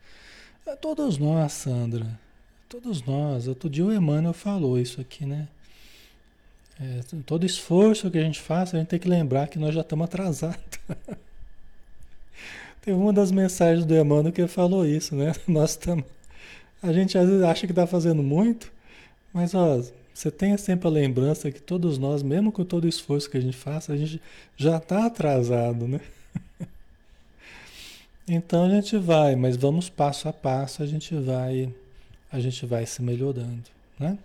É, 0.65 0.75
todos 0.75 1.17
nós, 1.17 1.53
Sandra, 1.53 2.19
todos 2.67 3.01
nós. 3.03 3.47
Outro 3.47 3.69
dia 3.69 3.85
o 3.85 3.93
Emmanuel 3.93 4.33
falou 4.33 4.77
isso 4.77 4.99
aqui, 4.99 5.25
né? 5.25 5.47
É, 6.79 6.99
todo 7.25 7.45
esforço 7.45 8.11
que 8.11 8.17
a 8.17 8.23
gente 8.23 8.41
faça, 8.41 8.75
a 8.75 8.79
gente 8.79 8.89
tem 8.89 8.99
que 8.99 9.07
lembrar 9.07 9.47
que 9.47 9.57
nós 9.57 9.73
já 9.73 9.79
estamos 9.79 10.03
atrasados. 10.05 10.59
Teve 12.81 12.97
uma 12.97 13.13
das 13.13 13.31
mensagens 13.31 13.85
do 13.85 13.95
Emmanuel 13.95 14.33
que 14.33 14.45
falou 14.47 14.85
isso, 14.85 15.15
né? 15.15 15.33
Nós 15.47 15.71
estamos 15.71 16.05
a 16.85 16.93
gente 16.93 17.17
às 17.17 17.27
vezes 17.27 17.43
acha 17.43 17.65
que 17.65 17.71
está 17.71 17.87
fazendo 17.87 18.21
muito, 18.21 18.71
mas 19.33 19.55
ó, 19.55 19.81
você 20.13 20.29
tenha 20.29 20.57
sempre 20.57 20.87
a 20.87 20.91
lembrança 20.91 21.51
que 21.51 21.59
todos 21.59 21.97
nós, 21.97 22.21
mesmo 22.21 22.51
com 22.51 22.63
todo 22.63 22.85
o 22.85 22.87
esforço 22.87 23.29
que 23.29 23.37
a 23.37 23.41
gente 23.41 23.57
faça, 23.57 23.91
a 23.91 23.97
gente 23.97 24.21
já 24.55 24.77
está 24.77 25.05
atrasado, 25.05 25.87
né? 25.87 25.99
Então 28.27 28.65
a 28.65 28.69
gente 28.69 28.97
vai, 28.97 29.35
mas 29.35 29.55
vamos 29.55 29.87
passo 29.87 30.27
a 30.27 30.33
passo, 30.33 30.81
a 30.81 30.87
gente 30.87 31.13
vai, 31.13 31.71
a 32.31 32.39
gente 32.39 32.65
vai 32.65 32.83
se 32.83 32.99
melhorando, 33.03 33.69
né? 33.99 34.17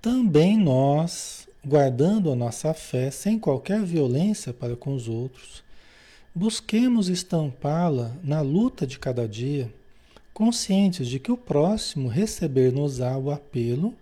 Também 0.00 0.56
nós, 0.56 1.48
guardando 1.66 2.30
a 2.30 2.36
nossa 2.36 2.72
fé 2.72 3.10
sem 3.10 3.36
qualquer 3.36 3.82
violência 3.82 4.52
para 4.52 4.76
com 4.76 4.94
os 4.94 5.08
outros, 5.08 5.64
Busquemos 6.34 7.08
estampá-la 7.08 8.16
na 8.22 8.40
luta 8.40 8.86
de 8.86 8.98
cada 8.98 9.28
dia, 9.28 9.72
conscientes 10.32 11.08
de 11.08 11.18
que 11.18 11.32
o 11.32 11.36
próximo 11.36 12.08
receber-nos-á 12.08 13.16
o 13.16 13.30
apelo 13.30 13.94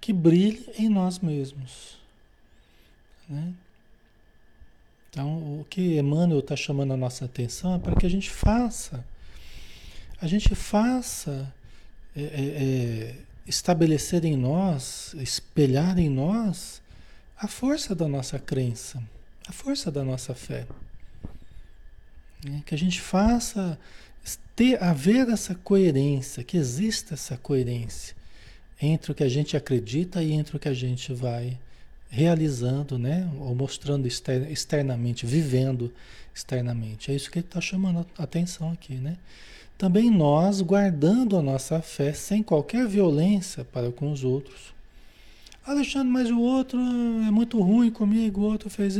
que 0.00 0.12
brilhe 0.12 0.66
em 0.78 0.88
nós 0.88 1.18
mesmos. 1.18 1.98
Né? 3.28 3.52
Então, 5.10 5.60
o 5.60 5.66
que 5.68 5.98
Emmanuel 5.98 6.40
está 6.40 6.54
chamando 6.54 6.92
a 6.92 6.96
nossa 6.96 7.24
atenção 7.24 7.74
é 7.74 7.78
para 7.78 7.96
que 7.96 8.06
a 8.06 8.10
gente 8.10 8.30
faça, 8.30 9.04
a 10.20 10.26
gente 10.26 10.54
faça 10.54 11.52
é, 12.14 12.22
é, 12.22 12.24
é, 12.24 13.14
estabelecer 13.46 14.24
em 14.24 14.36
nós, 14.36 15.14
espelhar 15.14 15.98
em 15.98 16.08
nós 16.08 16.82
a 17.38 17.46
força 17.46 17.94
da 17.94 18.08
nossa 18.08 18.38
crença, 18.38 19.02
a 19.46 19.52
força 19.52 19.90
da 19.90 20.02
nossa 20.04 20.34
fé. 20.34 20.66
Né? 22.48 22.62
Que 22.64 22.74
a 22.74 22.78
gente 22.78 23.00
faça 23.00 23.78
ter, 24.54 24.82
haver 24.82 25.28
essa 25.28 25.54
coerência, 25.54 26.42
que 26.42 26.56
exista 26.56 27.14
essa 27.14 27.36
coerência 27.36 28.16
entre 28.80 29.12
o 29.12 29.14
que 29.14 29.22
a 29.22 29.28
gente 29.28 29.56
acredita 29.56 30.22
e 30.22 30.32
entre 30.32 30.56
o 30.56 30.60
que 30.60 30.68
a 30.68 30.74
gente 30.74 31.12
vai 31.12 31.58
realizando, 32.08 32.98
né? 32.98 33.30
Ou 33.38 33.54
mostrando 33.54 34.06
exter, 34.06 34.50
externamente, 34.50 35.26
vivendo 35.26 35.92
externamente. 36.34 37.10
É 37.10 37.14
isso 37.14 37.30
que 37.30 37.38
ele 37.38 37.46
está 37.46 37.60
chamando 37.60 38.06
a 38.16 38.22
atenção 38.22 38.70
aqui, 38.72 38.94
né? 38.94 39.16
Também 39.76 40.10
nós 40.10 40.62
guardando 40.62 41.36
a 41.36 41.42
nossa 41.42 41.82
fé 41.82 42.12
sem 42.12 42.42
qualquer 42.42 42.86
violência 42.86 43.64
para 43.64 43.92
com 43.92 44.10
os 44.10 44.24
outros. 44.24 44.74
Alexandre, 45.66 46.08
mas 46.08 46.30
o 46.30 46.40
outro 46.40 46.78
é 46.78 47.30
muito 47.30 47.60
ruim 47.60 47.90
comigo, 47.90 48.40
o 48.40 48.44
outro 48.44 48.70
fez. 48.70 48.98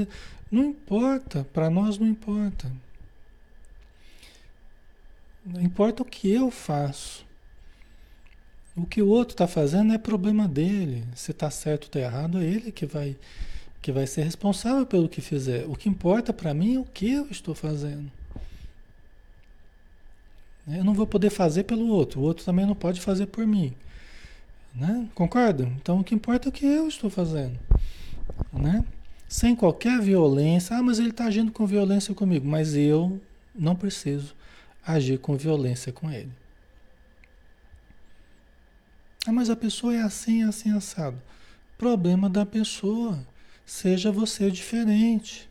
Não 0.50 0.64
importa, 0.64 1.46
para 1.52 1.70
nós 1.70 1.98
não 1.98 2.06
importa. 2.06 2.70
Não 5.46 5.62
importa 5.62 6.02
o 6.02 6.06
que 6.06 6.28
eu 6.28 6.50
faço. 6.50 7.24
O 8.76 8.84
que 8.84 9.00
o 9.00 9.06
outro 9.06 9.34
está 9.34 9.46
fazendo 9.46 9.92
é 9.92 9.98
problema 9.98 10.48
dele. 10.48 11.04
Se 11.14 11.30
está 11.30 11.48
certo 11.50 11.84
ou 11.84 11.86
está 11.86 12.00
errado, 12.00 12.38
é 12.38 12.44
ele 12.44 12.72
que 12.72 12.84
vai, 12.84 13.16
que 13.80 13.92
vai 13.92 14.08
ser 14.08 14.24
responsável 14.24 14.84
pelo 14.84 15.08
que 15.08 15.20
fizer. 15.20 15.64
O 15.66 15.76
que 15.76 15.88
importa 15.88 16.32
para 16.32 16.52
mim 16.52 16.74
é 16.74 16.80
o 16.80 16.84
que 16.84 17.12
eu 17.12 17.28
estou 17.30 17.54
fazendo. 17.54 18.10
Eu 20.66 20.84
não 20.84 20.94
vou 20.94 21.06
poder 21.06 21.30
fazer 21.30 21.62
pelo 21.62 21.86
outro, 21.86 22.20
o 22.20 22.24
outro 22.24 22.44
também 22.44 22.66
não 22.66 22.74
pode 22.74 23.00
fazer 23.00 23.26
por 23.26 23.46
mim. 23.46 23.72
Né? 24.74 25.08
Concorda? 25.14 25.62
Então 25.76 26.00
o 26.00 26.04
que 26.04 26.12
importa 26.12 26.48
é 26.48 26.50
o 26.50 26.52
que 26.52 26.66
eu 26.66 26.88
estou 26.88 27.08
fazendo. 27.08 27.56
Né? 28.52 28.84
Sem 29.28 29.54
qualquer 29.54 30.00
violência. 30.00 30.76
Ah, 30.76 30.82
mas 30.82 30.98
ele 30.98 31.10
está 31.10 31.26
agindo 31.26 31.52
com 31.52 31.64
violência 31.66 32.12
comigo. 32.14 32.46
Mas 32.46 32.74
eu 32.74 33.20
não 33.54 33.76
preciso 33.76 34.35
agir 34.86 35.18
com 35.18 35.36
violência 35.36 35.92
com 35.92 36.10
ele. 36.10 36.32
Ah, 39.26 39.32
mas 39.32 39.50
a 39.50 39.56
pessoa 39.56 39.92
é 39.94 40.00
assim, 40.00 40.44
assim, 40.44 40.70
assado. 40.70 41.20
Problema 41.76 42.30
da 42.30 42.46
pessoa. 42.46 43.26
Seja 43.64 44.12
você 44.12 44.50
diferente. 44.50 45.48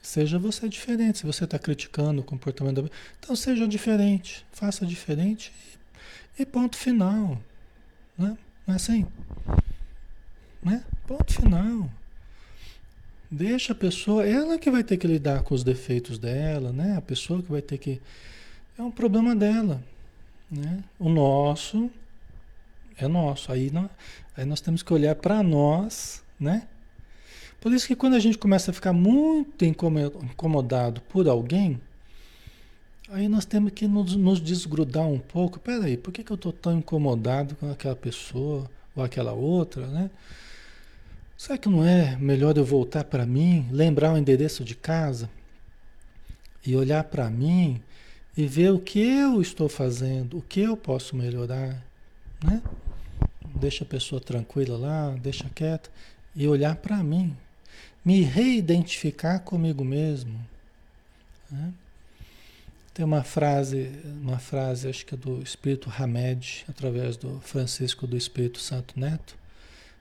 Seja 0.00 0.38
você 0.38 0.68
diferente. 0.68 1.18
Se 1.18 1.26
você 1.26 1.42
está 1.42 1.58
criticando 1.58 2.20
o 2.20 2.24
comportamento 2.24 2.82
da 2.82 2.90
então 3.18 3.34
seja 3.34 3.66
diferente. 3.66 4.46
Faça 4.52 4.86
diferente 4.86 5.52
e, 6.38 6.42
e 6.42 6.46
ponto 6.46 6.76
final. 6.76 7.40
Né? 8.16 8.38
Não 8.64 8.74
é 8.74 8.76
assim? 8.76 9.06
Né? 10.62 10.84
Ponto 11.06 11.32
final. 11.32 11.90
Deixa 13.34 13.72
a 13.72 13.74
pessoa, 13.74 14.26
ela 14.26 14.58
que 14.58 14.70
vai 14.70 14.84
ter 14.84 14.98
que 14.98 15.06
lidar 15.06 15.42
com 15.42 15.54
os 15.54 15.64
defeitos 15.64 16.18
dela, 16.18 16.70
né? 16.70 16.96
A 16.98 17.00
pessoa 17.00 17.42
que 17.42 17.50
vai 17.50 17.62
ter 17.62 17.78
que. 17.78 17.98
É 18.78 18.82
um 18.82 18.90
problema 18.90 19.34
dela. 19.34 19.82
Né? 20.50 20.84
O 20.98 21.08
nosso 21.08 21.90
é 22.96 23.08
nosso. 23.08 23.50
Aí 23.50 23.70
nós, 23.70 23.90
aí 24.36 24.44
nós 24.44 24.60
temos 24.60 24.82
que 24.82 24.92
olhar 24.92 25.14
para 25.14 25.42
nós, 25.42 26.22
né? 26.38 26.68
Por 27.60 27.72
isso 27.72 27.86
que 27.86 27.94
quando 27.94 28.14
a 28.14 28.18
gente 28.18 28.36
começa 28.38 28.70
a 28.70 28.74
ficar 28.74 28.92
muito 28.92 29.64
incomodado 29.64 31.00
por 31.02 31.28
alguém, 31.28 31.80
aí 33.08 33.28
nós 33.28 33.44
temos 33.44 33.72
que 33.72 33.86
nos, 33.86 34.16
nos 34.16 34.40
desgrudar 34.40 35.06
um 35.06 35.18
pouco. 35.18 35.60
Peraí, 35.60 35.96
por 35.96 36.12
que, 36.12 36.24
que 36.24 36.32
eu 36.32 36.36
estou 36.36 36.52
tão 36.52 36.78
incomodado 36.78 37.54
com 37.56 37.70
aquela 37.70 37.94
pessoa 37.96 38.68
ou 38.94 39.02
aquela 39.02 39.32
outra, 39.32 39.86
né? 39.86 40.10
Será 41.42 41.58
que 41.58 41.68
não 41.68 41.84
é 41.84 42.14
melhor 42.18 42.56
eu 42.56 42.64
voltar 42.64 43.02
para 43.02 43.26
mim, 43.26 43.66
lembrar 43.72 44.12
o 44.12 44.16
endereço 44.16 44.62
de 44.62 44.76
casa 44.76 45.28
e 46.64 46.76
olhar 46.76 47.02
para 47.02 47.28
mim 47.28 47.82
e 48.36 48.46
ver 48.46 48.70
o 48.70 48.78
que 48.78 49.00
eu 49.00 49.42
estou 49.42 49.68
fazendo, 49.68 50.38
o 50.38 50.42
que 50.42 50.60
eu 50.60 50.76
posso 50.76 51.16
melhorar, 51.16 51.84
né? 52.44 52.62
Deixa 53.56 53.82
a 53.82 53.86
pessoa 53.88 54.20
tranquila 54.20 54.78
lá, 54.78 55.16
deixa 55.20 55.50
quieta 55.52 55.90
e 56.32 56.46
olhar 56.46 56.76
para 56.76 57.02
mim, 57.02 57.36
me 58.04 58.22
reidentificar 58.22 59.40
comigo 59.40 59.84
mesmo. 59.84 60.38
Né? 61.50 61.72
Tem 62.94 63.04
uma 63.04 63.24
frase, 63.24 63.90
uma 64.04 64.38
frase, 64.38 64.88
acho 64.88 65.04
que 65.04 65.16
é 65.16 65.18
do 65.18 65.42
Espírito 65.42 65.92
Hamed, 65.98 66.64
através 66.68 67.16
do 67.16 67.40
Francisco 67.40 68.06
do 68.06 68.16
Espírito 68.16 68.60
Santo 68.60 68.94
Neto, 68.96 69.36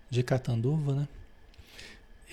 de 0.07 0.21
Catanduva, 0.21 0.93
né? 0.93 1.07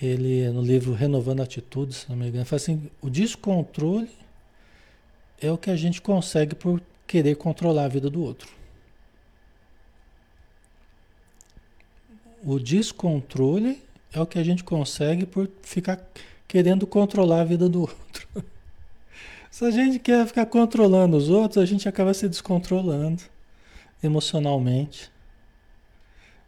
Ele 0.00 0.48
no 0.50 0.62
livro 0.62 0.92
Renovando 0.92 1.42
Atitudes, 1.42 1.98
se 1.98 2.10
não 2.10 2.16
me 2.16 2.28
engano, 2.28 2.44
fala 2.44 2.60
assim, 2.60 2.90
o 3.00 3.10
descontrole 3.10 4.10
é 5.40 5.50
o 5.50 5.58
que 5.58 5.70
a 5.70 5.76
gente 5.76 6.00
consegue 6.00 6.54
por 6.54 6.80
querer 7.06 7.36
controlar 7.36 7.84
a 7.84 7.88
vida 7.88 8.08
do 8.08 8.22
outro. 8.22 8.48
O 12.44 12.58
descontrole 12.58 13.82
é 14.12 14.20
o 14.20 14.26
que 14.26 14.38
a 14.38 14.44
gente 14.44 14.62
consegue 14.62 15.26
por 15.26 15.50
ficar 15.62 16.00
querendo 16.46 16.86
controlar 16.86 17.40
a 17.40 17.44
vida 17.44 17.68
do 17.68 17.80
outro. 17.80 18.28
Se 19.50 19.64
a 19.64 19.70
gente 19.70 19.98
quer 19.98 20.26
ficar 20.26 20.46
controlando 20.46 21.16
os 21.16 21.28
outros, 21.28 21.62
a 21.62 21.66
gente 21.66 21.88
acaba 21.88 22.14
se 22.14 22.28
descontrolando 22.28 23.22
emocionalmente. 24.02 25.10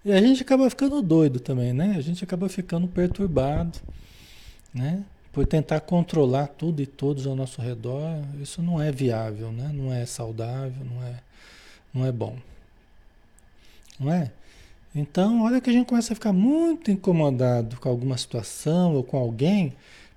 E 0.05 0.13
a 0.13 0.21
gente 0.21 0.43
acaba 0.43 0.69
ficando 0.71 1.03
doido 1.03 1.39
também, 1.39 1.73
né? 1.73 1.95
A 1.97 2.01
gente 2.01 2.25
acaba 2.25 2.49
ficando 2.49 2.89
perturbado, 2.89 3.79
né? 4.73 5.05
Por 5.31 5.47
tentar 5.47 5.81
controlar 5.81 6.49
tudo 6.49 6.81
e 6.81 6.87
todos 6.87 7.27
ao 7.27 7.37
nosso 7.37 7.61
redor, 7.61 8.23
isso 8.41 8.63
não 8.63 8.81
é 8.81 8.91
viável, 8.91 9.53
né? 9.53 9.71
Não 9.73 9.93
é 9.93 10.07
saudável, 10.07 10.85
não 10.85 11.03
é, 11.05 11.15
não 11.93 12.07
é 12.07 12.11
bom. 12.11 12.37
Não 13.99 14.11
é? 14.11 14.33
Então, 14.95 15.43
olha 15.43 15.61
que 15.61 15.69
a 15.71 15.73
gente 15.73 15.87
começa 15.87 16.13
a 16.13 16.17
ficar 16.17 16.33
muito 16.33 16.91
incomodado 16.91 17.77
com 17.77 17.89
alguma 17.89 18.17
situação 18.17 18.95
ou 18.95 19.05
com 19.05 19.19
alguém. 19.19 19.75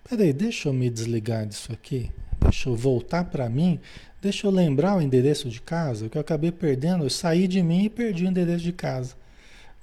Peraí, 0.09 0.33
deixa 0.33 0.69
eu 0.69 0.73
me 0.73 0.89
desligar 0.89 1.45
disso 1.45 1.71
aqui. 1.71 2.09
Deixa 2.39 2.69
eu 2.69 2.75
voltar 2.75 3.25
para 3.25 3.49
mim. 3.49 3.79
Deixa 4.21 4.47
eu 4.47 4.51
lembrar 4.51 4.95
o 4.97 5.01
endereço 5.01 5.49
de 5.49 5.61
casa, 5.61 6.07
que 6.07 6.17
eu 6.17 6.21
acabei 6.21 6.51
perdendo. 6.51 7.03
Eu 7.03 7.09
saí 7.09 7.47
de 7.47 7.61
mim 7.61 7.83
e 7.83 7.89
perdi 7.89 8.25
o 8.25 8.29
endereço 8.29 8.63
de 8.63 8.71
casa. 8.71 9.15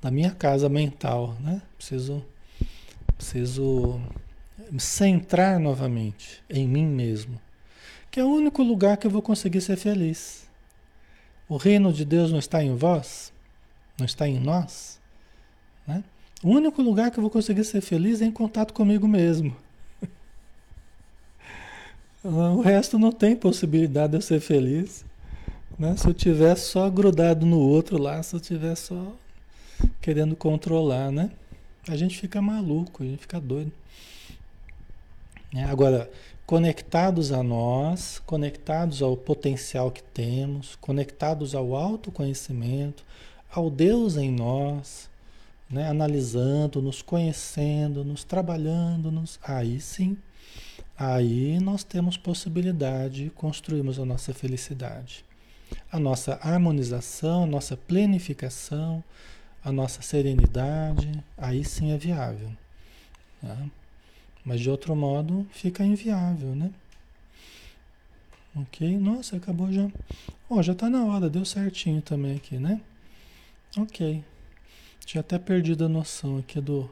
Da 0.00 0.10
minha 0.10 0.30
casa 0.30 0.68
mental, 0.68 1.36
né? 1.40 1.60
Preciso, 1.76 2.24
preciso 3.16 4.00
centrar 4.78 5.58
novamente 5.58 6.42
em 6.48 6.66
mim 6.66 6.86
mesmo. 6.86 7.40
Que 8.10 8.20
é 8.20 8.24
o 8.24 8.28
único 8.28 8.62
lugar 8.62 8.96
que 8.96 9.06
eu 9.06 9.10
vou 9.10 9.22
conseguir 9.22 9.60
ser 9.60 9.76
feliz. 9.76 10.48
O 11.48 11.56
reino 11.56 11.92
de 11.92 12.04
Deus 12.04 12.30
não 12.30 12.38
está 12.38 12.62
em 12.62 12.74
vós? 12.74 13.32
não 14.00 14.06
está 14.06 14.26
em 14.26 14.40
nós, 14.40 14.98
né? 15.86 16.02
O 16.42 16.48
único 16.48 16.80
lugar 16.80 17.10
que 17.10 17.18
eu 17.18 17.22
vou 17.22 17.30
conseguir 17.30 17.64
ser 17.64 17.82
feliz 17.82 18.22
é 18.22 18.24
em 18.24 18.32
contato 18.32 18.72
comigo 18.72 19.06
mesmo. 19.06 19.54
O 22.22 22.60
resto 22.60 22.98
não 22.98 23.10
tem 23.10 23.34
possibilidade 23.34 24.10
de 24.10 24.18
eu 24.18 24.20
ser 24.20 24.40
feliz. 24.40 25.06
Né? 25.78 25.96
Se 25.96 26.06
eu 26.06 26.12
tiver 26.12 26.54
só 26.54 26.90
grudado 26.90 27.46
no 27.46 27.58
outro 27.58 27.96
lá, 27.96 28.22
se 28.22 28.36
eu 28.36 28.40
tiver 28.40 28.74
só 28.74 29.14
querendo 30.00 30.34
controlar, 30.34 31.10
né? 31.10 31.30
A 31.88 31.96
gente 31.96 32.18
fica 32.18 32.40
maluco, 32.40 33.02
a 33.02 33.06
gente 33.06 33.20
fica 33.20 33.40
doido. 33.40 33.72
É, 35.54 35.64
agora, 35.64 36.10
conectados 36.46 37.32
a 37.32 37.42
nós, 37.42 38.20
conectados 38.24 39.02
ao 39.02 39.16
potencial 39.16 39.90
que 39.90 40.02
temos, 40.02 40.76
conectados 40.76 41.54
ao 41.54 41.74
autoconhecimento, 41.74 43.04
ao 43.50 43.68
Deus 43.68 44.16
em 44.16 44.30
nós, 44.30 45.10
né? 45.68 45.88
analisando, 45.88 46.80
nos 46.80 47.02
conhecendo, 47.02 48.04
nos 48.04 48.24
trabalhando, 48.24 49.10
nos... 49.10 49.38
aí 49.42 49.80
sim, 49.80 50.16
aí 50.96 51.58
nós 51.60 51.82
temos 51.82 52.16
possibilidade 52.16 53.24
de 53.24 53.30
construirmos 53.30 53.98
a 53.98 54.04
nossa 54.04 54.32
felicidade. 54.32 55.24
A 55.90 55.98
nossa 55.98 56.38
harmonização, 56.42 57.44
a 57.44 57.46
nossa 57.46 57.76
planificação, 57.76 59.02
a 59.64 59.70
nossa 59.70 60.02
serenidade, 60.02 61.22
aí 61.36 61.64
sim 61.64 61.92
é 61.92 61.98
viável. 61.98 62.50
Né? 63.42 63.70
Mas 64.44 64.60
de 64.60 64.70
outro 64.70 64.96
modo 64.96 65.46
fica 65.52 65.84
inviável, 65.84 66.54
né? 66.54 66.70
Ok? 68.56 68.98
Nossa, 68.98 69.36
acabou 69.36 69.70
já. 69.72 69.84
Ó, 70.48 70.56
oh, 70.56 70.62
já 70.62 70.72
está 70.72 70.90
na 70.90 71.04
hora, 71.04 71.30
deu 71.30 71.44
certinho 71.44 72.02
também 72.02 72.36
aqui, 72.36 72.58
né? 72.58 72.80
Ok. 73.76 74.24
Tinha 75.04 75.20
até 75.20 75.38
perdido 75.38 75.84
a 75.84 75.88
noção 75.88 76.38
aqui 76.38 76.60
do, 76.60 76.90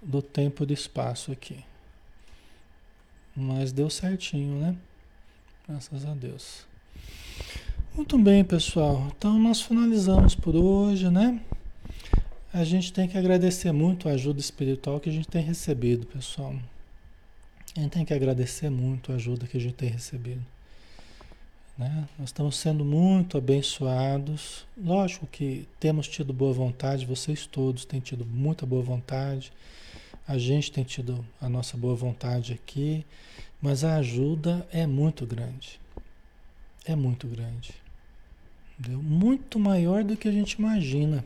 do 0.00 0.22
tempo 0.22 0.62
e 0.62 0.66
do 0.66 0.72
espaço 0.72 1.32
aqui. 1.32 1.62
Mas 3.36 3.72
deu 3.72 3.90
certinho, 3.90 4.58
né? 4.60 4.76
Graças 5.68 6.04
a 6.06 6.14
Deus. 6.14 6.69
Muito 8.00 8.16
bem, 8.16 8.42
pessoal. 8.42 9.12
Então 9.14 9.38
nós 9.38 9.60
finalizamos 9.60 10.34
por 10.34 10.56
hoje, 10.56 11.10
né? 11.10 11.38
A 12.50 12.64
gente 12.64 12.94
tem 12.94 13.06
que 13.06 13.16
agradecer 13.16 13.72
muito 13.72 14.08
a 14.08 14.12
ajuda 14.12 14.40
espiritual 14.40 14.98
que 14.98 15.10
a 15.10 15.12
gente 15.12 15.28
tem 15.28 15.44
recebido, 15.44 16.06
pessoal. 16.06 16.54
A 17.76 17.80
gente 17.80 17.92
tem 17.92 18.04
que 18.06 18.14
agradecer 18.14 18.70
muito 18.70 19.12
a 19.12 19.16
ajuda 19.16 19.46
que 19.46 19.58
a 19.58 19.60
gente 19.60 19.74
tem 19.74 19.90
recebido. 19.90 20.40
Né? 21.76 22.08
Nós 22.18 22.30
estamos 22.30 22.56
sendo 22.56 22.86
muito 22.86 23.36
abençoados. 23.36 24.64
Lógico 24.82 25.26
que 25.26 25.68
temos 25.78 26.08
tido 26.08 26.32
boa 26.32 26.54
vontade, 26.54 27.04
vocês 27.04 27.44
todos 27.44 27.84
têm 27.84 28.00
tido 28.00 28.24
muita 28.24 28.64
boa 28.64 28.82
vontade. 28.82 29.52
A 30.26 30.38
gente 30.38 30.72
tem 30.72 30.84
tido 30.84 31.22
a 31.38 31.50
nossa 31.50 31.76
boa 31.76 31.94
vontade 31.94 32.54
aqui, 32.54 33.04
mas 33.60 33.84
a 33.84 33.96
ajuda 33.96 34.66
é 34.72 34.86
muito 34.86 35.26
grande. 35.26 35.78
É 36.86 36.96
muito 36.96 37.26
grande. 37.28 37.74
Entendeu? 38.80 39.02
Muito 39.02 39.58
maior 39.58 40.02
do 40.02 40.16
que 40.16 40.26
a 40.26 40.32
gente 40.32 40.54
imagina. 40.54 41.22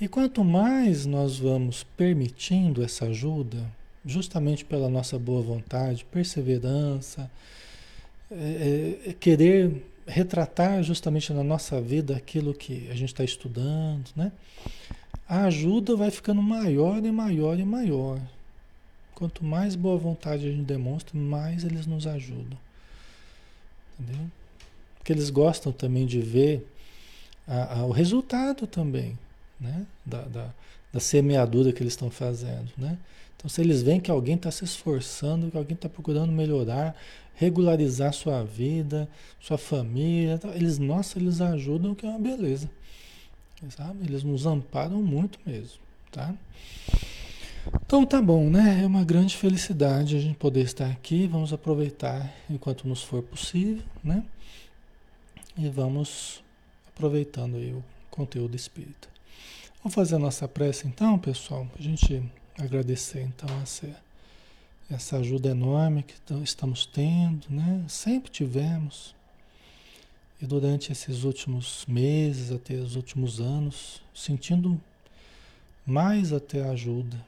E 0.00 0.06
quanto 0.06 0.44
mais 0.44 1.04
nós 1.04 1.38
vamos 1.38 1.82
permitindo 1.96 2.84
essa 2.84 3.06
ajuda, 3.06 3.70
justamente 4.06 4.64
pela 4.64 4.88
nossa 4.88 5.18
boa 5.18 5.42
vontade, 5.42 6.04
perseverança, 6.04 7.28
é, 8.30 8.98
é, 9.08 9.12
querer 9.12 9.84
retratar 10.06 10.82
justamente 10.84 11.32
na 11.32 11.42
nossa 11.42 11.80
vida 11.80 12.16
aquilo 12.16 12.54
que 12.54 12.88
a 12.88 12.94
gente 12.94 13.12
está 13.12 13.24
estudando, 13.24 14.08
né? 14.14 14.32
A 15.28 15.44
ajuda 15.44 15.94
vai 15.96 16.10
ficando 16.10 16.42
maior 16.42 17.04
e 17.04 17.12
maior 17.12 17.58
e 17.58 17.64
maior. 17.64 18.20
Quanto 19.14 19.44
mais 19.44 19.74
boa 19.74 19.98
vontade 19.98 20.48
a 20.48 20.50
gente 20.50 20.64
demonstra, 20.64 21.18
mais 21.18 21.62
eles 21.62 21.86
nos 21.86 22.06
ajudam. 22.06 22.58
Entendeu? 23.98 24.26
Porque 25.00 25.12
eles 25.12 25.30
gostam 25.30 25.72
também 25.72 26.06
de 26.06 26.20
ver 26.20 26.70
a, 27.48 27.80
a, 27.80 27.86
o 27.86 27.90
resultado 27.90 28.66
também, 28.66 29.18
né? 29.58 29.84
Da, 30.06 30.20
da, 30.22 30.54
da 30.92 31.00
semeadura 31.00 31.72
que 31.72 31.82
eles 31.82 31.94
estão 31.94 32.10
fazendo, 32.10 32.70
né? 32.76 32.96
Então, 33.36 33.48
se 33.48 33.62
eles 33.62 33.80
veem 33.80 33.98
que 33.98 34.10
alguém 34.10 34.34
está 34.34 34.50
se 34.50 34.64
esforçando, 34.64 35.50
que 35.50 35.56
alguém 35.56 35.74
está 35.74 35.88
procurando 35.88 36.30
melhorar, 36.30 36.94
regularizar 37.34 38.12
sua 38.12 38.44
vida, 38.44 39.08
sua 39.40 39.56
família. 39.56 40.38
Eles, 40.54 40.78
nossa, 40.78 41.18
eles 41.18 41.40
ajudam, 41.40 41.94
que 41.94 42.04
é 42.04 42.10
uma 42.10 42.18
beleza. 42.18 42.70
Sabe? 43.70 44.04
Eles 44.04 44.22
nos 44.22 44.44
amparam 44.44 45.02
muito 45.02 45.38
mesmo, 45.46 45.78
tá? 46.12 46.34
Então 47.84 48.04
tá 48.04 48.20
bom, 48.20 48.50
né? 48.50 48.80
É 48.82 48.86
uma 48.86 49.04
grande 49.04 49.36
felicidade 49.38 50.16
a 50.16 50.20
gente 50.20 50.36
poder 50.36 50.62
estar 50.62 50.90
aqui. 50.90 51.26
Vamos 51.26 51.50
aproveitar 51.50 52.30
enquanto 52.48 52.86
nos 52.86 53.02
for 53.02 53.22
possível, 53.22 53.82
né? 54.04 54.22
E 55.56 55.68
vamos 55.68 56.42
aproveitando 56.88 57.56
aí 57.56 57.72
o 57.72 57.84
conteúdo 58.10 58.54
espírita. 58.54 59.08
Vamos 59.82 59.94
fazer 59.94 60.16
a 60.16 60.18
nossa 60.18 60.46
prece 60.46 60.86
então, 60.86 61.18
pessoal, 61.18 61.66
a 61.78 61.82
gente 61.82 62.22
agradecer 62.58 63.22
então 63.22 63.48
essa 63.62 63.88
essa 64.90 65.18
ajuda 65.18 65.50
enorme 65.50 66.02
que 66.02 66.14
estamos 66.42 66.84
tendo, 66.84 67.46
né? 67.48 67.84
Sempre 67.88 68.30
tivemos. 68.30 69.14
E 70.42 70.46
durante 70.46 70.90
esses 70.90 71.22
últimos 71.22 71.84
meses, 71.86 72.50
até 72.50 72.74
os 72.74 72.96
últimos 72.96 73.40
anos, 73.40 74.02
sentindo 74.12 74.80
mais 75.86 76.32
até 76.32 76.68
ajuda. 76.68 77.24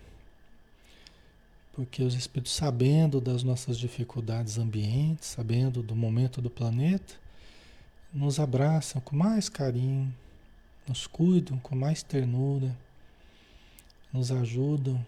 Porque 1.73 2.03
os 2.03 2.15
espíritos, 2.15 2.53
sabendo 2.53 3.21
das 3.21 3.43
nossas 3.45 3.79
dificuldades 3.79 4.59
ambientes, 4.59 5.29
sabendo 5.29 5.83
do 5.83 5.95
momento 5.95 6.43
do 6.43 6.51
planeta, 6.51 7.15
nos 8.13 8.39
abraçam 8.39 9.01
com 9.01 9.17
mais 9.17 9.49
carinho, 9.49 10.15
nos 10.87 11.07
cuidam 11.07 11.59
com 11.59 11.75
mais 11.75 12.03
ternura, 12.03 12.77
nos 14.13 14.31
ajudam 14.31 15.05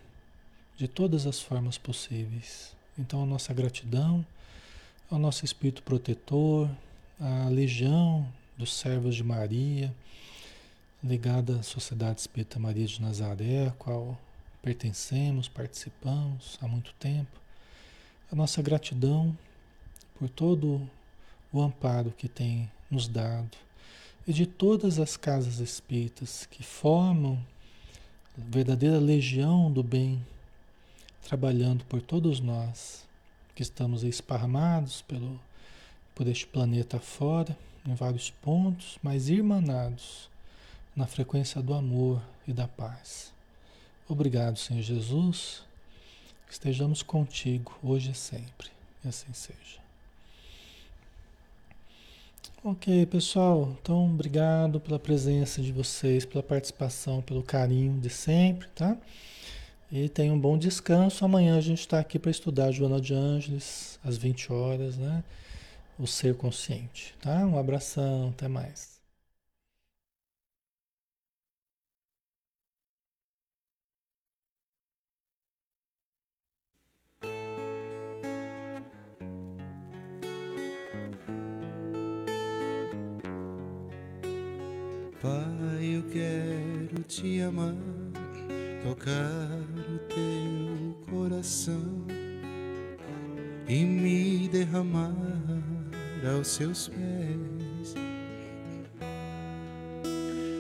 de 0.76 0.88
todas 0.88 1.26
as 1.26 1.40
formas 1.40 1.76
possíveis. 1.76 2.74
Então, 2.98 3.22
a 3.22 3.26
nossa 3.26 3.52
gratidão 3.52 4.24
ao 5.10 5.18
nosso 5.18 5.44
Espírito 5.44 5.82
protetor, 5.82 6.70
à 7.20 7.48
legião 7.48 8.26
dos 8.56 8.72
servos 8.72 9.14
de 9.14 9.22
Maria, 9.22 9.94
ligada 11.02 11.60
à 11.60 11.62
Sociedade 11.62 12.20
Espírita 12.20 12.58
Maria 12.58 12.86
de 12.86 13.02
Nazaré, 13.02 13.66
a 13.66 13.72
qual 13.72 14.18
pertencemos, 14.62 15.46
participamos 15.48 16.58
há 16.62 16.66
muito 16.66 16.94
tempo. 16.94 17.38
A 18.32 18.34
nossa 18.34 18.62
gratidão 18.62 19.36
por 20.18 20.28
todo 20.28 20.80
o 21.52 21.60
amparo 21.60 22.10
que 22.16 22.28
tem 22.28 22.70
nos 22.90 23.08
dado 23.08 23.56
e 24.26 24.32
de 24.32 24.46
todas 24.46 24.98
as 24.98 25.16
casas 25.16 25.58
espíritas 25.58 26.46
que 26.50 26.62
formam 26.62 27.38
a 28.36 28.50
verdadeira 28.50 28.98
legião 28.98 29.70
do 29.70 29.82
bem 29.82 30.24
trabalhando 31.22 31.84
por 31.84 32.00
todos 32.02 32.40
nós 32.40 33.04
que 33.54 33.62
estamos 33.62 34.02
esparramados 34.02 35.02
pelo, 35.02 35.40
por 36.14 36.26
este 36.26 36.46
planeta 36.46 36.98
fora, 36.98 37.56
em 37.86 37.94
vários 37.94 38.30
pontos, 38.30 38.98
mas 39.02 39.28
irmanados 39.28 40.28
na 40.96 41.06
frequência 41.06 41.62
do 41.62 41.74
amor 41.74 42.20
e 42.46 42.52
da 42.52 42.66
paz. 42.66 43.32
Obrigado, 44.08 44.58
Senhor 44.58 44.82
Jesus. 44.82 45.62
Estejamos 46.50 47.02
contigo 47.02 47.76
hoje 47.82 48.10
e 48.10 48.14
sempre. 48.14 48.68
E 49.04 49.08
assim 49.08 49.32
seja. 49.32 49.83
Ok, 52.66 53.04
pessoal. 53.08 53.76
Então, 53.78 54.06
obrigado 54.06 54.80
pela 54.80 54.98
presença 54.98 55.60
de 55.60 55.70
vocês, 55.70 56.24
pela 56.24 56.42
participação, 56.42 57.20
pelo 57.20 57.42
carinho 57.42 58.00
de 58.00 58.08
sempre, 58.08 58.66
tá? 58.68 58.96
E 59.92 60.08
tenham 60.08 60.34
um 60.34 60.40
bom 60.40 60.56
descanso. 60.56 61.26
Amanhã 61.26 61.58
a 61.58 61.60
gente 61.60 61.80
está 61.80 61.98
aqui 61.98 62.18
para 62.18 62.30
estudar 62.30 62.72
Joana 62.72 62.98
de 63.02 63.12
Ângeles, 63.12 64.00
às 64.02 64.16
20 64.16 64.50
horas, 64.50 64.96
né? 64.96 65.22
O 65.98 66.06
ser 66.06 66.36
consciente, 66.36 67.14
tá? 67.20 67.46
Um 67.46 67.58
abração, 67.58 68.30
até 68.30 68.48
mais. 68.48 68.93
Pai, 85.24 85.96
eu 85.96 86.02
quero 86.12 87.02
te 87.08 87.40
amar, 87.40 87.74
tocar 88.82 89.58
o 89.88 89.98
teu 90.00 90.94
coração 91.10 92.04
e 93.66 93.86
me 93.86 94.48
derramar 94.48 95.14
aos 96.30 96.48
seus 96.48 96.88
pés. 96.88 97.94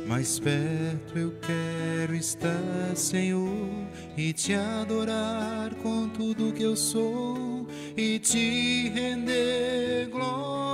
Mais 0.08 0.38
perto 0.38 1.18
eu 1.18 1.34
quero 1.42 2.14
estar, 2.14 2.96
Senhor, 2.96 3.86
e 4.16 4.32
te 4.32 4.54
adorar 4.54 5.74
com 5.74 6.08
tudo 6.08 6.54
que 6.54 6.62
eu 6.62 6.74
sou 6.74 7.66
e 7.94 8.18
te 8.18 8.88
render 8.88 10.08
glória 10.10 10.64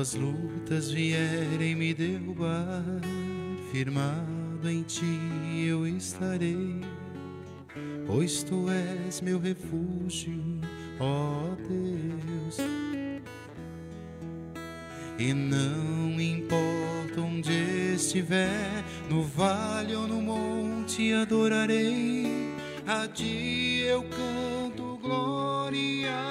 as 0.00 0.14
lutas 0.14 0.90
vierem 0.90 1.74
me 1.76 1.92
derrubar, 1.92 2.82
firmado 3.70 4.66
em 4.70 4.82
ti 4.82 5.66
eu 5.68 5.86
estarei, 5.86 6.80
pois 8.06 8.42
tu 8.42 8.66
és 8.70 9.20
meu 9.20 9.38
refúgio, 9.38 10.32
ó 10.98 11.54
Deus. 11.68 12.56
E 15.18 15.34
não 15.34 16.18
importa 16.18 17.20
onde 17.20 17.52
estiver, 17.94 18.82
no 19.10 19.22
vale 19.22 19.94
ou 19.94 20.08
no 20.08 20.22
monte 20.22 21.12
adorarei, 21.12 22.26
a 22.86 23.06
ti 23.06 23.82
eu 23.86 24.02
canto 24.04 24.98
glória. 25.02 26.30